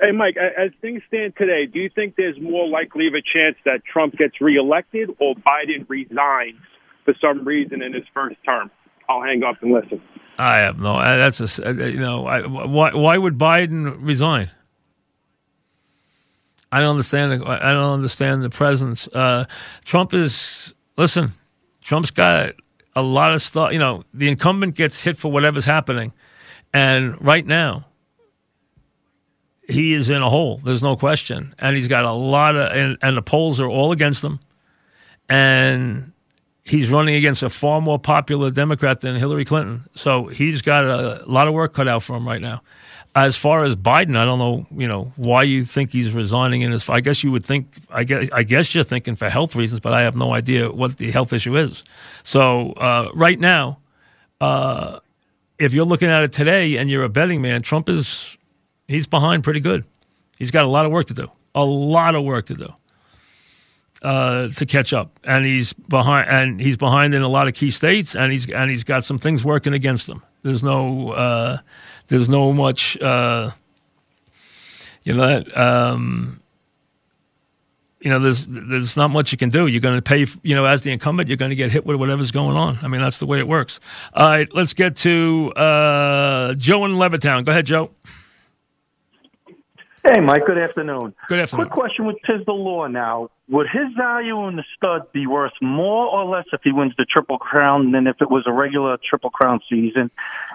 Hey, 0.00 0.10
Mike, 0.12 0.36
as 0.36 0.70
things 0.80 1.02
stand 1.06 1.34
today, 1.36 1.66
do 1.66 1.78
you 1.78 1.88
think 1.88 2.16
there's 2.16 2.38
more 2.40 2.66
likely 2.68 3.06
of 3.06 3.14
a 3.14 3.22
chance 3.22 3.56
that 3.64 3.84
Trump 3.84 4.16
gets 4.16 4.40
reelected 4.40 5.10
or 5.20 5.34
Biden 5.36 5.88
resigns 5.88 6.58
for 7.04 7.14
some 7.20 7.44
reason 7.46 7.82
in 7.82 7.92
his 7.92 8.04
first 8.12 8.36
term? 8.44 8.70
I'll 9.08 9.22
hang 9.22 9.42
up 9.44 9.62
and 9.62 9.72
listen. 9.72 10.02
I 10.38 10.58
have 10.58 10.78
no. 10.78 10.96
uh, 10.96 11.16
That's 11.16 11.40
a. 11.40 11.44
s- 11.44 11.60
uh, 11.60 11.72
You 11.72 11.98
know, 12.00 12.26
I, 12.26 12.46
why? 12.46 12.92
Why 12.92 13.16
would 13.18 13.38
Biden 13.38 13.96
resign? 14.00 14.50
I 16.70 16.80
don't 16.80 16.90
understand. 16.90 17.40
the- 17.40 17.46
I 17.46 17.72
don't 17.72 17.92
understand 17.94 18.42
the 18.42 18.50
presence. 18.50 19.08
Uh, 19.08 19.44
Trump 19.84 20.12
is. 20.14 20.74
Listen, 20.96 21.32
Trump's 21.82 22.10
got 22.10 22.54
a 22.96 23.02
lot 23.02 23.32
of 23.32 23.40
stuff. 23.42 23.72
You 23.72 23.78
know, 23.78 24.02
the 24.12 24.28
incumbent 24.28 24.74
gets 24.76 25.02
hit 25.02 25.16
for 25.16 25.30
whatever's 25.30 25.64
happening, 25.64 26.12
and 26.74 27.20
right 27.24 27.46
now, 27.46 27.86
he 29.68 29.94
is 29.94 30.10
in 30.10 30.22
a 30.22 30.28
hole. 30.30 30.58
There's 30.64 30.82
no 30.82 30.96
question, 30.96 31.54
and 31.58 31.76
he's 31.76 31.88
got 31.88 32.04
a 32.04 32.12
lot 32.12 32.56
of. 32.56 32.72
And, 32.72 32.98
and 33.02 33.16
the 33.16 33.22
polls 33.22 33.60
are 33.60 33.68
all 33.68 33.92
against 33.92 34.22
him, 34.24 34.40
and 35.28 36.12
he's 36.64 36.90
running 36.90 37.14
against 37.14 37.42
a 37.42 37.50
far 37.50 37.80
more 37.80 37.98
popular 37.98 38.50
Democrat 38.50 39.00
than 39.00 39.16
Hillary 39.16 39.44
Clinton. 39.44 39.84
So 39.94 40.26
he's 40.26 40.60
got 40.62 40.84
a 40.84 41.22
lot 41.26 41.48
of 41.48 41.54
work 41.54 41.72
cut 41.74 41.88
out 41.88 42.02
for 42.02 42.16
him 42.16 42.26
right 42.26 42.40
now. 42.42 42.62
As 43.26 43.36
far 43.36 43.64
as 43.64 43.74
Biden, 43.74 44.16
I 44.16 44.24
don't 44.24 44.38
know, 44.38 44.66
you 44.70 44.86
know, 44.86 45.12
why 45.16 45.42
you 45.42 45.64
think 45.64 45.90
he's 45.92 46.12
resigning 46.12 46.62
in 46.62 46.70
his. 46.70 46.88
I 46.88 47.00
guess 47.00 47.24
you 47.24 47.32
would 47.32 47.44
think. 47.44 47.66
I 47.90 48.04
guess. 48.04 48.28
I 48.32 48.44
guess 48.44 48.74
you're 48.74 48.84
thinking 48.84 49.16
for 49.16 49.28
health 49.28 49.56
reasons, 49.56 49.80
but 49.80 49.92
I 49.92 50.02
have 50.02 50.14
no 50.14 50.32
idea 50.32 50.70
what 50.70 50.98
the 50.98 51.10
health 51.10 51.32
issue 51.32 51.56
is. 51.56 51.82
So 52.22 52.72
uh, 52.74 53.08
right 53.14 53.40
now, 53.40 53.78
uh, 54.40 55.00
if 55.58 55.72
you're 55.72 55.84
looking 55.84 56.08
at 56.08 56.22
it 56.22 56.32
today 56.32 56.76
and 56.76 56.88
you're 56.88 57.02
a 57.02 57.08
betting 57.08 57.42
man, 57.42 57.62
Trump 57.62 57.88
is 57.88 58.36
he's 58.86 59.06
behind 59.06 59.42
pretty 59.42 59.60
good. 59.60 59.84
He's 60.38 60.52
got 60.52 60.64
a 60.64 60.68
lot 60.68 60.86
of 60.86 60.92
work 60.92 61.08
to 61.08 61.14
do. 61.14 61.28
A 61.54 61.64
lot 61.64 62.14
of 62.14 62.22
work 62.24 62.46
to 62.46 62.54
do 62.54 62.72
uh, 64.02 64.48
to 64.48 64.66
catch 64.66 64.92
up, 64.92 65.18
and 65.24 65.44
he's 65.44 65.72
behind. 65.72 66.28
And 66.28 66.60
he's 66.60 66.76
behind 66.76 67.14
in 67.14 67.22
a 67.22 67.28
lot 67.28 67.48
of 67.48 67.54
key 67.54 67.70
states, 67.70 68.14
and 68.14 68.32
he's 68.32 68.48
and 68.50 68.70
he's 68.70 68.84
got 68.84 69.04
some 69.04 69.18
things 69.18 69.44
working 69.44 69.72
against 69.72 70.08
him. 70.08 70.22
There's 70.42 70.62
no 70.62 71.12
uh, 71.12 71.58
there's 72.08 72.28
no 72.28 72.52
much 72.52 73.00
uh, 73.00 73.50
you 75.04 75.14
know 75.14 75.26
that 75.26 75.56
um, 75.56 76.40
you 78.00 78.10
know 78.10 78.18
there's 78.18 78.44
there's 78.46 78.96
not 78.96 79.08
much 79.08 79.32
you 79.32 79.38
can 79.38 79.50
do. 79.50 79.66
You're 79.66 79.80
going 79.80 79.96
to 79.96 80.02
pay 80.02 80.26
you 80.42 80.54
know 80.54 80.64
as 80.64 80.82
the 80.82 80.90
incumbent, 80.90 81.28
you're 81.28 81.36
going 81.36 81.50
to 81.50 81.56
get 81.56 81.70
hit 81.70 81.86
with 81.86 81.96
whatever's 81.96 82.30
going 82.30 82.56
on. 82.56 82.78
I 82.82 82.88
mean 82.88 83.00
that's 83.00 83.18
the 83.18 83.26
way 83.26 83.38
it 83.38 83.48
works. 83.48 83.80
All 84.14 84.28
right, 84.28 84.48
let's 84.54 84.74
get 84.74 84.96
to 84.98 85.52
uh, 85.54 86.54
Joe 86.54 86.84
in 86.84 86.92
Levittown. 86.92 87.44
Go 87.44 87.52
ahead, 87.52 87.66
Joe. 87.66 87.90
Hey, 90.04 90.20
Mike. 90.20 90.46
Good 90.46 90.58
afternoon. 90.58 91.12
Good 91.28 91.40
afternoon. 91.40 91.66
Quick 91.66 91.74
question 91.74 92.06
with 92.06 92.16
Tiz 92.24 92.40
the 92.46 92.52
Law 92.52 92.86
now. 92.86 93.30
Would 93.50 93.66
his 93.70 93.92
value 93.96 94.46
in 94.48 94.56
the 94.56 94.64
stud 94.76 95.10
be 95.12 95.26
worth 95.26 95.52
more 95.60 96.06
or 96.06 96.24
less 96.24 96.46
if 96.52 96.60
he 96.62 96.72
wins 96.72 96.92
the 96.96 97.04
Triple 97.04 97.38
Crown 97.38 97.92
than 97.92 98.06
if 98.06 98.16
it 98.20 98.30
was 98.30 98.44
a 98.46 98.52
regular 98.52 98.96
Triple 99.06 99.30
Crown 99.30 99.60
season? 99.68 100.10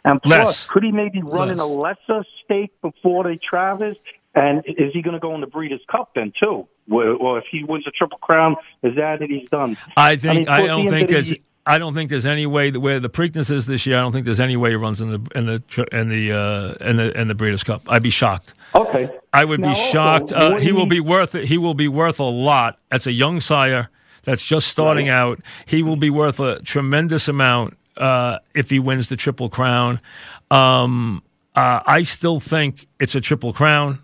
And 0.06 0.22
plus, 0.22 0.46
Less. 0.46 0.66
could 0.68 0.84
he 0.84 0.92
maybe 0.92 1.22
run 1.22 1.50
in 1.50 1.60
a 1.60 1.66
lesser 1.66 2.26
stake 2.44 2.74
before 2.82 3.24
the 3.24 3.38
Travers? 3.38 3.96
And 4.36 4.64
is 4.66 4.92
he 4.94 5.02
going 5.02 5.14
to 5.14 5.20
go 5.20 5.36
in 5.36 5.42
the 5.42 5.48
Breeders' 5.48 5.82
Cup 5.90 6.12
then 6.16 6.34
too? 6.42 6.68
Or 6.92 7.38
if 7.38 7.46
he 7.52 7.64
wins 7.64 7.86
the 7.86 7.92
Triple 7.92 8.18
Crown, 8.18 8.56
is 8.82 8.96
that 8.96 9.22
it? 9.22 9.30
He's 9.30 9.48
done. 9.50 9.78
I 9.96 10.16
think 10.16 10.40
mean, 10.40 10.50
I, 10.50 10.66
don't 10.66 10.90
think 10.90 11.08
the 11.08 11.14
there's 11.14 11.34
I 11.66 11.78
don't 11.78 11.94
think 11.94 12.10
there's 12.10 12.26
any 12.26 12.46
way 12.46 12.70
that 12.72 12.80
where 12.80 13.00
the 13.00 13.10
Preakness 13.10 13.50
is 13.50 13.68
this 13.68 13.86
year. 13.86 13.98
I 13.98 14.02
don't 14.02 14.12
think 14.12 14.26
there's 14.26 14.42
any 14.42 14.58
way 14.58 14.72
he 14.72 14.76
runs 14.76 15.00
in 15.00 15.10
the 15.10 15.32
in 15.34 15.46
the 15.46 15.88
in 15.94 16.10
the 16.10 16.32
uh, 16.34 16.90
in 16.90 16.98
the 16.98 17.18
in 17.20 17.28
the 17.30 17.36
Breeders' 17.36 17.64
Cup. 17.64 17.84
I'd 17.88 18.04
be 18.04 18.10
shocked. 18.10 18.54
Okay. 18.76 19.10
I 19.32 19.46
would 19.46 19.62
Now, 19.62 19.74
be 19.74 19.80
also, 19.80 19.92
shocked. 19.92 20.32
Uh, 20.34 20.58
he 20.58 20.72
will 20.72 20.88
be 20.88 21.00
worth 21.00 21.36
it. 21.36 21.46
He 21.46 21.58
will 21.58 21.74
be 21.74 21.88
worth 21.88 22.20
a 22.20 22.24
lot. 22.24 22.80
As 22.92 23.08
a 23.08 23.12
young 23.14 23.40
sire 23.40 23.90
that's 24.24 24.44
just 24.44 24.68
starting 24.68 25.08
out, 25.08 25.40
he 25.66 25.84
will 25.84 25.96
be 25.96 26.10
worth 26.10 26.40
a 26.40 26.60
tremendous 26.62 27.28
amount 27.28 27.78
uh, 27.98 28.40
if 28.54 28.70
he 28.70 28.80
wins 28.80 29.10
the 29.10 29.16
Triple 29.16 29.50
Crown. 29.50 30.00
Um, 30.52 31.24
uh, 31.56 31.82
I 31.86 32.04
still 32.04 32.40
think 32.40 32.88
it's 33.00 33.16
a 33.16 33.22
Triple 33.22 33.54
Crown. 33.54 34.00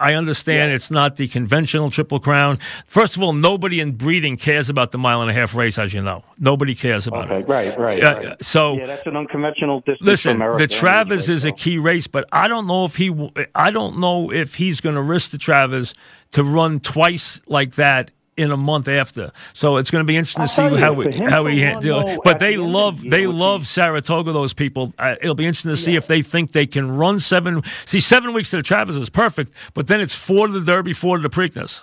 I 0.00 0.14
understand 0.14 0.70
it's 0.70 0.92
not 0.92 1.16
the 1.16 1.26
conventional 1.26 1.90
Triple 1.90 2.20
Crown. 2.20 2.60
First 2.86 3.16
of 3.16 3.22
all, 3.22 3.32
nobody 3.32 3.80
in 3.80 3.92
breeding 3.92 4.36
cares 4.36 4.70
about 4.70 4.92
the 4.92 4.98
mile 4.98 5.22
and 5.22 5.30
a 5.30 5.34
half 5.34 5.56
race, 5.56 5.76
as 5.76 5.92
you 5.92 6.00
know. 6.00 6.22
Nobody 6.38 6.76
cares 6.76 7.08
about 7.08 7.24
Okay, 7.28 7.40
it. 7.40 7.48
right, 7.48 7.76
right, 7.76 8.04
Uh, 8.04 8.14
right. 8.14 8.44
So 8.44 8.74
yeah, 8.76 8.86
that's 8.86 9.04
an 9.06 9.16
unconventional 9.16 9.80
distance. 9.80 9.98
Listen, 10.06 10.36
America 10.36 10.58
the 10.58 10.68
Travers 10.68 11.28
is 11.28 11.44
a 11.44 11.50
key 11.50 11.78
race, 11.78 12.06
but 12.06 12.28
I 12.30 12.46
don't 12.46 12.68
know 12.68 12.84
if 12.84 12.94
he. 12.94 13.12
I 13.56 13.72
don't 13.72 13.98
know 13.98 14.30
if 14.32 14.54
he's 14.54 14.80
going 14.80 14.94
to 14.94 15.02
risk 15.02 15.32
the 15.32 15.38
Travers 15.38 15.94
to 16.30 16.44
run 16.44 16.78
twice 16.78 17.40
like 17.48 17.74
that 17.74 18.12
in 18.38 18.52
a 18.52 18.56
month 18.56 18.88
after. 18.88 19.32
So 19.52 19.76
it's 19.76 19.90
going 19.90 20.04
to 20.04 20.06
be 20.06 20.16
interesting 20.16 20.44
to 20.44 20.48
see 20.48 20.80
how 20.80 20.92
we, 20.92 21.18
how 21.28 21.42
we 21.42 21.58
handle. 21.60 22.18
But 22.22 22.38
they 22.38 22.56
love 22.56 23.02
the 23.02 23.10
they 23.10 23.26
love 23.26 23.66
Saratoga. 23.66 24.32
Those 24.32 24.54
people. 24.54 24.94
Uh, 24.98 25.16
it'll 25.20 25.34
be 25.34 25.46
interesting 25.46 25.72
to 25.72 25.76
see 25.76 25.96
if 25.96 26.06
they 26.06 26.22
think 26.22 26.52
they 26.52 26.66
can 26.66 26.96
run 26.96 27.20
seven. 27.20 27.62
See, 27.84 28.00
seven 28.00 28.32
weeks 28.32 28.50
to 28.50 28.56
the 28.56 28.62
Travers 28.62 28.96
is 28.96 29.10
perfect, 29.10 29.52
but 29.74 29.88
then 29.88 30.00
it's 30.00 30.14
four 30.14 30.46
to 30.46 30.52
the 30.52 30.64
Derby, 30.64 30.92
four 30.92 31.16
to 31.16 31.22
the 31.22 31.28
Preakness. 31.28 31.82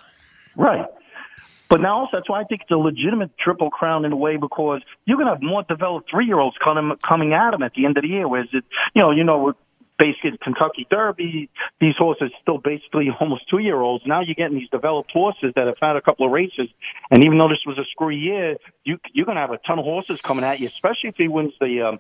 Right. 0.56 0.86
But 1.70 1.82
now 1.82 2.00
also, 2.00 2.18
that's 2.18 2.30
why 2.30 2.42
I 2.42 2.44
think 2.44 2.62
it's 2.62 2.72
a 2.72 2.78
legitimate 2.78 3.32
triple 3.38 3.70
crown 3.70 4.06
in 4.06 4.12
a 4.12 4.16
way 4.16 4.38
because 4.38 4.82
you're 5.06 5.18
going 5.18 5.28
to 5.28 5.34
have 5.34 5.42
more 5.42 5.64
developed 5.64 6.10
three 6.10 6.26
year 6.26 6.40
olds 6.40 6.56
coming 6.64 6.96
coming 7.06 7.34
at 7.34 7.54
him 7.54 7.64
at 7.64 7.74
the 7.74 7.86
end 7.86 7.98
of 7.98 8.04
the 8.04 8.08
year. 8.08 8.28
Whereas 8.28 8.48
it, 8.54 8.64
you 8.94 9.02
know, 9.02 9.12
you 9.12 9.24
know, 9.24 9.54
basically 9.98 10.38
Kentucky 10.44 10.88
Derby, 10.90 11.50
these 11.80 11.96
horses 11.98 12.32
still 12.42 12.58
basically 12.58 13.10
almost 13.20 13.50
two 13.50 13.60
year 13.60 13.80
olds. 13.80 14.04
Now 14.06 14.22
you're 14.22 14.36
getting 14.36 14.58
these 14.58 14.70
developed 14.70 15.12
horses 15.12 15.54
that 15.56 15.68
have 15.68 15.78
had 15.82 15.96
a 15.96 16.02
couple 16.02 16.26
of 16.26 16.32
races, 16.32 16.68
and 17.12 17.24
even 17.24 17.38
though 17.38 17.50
this 17.50 17.64
was 17.66 17.78
a 17.78 17.86
screwy 17.92 18.18
year, 18.18 18.58
you 18.84 19.00
you're 19.14 19.26
going 19.26 19.36
to 19.36 19.42
have 19.42 19.52
a 19.52 19.60
ton 19.60 19.80
of 19.80 19.86
horses 19.86 20.20
coming 20.24 20.44
at 20.46 20.60
you, 20.60 20.68
especially 20.68 21.10
if 21.10 21.16
he 21.18 21.28
wins 21.28 21.54
the. 21.60 21.82
Um, 21.82 22.00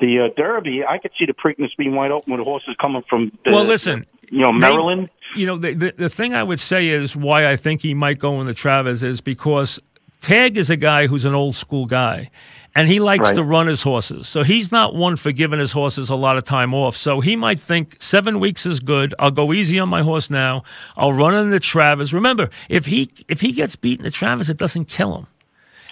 the 0.00 0.18
uh, 0.30 0.34
Derby, 0.34 0.82
I 0.82 0.98
could 0.98 1.12
see 1.16 1.26
the 1.26 1.34
Preakness 1.34 1.68
being 1.78 1.94
wide 1.94 2.10
open 2.10 2.32
with 2.32 2.40
horses 2.42 2.74
coming 2.80 3.02
from. 3.08 3.30
The, 3.44 3.52
well, 3.52 3.64
listen, 3.64 4.06
you 4.30 4.40
know, 4.40 4.52
they- 4.52 4.58
Maryland. 4.58 5.10
you 5.36 5.46
know, 5.46 5.56
the, 5.58 5.74
the 5.74 5.94
the 5.96 6.08
thing 6.08 6.34
I 6.34 6.42
would 6.42 6.58
say 6.58 6.88
is 6.88 7.14
why 7.14 7.46
I 7.48 7.56
think 7.56 7.82
he 7.82 7.94
might 7.94 8.18
go 8.18 8.40
in 8.40 8.46
the 8.46 8.54
Travers 8.54 9.02
is 9.02 9.20
because 9.20 9.78
Tagg 10.20 10.56
is 10.56 10.70
a 10.70 10.76
guy 10.76 11.06
who's 11.06 11.24
an 11.26 11.34
old 11.34 11.54
school 11.54 11.84
guy. 11.86 12.30
And 12.76 12.88
he 12.88 12.98
likes 12.98 13.22
Right. 13.28 13.36
to 13.36 13.44
run 13.44 13.68
his 13.68 13.82
horses. 13.82 14.26
So 14.26 14.42
he's 14.42 14.72
not 14.72 14.94
one 14.96 15.14
for 15.16 15.30
giving 15.30 15.60
his 15.60 15.72
horses 15.72 16.10
a 16.10 16.16
lot 16.16 16.36
of 16.36 16.42
time 16.44 16.74
off. 16.74 16.96
So 16.96 17.20
he 17.20 17.36
might 17.36 17.60
think 17.60 17.96
seven 18.00 18.40
weeks 18.40 18.66
is 18.66 18.80
good. 18.80 19.14
I'll 19.18 19.30
go 19.30 19.52
easy 19.52 19.78
on 19.78 19.88
my 19.88 20.02
horse 20.02 20.28
now. 20.28 20.64
I'll 20.96 21.12
run 21.12 21.34
in 21.34 21.50
the 21.50 21.60
Travers. 21.60 22.12
Remember, 22.12 22.50
if 22.68 22.86
he 22.86 23.10
if 23.28 23.40
he 23.42 23.52
gets 23.52 23.76
beaten 23.76 24.02
the 24.04 24.10
Travers, 24.10 24.50
it 24.50 24.56
doesn't 24.56 24.86
kill 24.86 25.16
him. 25.16 25.26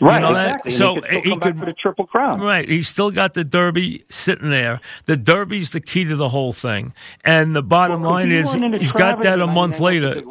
You 0.01 0.09
Right, 0.09 0.21
know 0.23 0.35
that? 0.35 0.63
exactly. 0.67 0.71
And 0.73 0.79
So 0.79 0.95
he 0.95 1.01
could 1.01 1.25
he 1.25 1.37
could 1.37 1.59
for 1.61 1.67
the 1.67 1.73
triple 1.73 2.07
crown. 2.07 2.41
Right. 2.41 2.69
He's 2.69 2.89
still 2.89 3.13
got 3.13 3.35
the 3.35 3.45
Derby 3.45 4.05
sitting 4.11 4.51
there. 4.51 4.81
The 5.07 5.17
Derby's 5.17 5.71
the 5.71 5.81
key 5.81 6.05
to 6.07 6.17
the 6.17 6.31
whole 6.31 6.53
thing. 6.53 6.93
And 7.25 7.55
the 7.55 7.63
bottom 7.63 8.03
Well, 8.03 8.13
line 8.13 8.33
is 8.33 8.53
he's 8.53 8.91
got 8.91 9.23
that 9.23 9.41
a 9.41 9.47
month 9.47 9.75
then 9.79 9.81
have 9.81 9.81
a 9.81 9.85
later. 9.85 10.23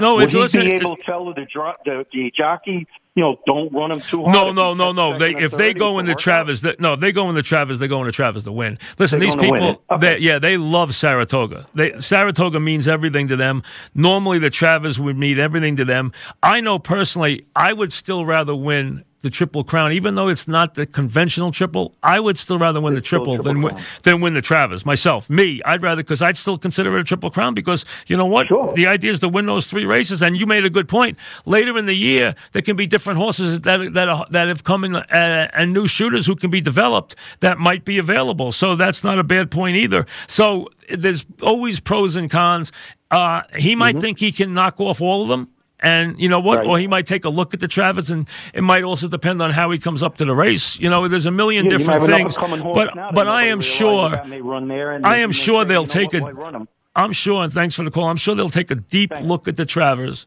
No, 0.00 0.16
Would 0.16 0.24
it's 0.24 0.32
he 0.34 0.38
listen. 0.38 0.60
be 0.66 0.72
able 0.74 0.96
to 0.96 1.02
tell 1.02 1.24
the, 1.34 1.46
the 1.84 2.06
the 2.12 2.32
jockey, 2.36 2.86
you 3.14 3.22
know, 3.22 3.38
don't 3.46 3.72
run 3.72 3.90
them 3.90 4.00
too 4.00 4.24
hard? 4.24 4.34
No, 4.34 4.52
no, 4.52 4.74
no, 4.74 4.90
no. 4.90 5.18
They 5.18 5.36
if 5.36 5.52
they 5.52 5.72
go 5.72 5.92
can 5.92 6.00
in 6.00 6.06
the 6.06 6.12
work. 6.12 6.18
Travers, 6.18 6.60
they, 6.62 6.74
no, 6.80 6.94
if 6.94 7.00
they 7.00 7.12
go 7.12 7.28
in 7.28 7.36
the 7.36 7.42
Travers, 7.42 7.78
they 7.78 7.86
go 7.86 8.00
in 8.00 8.06
the 8.06 8.12
Travers 8.12 8.42
to 8.42 8.52
win. 8.52 8.78
Listen, 8.98 9.20
They're 9.20 9.28
these 9.28 9.36
people. 9.36 9.82
Okay. 9.90 10.06
they, 10.06 10.18
yeah, 10.18 10.40
they 10.40 10.56
love 10.56 10.94
Saratoga. 10.94 11.66
They, 11.74 11.98
Saratoga 12.00 12.58
means 12.58 12.88
everything 12.88 13.28
to 13.28 13.36
them. 13.36 13.62
Normally, 13.94 14.40
the 14.40 14.50
Travers 14.50 14.98
would 14.98 15.16
mean 15.16 15.38
everything 15.38 15.76
to 15.76 15.84
them. 15.84 16.12
I 16.42 16.60
know 16.60 16.80
personally, 16.80 17.44
I 17.54 17.72
would 17.72 17.92
still 17.92 18.26
rather 18.26 18.54
win 18.54 19.04
the 19.24 19.30
Triple 19.30 19.64
Crown, 19.64 19.92
even 19.92 20.14
though 20.14 20.28
it's 20.28 20.46
not 20.46 20.74
the 20.74 20.86
conventional 20.86 21.50
triple. 21.50 21.96
I 22.02 22.20
would 22.20 22.38
still 22.38 22.58
rather 22.58 22.80
win 22.80 22.94
the 22.94 23.00
triple, 23.00 23.42
than 23.42 23.62
win, 23.62 23.76
than 24.04 24.20
win 24.20 24.34
the 24.34 24.42
Travers 24.42 24.86
myself. 24.86 25.28
Me, 25.28 25.60
I'd 25.64 25.82
rather 25.82 26.02
because 26.02 26.22
I'd 26.22 26.36
still 26.36 26.58
consider 26.58 26.96
it 26.96 27.00
a 27.00 27.04
Triple 27.04 27.30
Crown 27.30 27.54
because 27.54 27.84
you 28.06 28.16
know 28.16 28.26
what? 28.26 28.46
The 28.76 28.86
idea 28.86 29.12
is 29.12 29.20
to 29.20 29.28
win 29.28 29.46
those 29.46 29.66
three 29.66 29.84
races, 29.84 30.22
and 30.22 30.36
you 30.36 30.46
made 30.46 30.64
a 30.64 30.70
good 30.70 30.88
point. 30.88 31.18
Later 31.46 31.76
in 31.76 31.86
the 31.86 31.94
year, 31.94 32.36
there 32.52 32.62
can 32.62 32.76
be 32.76 32.86
different 32.86 33.18
horses 33.18 33.62
that 33.62 33.94
that 33.94 34.08
are, 34.08 34.26
that 34.30 34.46
have 34.46 34.62
come 34.62 34.84
in 34.84 34.94
uh, 34.94 35.48
and 35.52 35.72
new 35.72 35.88
shooters 35.88 36.26
who 36.26 36.36
can 36.36 36.50
be 36.50 36.60
developed 36.60 37.16
that 37.40 37.58
might 37.58 37.84
be 37.84 37.98
available. 37.98 38.52
So 38.52 38.76
that's 38.76 39.02
not 39.02 39.18
a 39.18 39.24
bad 39.24 39.50
point 39.50 39.76
either. 39.76 40.06
So 40.28 40.68
there's 40.88 41.24
always 41.42 41.80
pros 41.80 42.14
and 42.14 42.30
cons. 42.30 42.70
Uh, 43.10 43.42
he 43.56 43.74
might 43.74 43.98
think 43.98 44.18
he 44.18 44.32
can 44.32 44.54
knock 44.54 44.80
off 44.80 45.00
all 45.00 45.22
of 45.22 45.28
them. 45.28 45.48
And 45.84 46.18
you 46.18 46.30
know 46.30 46.40
what? 46.40 46.60
Right. 46.60 46.66
Or 46.66 46.78
he 46.78 46.86
might 46.86 47.06
take 47.06 47.26
a 47.26 47.28
look 47.28 47.52
at 47.52 47.60
the 47.60 47.68
Travers, 47.68 48.08
and 48.08 48.26
it 48.54 48.62
might 48.62 48.84
also 48.84 49.06
depend 49.06 49.42
on 49.42 49.50
how 49.50 49.70
he 49.70 49.78
comes 49.78 50.02
up 50.02 50.16
to 50.16 50.24
the 50.24 50.34
race. 50.34 50.78
You 50.80 50.88
know, 50.88 51.06
there's 51.08 51.26
a 51.26 51.30
million 51.30 51.66
Yeah, 51.66 51.76
different 51.76 52.00
might 52.00 52.10
have 52.10 52.20
an 52.20 52.30
things. 52.30 52.64
But 52.74 52.94
but 53.14 53.28
I 53.28 53.48
am 53.48 53.60
sure 53.60 54.10
run 54.40 54.66
there 54.68 54.92
and 54.92 55.04
I 55.04 55.18
am 55.18 55.30
sure 55.30 55.66
they'll 55.66 55.84
take 55.84 56.14
what, 56.14 56.22
a. 56.22 56.24
why 56.24 56.30
run 56.30 56.54
him? 56.54 56.68
I'm 56.96 57.12
sure, 57.12 57.44
and 57.44 57.52
thanks 57.52 57.74
for 57.74 57.82
the 57.82 57.90
call. 57.90 58.04
I'm 58.04 58.16
sure 58.16 58.34
they'll 58.34 58.48
take 58.48 58.70
a 58.70 58.76
deep 58.76 59.12
look 59.20 59.46
at 59.46 59.58
the 59.58 59.66
Travers, 59.66 60.26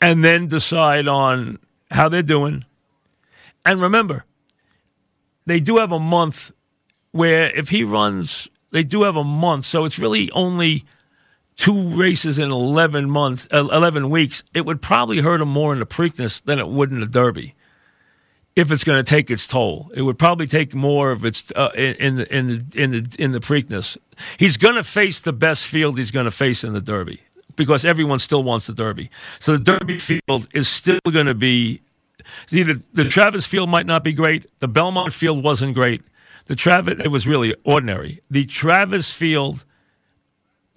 and 0.00 0.24
then 0.24 0.48
decide 0.48 1.06
on 1.06 1.60
how 1.92 2.08
they're 2.08 2.20
doing. 2.22 2.64
And 3.64 3.80
remember, 3.80 4.24
they 5.46 5.60
do 5.60 5.76
have 5.76 5.92
a 5.92 6.00
month 6.00 6.50
where 7.12 7.56
if 7.56 7.68
he 7.68 7.84
runs, 7.84 8.48
they 8.72 8.82
do 8.82 9.02
have 9.02 9.14
a 9.14 9.22
month, 9.22 9.64
so 9.64 9.84
it's 9.84 9.98
really 10.00 10.28
only 10.32 10.84
two 11.58 11.94
races 11.94 12.38
in 12.38 12.50
11 12.50 13.10
months, 13.10 13.46
uh, 13.52 13.68
11 13.70 14.08
weeks. 14.08 14.42
It 14.54 14.64
would 14.64 14.80
probably 14.80 15.18
hurt 15.18 15.42
him 15.42 15.48
more 15.48 15.72
in 15.72 15.80
the 15.80 15.86
Preakness 15.86 16.42
than 16.42 16.58
it 16.58 16.68
would 16.68 16.90
in 16.90 17.00
the 17.00 17.06
Derby. 17.06 17.54
If 18.56 18.72
it's 18.72 18.84
going 18.84 18.96
to 18.96 19.08
take 19.08 19.30
its 19.30 19.46
toll, 19.46 19.90
it 19.94 20.02
would 20.02 20.18
probably 20.18 20.46
take 20.46 20.74
more 20.74 21.12
of 21.12 21.24
its 21.24 21.52
uh, 21.54 21.70
in, 21.76 21.94
in 21.96 22.16
the 22.16 22.36
in 22.36 22.46
the 22.48 22.82
in 22.82 22.90
the 22.90 23.16
in 23.18 23.32
the 23.32 23.38
Preakness. 23.38 23.96
He's 24.36 24.56
going 24.56 24.74
to 24.74 24.82
face 24.82 25.20
the 25.20 25.32
best 25.32 25.66
field 25.66 25.96
he's 25.98 26.10
going 26.10 26.24
to 26.24 26.32
face 26.32 26.64
in 26.64 26.72
the 26.72 26.80
Derby 26.80 27.20
because 27.54 27.84
everyone 27.84 28.18
still 28.18 28.42
wants 28.42 28.66
the 28.66 28.72
Derby. 28.72 29.10
So 29.38 29.52
the 29.52 29.62
Derby 29.62 29.98
field 29.98 30.48
is 30.54 30.68
still 30.68 30.98
going 31.08 31.26
to 31.26 31.34
be. 31.34 31.82
See, 32.46 32.64
the, 32.64 32.82
the 32.92 33.04
Travers 33.04 33.46
field 33.46 33.68
might 33.68 33.86
not 33.86 34.02
be 34.02 34.12
great. 34.12 34.46
The 34.58 34.68
Belmont 34.68 35.12
field 35.12 35.44
wasn't 35.44 35.74
great. 35.74 36.02
The 36.46 36.56
Travers 36.56 36.98
it 36.98 37.08
was 37.08 37.28
really 37.28 37.54
ordinary. 37.62 38.22
The 38.28 38.44
Travers 38.44 39.10
field 39.10 39.64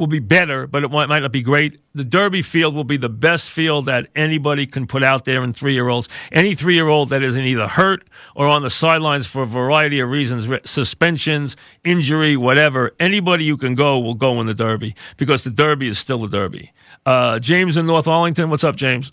will 0.01 0.07
be 0.07 0.19
better, 0.19 0.65
but 0.65 0.83
it 0.83 0.89
might, 0.89 1.07
not 1.07 1.31
be 1.31 1.43
great. 1.43 1.79
The 1.93 2.03
Derby 2.03 2.41
field 2.41 2.73
will 2.73 2.83
be 2.83 2.97
the 2.97 3.07
best 3.07 3.51
field 3.51 3.85
that 3.85 4.07
anybody 4.15 4.65
can 4.65 4.87
put 4.87 5.03
out 5.03 5.25
there 5.25 5.43
in 5.43 5.53
three 5.53 5.73
year 5.73 5.89
olds. 5.89 6.09
Any 6.31 6.55
three 6.55 6.73
year 6.73 6.87
old 6.87 7.09
that 7.09 7.21
isn't 7.21 7.43
either 7.43 7.67
hurt 7.67 8.09
or 8.35 8.47
on 8.47 8.63
the 8.63 8.71
sidelines 8.71 9.27
for 9.27 9.43
a 9.43 9.45
variety 9.45 9.99
of 9.99 10.09
reasons 10.09 10.47
suspensions, 10.67 11.55
injury, 11.83 12.35
whatever 12.35 12.91
anybody 12.99 13.45
you 13.45 13.57
can 13.57 13.75
go 13.75 13.99
will 13.99 14.15
go 14.15 14.41
in 14.41 14.47
the 14.47 14.55
Derby 14.55 14.95
because 15.17 15.43
the 15.43 15.51
Derby 15.51 15.87
is 15.87 15.99
still 15.99 16.17
the 16.17 16.27
Derby. 16.27 16.73
Uh, 17.05 17.37
James 17.37 17.77
in 17.77 17.85
North 17.85 18.07
Arlington, 18.07 18.49
what's 18.49 18.63
up, 18.63 18.75
James? 18.75 19.11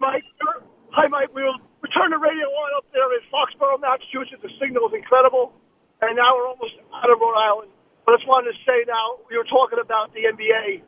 Mike, 0.00 0.24
hi, 0.90 1.06
Mike. 1.06 1.32
We 1.32 1.44
will 1.44 1.60
return 1.82 2.10
the 2.10 2.18
radio 2.18 2.46
on 2.46 2.78
up 2.78 2.84
there 2.92 3.14
in 3.14 3.20
Foxborough, 3.30 3.80
Massachusetts. 3.80 4.42
The 4.42 4.50
signal 4.60 4.88
is 4.88 4.94
incredible, 4.94 5.52
and 6.02 6.16
now 6.16 6.34
we're 6.34 6.48
almost 6.48 6.74
out 6.92 7.10
of 7.10 7.20
Rhode 7.20 7.38
Island. 7.38 7.70
I 8.10 8.16
just 8.16 8.26
wanted 8.26 8.50
to 8.50 8.58
say 8.66 8.82
now, 8.90 9.22
you 9.30 9.38
were 9.38 9.46
talking 9.46 9.78
about 9.78 10.12
the 10.14 10.26
NBA. 10.26 10.82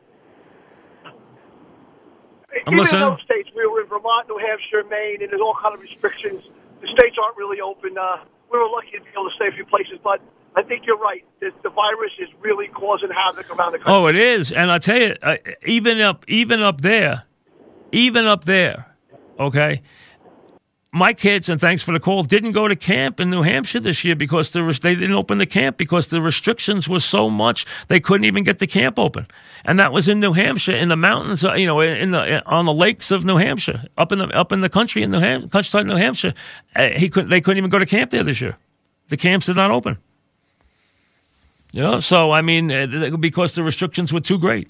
I'm 1.07 2.67
Even 2.67 2.77
listening. 2.77 3.01
in 3.01 3.09
those 3.09 3.21
states, 3.23 3.49
we 3.55 3.65
were 3.65 3.81
in 3.81 3.87
Vermont, 3.87 4.27
New 4.27 4.37
Hampshire, 4.37 4.83
Maine, 4.89 5.23
and 5.23 5.31
there's 5.31 5.41
all 5.41 5.55
kind 5.61 5.73
of 5.73 5.79
restrictions. 5.81 6.43
The 6.81 6.87
states 6.91 7.15
aren't 7.21 7.37
really 7.37 7.61
open. 7.61 7.97
Uh, 7.97 8.27
we 8.51 8.59
were 8.59 8.69
lucky 8.69 8.91
to 8.91 9.01
be 9.01 9.09
able 9.15 9.29
to 9.29 9.35
stay 9.35 9.47
a 9.47 9.55
few 9.55 9.65
places, 9.65 9.97
but 10.03 10.19
I 10.55 10.63
think 10.63 10.85
you're 10.85 10.99
right. 10.99 11.23
The, 11.39 11.51
the 11.63 11.69
virus 11.69 12.11
is 12.19 12.29
really 12.41 12.67
causing 12.67 13.09
havoc 13.09 13.49
around 13.49 13.71
the 13.71 13.79
country. 13.79 13.93
Oh, 13.93 14.07
it 14.07 14.15
is, 14.15 14.51
and 14.51 14.69
I 14.71 14.77
tell 14.77 14.99
you, 15.01 15.15
uh, 15.23 15.37
even 15.65 16.01
up, 16.01 16.25
even 16.27 16.61
up 16.61 16.81
there, 16.81 17.23
even 17.91 18.27
up 18.27 18.43
there, 18.45 18.85
okay. 19.39 19.81
My 20.95 21.11
kids, 21.11 21.49
and 21.49 21.59
thanks 21.59 21.81
for 21.81 21.91
the 21.91 21.99
call, 21.99 22.21
didn't 22.21 22.51
go 22.51 22.67
to 22.67 22.75
camp 22.75 23.19
in 23.19 23.31
New 23.31 23.41
Hampshire 23.41 23.79
this 23.79 24.03
year 24.03 24.15
because 24.15 24.51
they 24.51 24.93
didn't 24.93 25.13
open 25.13 25.39
the 25.39 25.47
camp 25.47 25.75
because 25.75 26.05
the 26.07 26.21
restrictions 26.21 26.87
were 26.87 26.99
so 26.99 27.31
much 27.31 27.65
they 27.87 27.99
couldn't 27.99 28.25
even 28.25 28.43
get 28.43 28.59
the 28.59 28.67
camp 28.67 28.99
open, 28.99 29.25
and 29.65 29.79
that 29.79 29.91
was 29.91 30.07
in 30.07 30.19
New 30.19 30.33
Hampshire, 30.33 30.75
in 30.75 30.89
the 30.89 30.95
mountains, 30.95 31.43
uh, 31.43 31.53
you 31.53 31.65
know, 31.65 31.79
in 31.81 32.11
the 32.11 32.45
on 32.45 32.65
the 32.65 32.73
lakes 32.73 33.09
of 33.09 33.25
New 33.25 33.37
Hampshire, 33.37 33.85
up 33.97 34.11
in 34.11 34.19
the 34.19 34.27
up 34.37 34.51
in 34.51 34.61
the 34.61 34.69
country 34.69 35.01
in 35.01 35.09
New 35.09 35.19
Hampshire, 35.19 35.47
countryside 35.47 35.87
New 35.87 35.95
Hampshire. 35.95 36.35
Uh, 36.75 36.89
he 36.89 37.09
couldn't, 37.09 37.31
they 37.31 37.41
couldn't 37.41 37.57
even 37.57 37.71
go 37.71 37.79
to 37.79 37.87
camp 37.87 38.11
there 38.11 38.23
this 38.23 38.39
year. 38.39 38.55
The 39.09 39.17
camps 39.17 39.47
did 39.47 39.55
not 39.55 39.71
open. 39.71 39.97
You 41.71 41.81
know, 41.81 42.01
so 42.01 42.31
I 42.31 42.43
mean, 42.43 42.71
uh, 42.71 43.17
because 43.19 43.53
the 43.53 43.63
restrictions 43.63 44.13
were 44.13 44.21
too 44.21 44.37
great. 44.37 44.69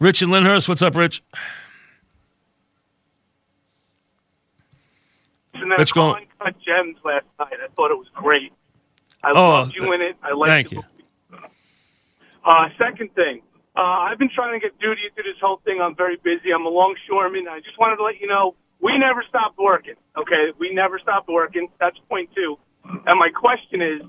Rich 0.00 0.22
and 0.22 0.32
Lyndhurst, 0.32 0.68
what's 0.68 0.82
up, 0.82 0.96
Rich? 0.96 1.22
And 5.66 5.72
then 5.72 5.78
Let's 5.80 5.90
go. 5.90 6.12
caught 6.12 6.22
Uncut 6.40 6.54
Gems 6.62 6.96
last 7.04 7.26
night. 7.40 7.58
I 7.58 7.66
thought 7.74 7.90
it 7.90 7.98
was 7.98 8.06
great. 8.14 8.52
I 9.24 9.32
Oh, 9.34 9.66
loved 9.66 9.74
you 9.74 9.92
in 9.92 10.00
it. 10.00 10.14
I 10.22 10.32
liked 10.32 10.70
Thank 10.70 10.70
you. 10.70 10.82
Uh, 12.44 12.68
second 12.78 13.12
thing, 13.16 13.42
uh, 13.76 13.80
I've 14.06 14.16
been 14.16 14.30
trying 14.32 14.52
to 14.54 14.64
get 14.64 14.78
duty 14.78 15.00
through 15.12 15.24
this 15.24 15.40
whole 15.42 15.60
thing. 15.64 15.80
I'm 15.82 15.96
very 15.96 16.18
busy. 16.22 16.52
I'm 16.54 16.64
a 16.64 16.68
longshoreman. 16.68 17.48
I 17.48 17.58
just 17.58 17.76
wanted 17.80 17.96
to 17.96 18.04
let 18.04 18.20
you 18.20 18.28
know 18.28 18.54
we 18.80 18.96
never 18.96 19.24
stopped 19.28 19.58
working. 19.58 19.94
Okay, 20.16 20.52
we 20.60 20.72
never 20.72 21.00
stopped 21.00 21.28
working. 21.28 21.66
That's 21.80 21.98
point 22.08 22.30
two. 22.32 22.58
And 22.84 23.18
my 23.18 23.30
question 23.34 23.82
is, 23.82 24.02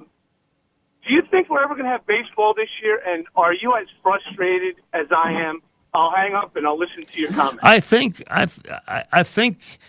do 1.07 1.13
you 1.15 1.23
think 1.31 1.49
we're 1.49 1.63
ever 1.63 1.73
going 1.73 1.85
to 1.85 1.91
have 1.91 2.05
baseball 2.05 2.53
this 2.53 2.69
year? 2.83 3.01
And 3.03 3.25
are 3.35 3.53
you 3.53 3.73
as 3.75 3.87
frustrated 4.03 4.75
as 4.93 5.07
I 5.09 5.31
am? 5.31 5.61
I'll 5.95 6.11
hang 6.11 6.35
up 6.35 6.55
and 6.55 6.67
I'll 6.67 6.77
listen 6.77 7.03
to 7.11 7.19
your 7.19 7.31
comments. 7.31 7.61
I 7.63 7.79
think 7.79 8.21
I, 8.29 8.45
I 8.87 9.03
I 9.11 9.23
think 9.23 9.79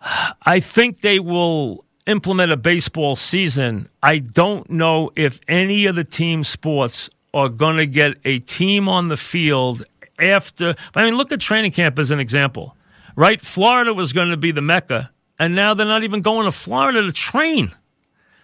I 0.00 0.60
think 0.60 1.00
they 1.00 1.18
will 1.18 1.84
implement 2.06 2.52
a 2.52 2.56
baseball 2.56 3.16
season. 3.16 3.88
I 4.02 4.18
don't 4.18 4.68
know 4.70 5.10
if 5.16 5.40
any 5.46 5.86
of 5.86 5.94
the 5.94 6.04
team 6.04 6.44
sports 6.44 7.10
are 7.32 7.48
going 7.48 7.76
to 7.76 7.86
get 7.86 8.14
a 8.24 8.38
team 8.40 8.88
on 8.88 9.08
the 9.08 9.16
field 9.16 9.84
after. 10.18 10.74
I 10.94 11.04
mean, 11.04 11.16
look 11.16 11.32
at 11.32 11.40
training 11.40 11.72
camp 11.72 11.98
as 11.98 12.10
an 12.10 12.20
example, 12.20 12.76
right? 13.14 13.40
Florida 13.40 13.94
was 13.94 14.12
going 14.12 14.30
to 14.30 14.36
be 14.36 14.52
the 14.52 14.62
mecca, 14.62 15.10
and 15.38 15.54
now 15.54 15.74
they're 15.74 15.86
not 15.86 16.02
even 16.02 16.22
going 16.22 16.46
to 16.46 16.52
Florida 16.52 17.02
to 17.02 17.12
train 17.12 17.72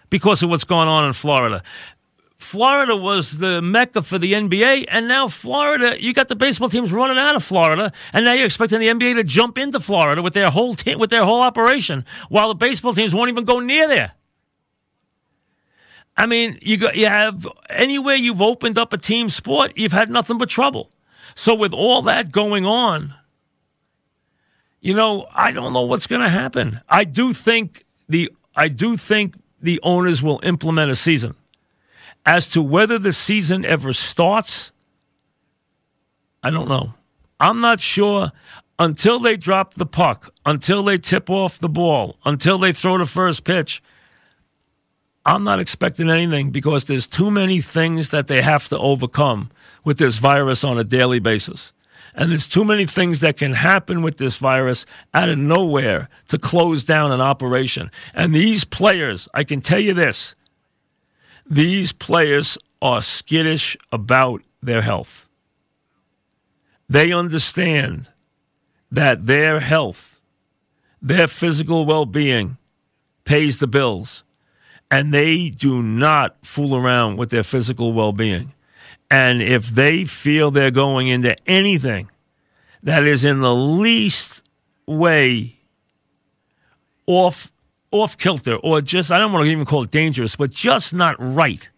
because 0.09 0.41
of 0.43 0.49
what's 0.49 0.63
going 0.63 0.87
on 0.87 1.05
in 1.05 1.13
Florida. 1.13 1.63
Florida 2.37 2.95
was 2.95 3.39
the 3.39 3.61
mecca 3.61 4.01
for 4.01 4.19
the 4.19 4.33
NBA, 4.33 4.85
and 4.89 5.07
now 5.07 5.27
Florida, 5.27 6.01
you 6.01 6.13
got 6.13 6.27
the 6.27 6.35
baseball 6.35 6.69
teams 6.69 6.91
running 6.91 7.17
out 7.17 7.35
of 7.35 7.43
Florida, 7.43 7.91
and 8.13 8.25
now 8.25 8.33
you're 8.33 8.45
expecting 8.45 8.79
the 8.79 8.87
NBA 8.87 9.15
to 9.15 9.23
jump 9.23 9.57
into 9.57 9.79
Florida 9.79 10.21
with 10.21 10.33
their 10.33 10.51
whole 10.51 10.75
team, 10.75 10.99
with 10.99 11.09
their 11.09 11.25
whole 11.25 11.41
operation, 11.41 12.05
while 12.29 12.47
the 12.47 12.55
baseball 12.55 12.93
teams 12.93 13.13
won't 13.13 13.29
even 13.29 13.43
go 13.43 13.59
near 13.59 13.87
there. 13.87 14.11
I 16.15 16.25
mean, 16.25 16.57
you 16.61 16.77
got 16.77 16.95
you 16.95 17.07
have 17.07 17.47
anywhere 17.69 18.15
you've 18.15 18.41
opened 18.41 18.77
up 18.77 18.93
a 18.93 18.97
team 18.97 19.29
sport, 19.29 19.73
you've 19.75 19.91
had 19.91 20.09
nothing 20.09 20.37
but 20.37 20.49
trouble. 20.49 20.91
So 21.35 21.53
with 21.53 21.73
all 21.73 22.01
that 22.03 22.31
going 22.31 22.65
on, 22.65 23.13
you 24.79 24.95
know, 24.95 25.27
I 25.33 25.51
don't 25.51 25.73
know 25.73 25.83
what's 25.83 26.07
going 26.07 26.21
to 26.21 26.29
happen. 26.29 26.81
I 26.89 27.03
do 27.03 27.33
think 27.33 27.85
the 28.09 28.31
I 28.55 28.67
do 28.67 28.97
think 28.97 29.35
the 29.61 29.79
owners 29.83 30.23
will 30.23 30.39
implement 30.43 30.89
a 30.91 30.95
season. 30.95 31.35
As 32.27 32.49
to 32.49 32.61
whether 32.61 32.99
the 32.99 33.13
season 33.13 33.63
ever 33.65 33.93
starts, 33.93 34.73
I 36.43 36.49
don't 36.49 36.67
know. 36.67 36.93
I'm 37.39 37.61
not 37.61 37.79
sure 37.79 38.33
until 38.77 39.17
they 39.19 39.37
drop 39.37 39.75
the 39.75 39.85
puck, 39.85 40.33
until 40.45 40.83
they 40.83 40.97
tip 40.97 41.29
off 41.29 41.57
the 41.57 41.69
ball, 41.69 42.17
until 42.25 42.57
they 42.57 42.73
throw 42.73 42.97
the 42.97 43.05
first 43.05 43.45
pitch. 43.45 43.81
I'm 45.25 45.45
not 45.45 45.61
expecting 45.61 46.09
anything 46.09 46.51
because 46.51 46.85
there's 46.85 47.07
too 47.07 47.31
many 47.31 47.61
things 47.61 48.11
that 48.11 48.27
they 48.27 48.41
have 48.41 48.67
to 48.69 48.77
overcome 48.77 49.49
with 49.85 49.97
this 49.97 50.17
virus 50.17 50.65
on 50.65 50.77
a 50.77 50.83
daily 50.83 51.19
basis. 51.19 51.71
And 52.13 52.31
there's 52.31 52.47
too 52.47 52.65
many 52.65 52.85
things 52.85 53.21
that 53.21 53.37
can 53.37 53.53
happen 53.53 54.01
with 54.01 54.17
this 54.17 54.35
virus 54.37 54.85
out 55.13 55.29
of 55.29 55.37
nowhere 55.37 56.09
to 56.27 56.37
close 56.37 56.83
down 56.83 57.11
an 57.13 57.21
operation. 57.21 57.89
And 58.13 58.35
these 58.35 58.65
players, 58.65 59.29
I 59.33 59.45
can 59.45 59.61
tell 59.61 59.79
you 59.79 59.93
this 59.93 60.35
these 61.49 61.91
players 61.91 62.57
are 62.81 63.01
skittish 63.01 63.77
about 63.91 64.41
their 64.61 64.81
health. 64.81 65.27
They 66.89 67.11
understand 67.11 68.07
that 68.91 69.25
their 69.25 69.59
health, 69.59 70.21
their 71.01 71.27
physical 71.27 71.85
well 71.85 72.05
being, 72.05 72.57
pays 73.25 73.59
the 73.59 73.67
bills. 73.67 74.23
And 74.89 75.13
they 75.13 75.49
do 75.49 75.83
not 75.83 76.37
fool 76.43 76.75
around 76.75 77.17
with 77.17 77.29
their 77.29 77.43
physical 77.43 77.91
well 77.91 78.13
being. 78.13 78.53
And 79.11 79.41
if 79.41 79.69
they 79.69 80.05
feel 80.05 80.49
they're 80.49 80.71
going 80.71 81.07
into 81.07 81.35
anything 81.45 82.09
that 82.83 83.03
is 83.05 83.25
in 83.25 83.41
the 83.41 83.55
least 83.55 84.41
way 84.85 85.57
off 87.05 87.51
off 88.01 88.17
kilter 88.17 88.55
or 88.55 88.81
just 88.81 89.11
I 89.11 89.19
don't 89.19 89.31
want 89.31 89.45
to 89.45 89.51
even 89.51 89.65
call 89.65 89.83
it 89.83 89.91
dangerous, 89.91 90.35
but 90.35 90.51
just 90.51 90.93
not 90.93 91.15
right, 91.19 91.69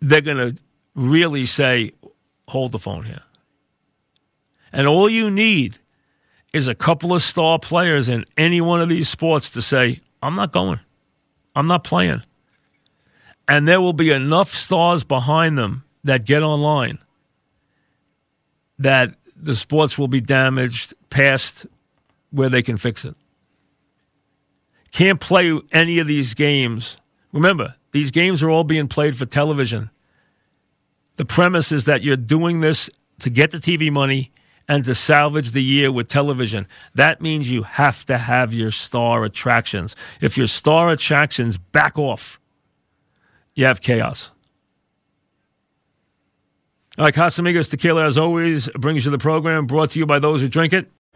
they're 0.00 0.20
going 0.20 0.36
to 0.36 0.62
really 0.94 1.46
say, 1.46 1.92
hold 2.48 2.72
the 2.72 2.78
phone 2.78 3.04
here. 3.04 3.22
And 4.72 4.86
all 4.86 5.08
you 5.08 5.30
need 5.30 5.78
is 6.52 6.68
a 6.68 6.74
couple 6.74 7.14
of 7.14 7.22
star 7.22 7.58
players 7.58 8.08
in 8.08 8.24
any 8.36 8.60
one 8.60 8.80
of 8.80 8.88
these 8.88 9.08
sports 9.08 9.50
to 9.50 9.62
say, 9.62 10.00
I'm 10.22 10.34
not 10.34 10.52
going. 10.52 10.80
I'm 11.54 11.66
not 11.66 11.84
playing. 11.84 12.22
And 13.48 13.66
there 13.66 13.80
will 13.80 13.92
be 13.92 14.10
enough 14.10 14.54
stars 14.54 15.04
behind 15.04 15.58
them 15.58 15.84
that 16.04 16.24
get 16.24 16.42
online 16.42 16.98
that 18.78 19.14
the 19.36 19.54
sports 19.54 19.98
will 19.98 20.08
be 20.08 20.20
damaged 20.20 20.94
past 21.10 21.66
where 22.30 22.48
they 22.48 22.62
can 22.62 22.76
fix 22.76 23.04
it. 23.04 23.14
Can't 24.92 25.20
play 25.20 25.58
any 25.72 25.98
of 25.98 26.06
these 26.06 26.34
games. 26.34 26.98
Remember, 27.32 27.74
these 27.92 28.10
games 28.10 28.42
are 28.42 28.50
all 28.50 28.64
being 28.64 28.88
played 28.88 29.16
for 29.16 29.26
television. 29.26 29.90
The 31.16 31.24
premise 31.24 31.72
is 31.72 31.86
that 31.86 32.02
you're 32.02 32.16
doing 32.16 32.60
this 32.60 32.88
to 33.20 33.30
get 33.30 33.50
the 33.50 33.58
TV 33.58 33.90
money 33.90 34.32
and 34.68 34.84
to 34.84 34.94
salvage 34.94 35.52
the 35.52 35.62
year 35.62 35.90
with 35.90 36.08
television. 36.08 36.66
That 36.94 37.20
means 37.20 37.50
you 37.50 37.62
have 37.62 38.04
to 38.06 38.18
have 38.18 38.52
your 38.52 38.70
star 38.70 39.24
attractions. 39.24 39.96
If 40.20 40.36
your 40.36 40.46
star 40.46 40.90
attractions 40.90 41.56
back 41.56 41.98
off, 41.98 42.38
you 43.54 43.64
have 43.64 43.80
chaos. 43.80 44.30
All 46.98 47.06
right, 47.06 47.14
Casamigos 47.14 47.70
Tequila, 47.70 48.04
as 48.04 48.18
always, 48.18 48.68
brings 48.78 49.04
you 49.06 49.10
the 49.10 49.18
program 49.18 49.66
brought 49.66 49.90
to 49.90 49.98
you 49.98 50.06
by 50.06 50.18
those 50.18 50.42
who 50.42 50.48
drink 50.48 50.74
it. 50.74 50.90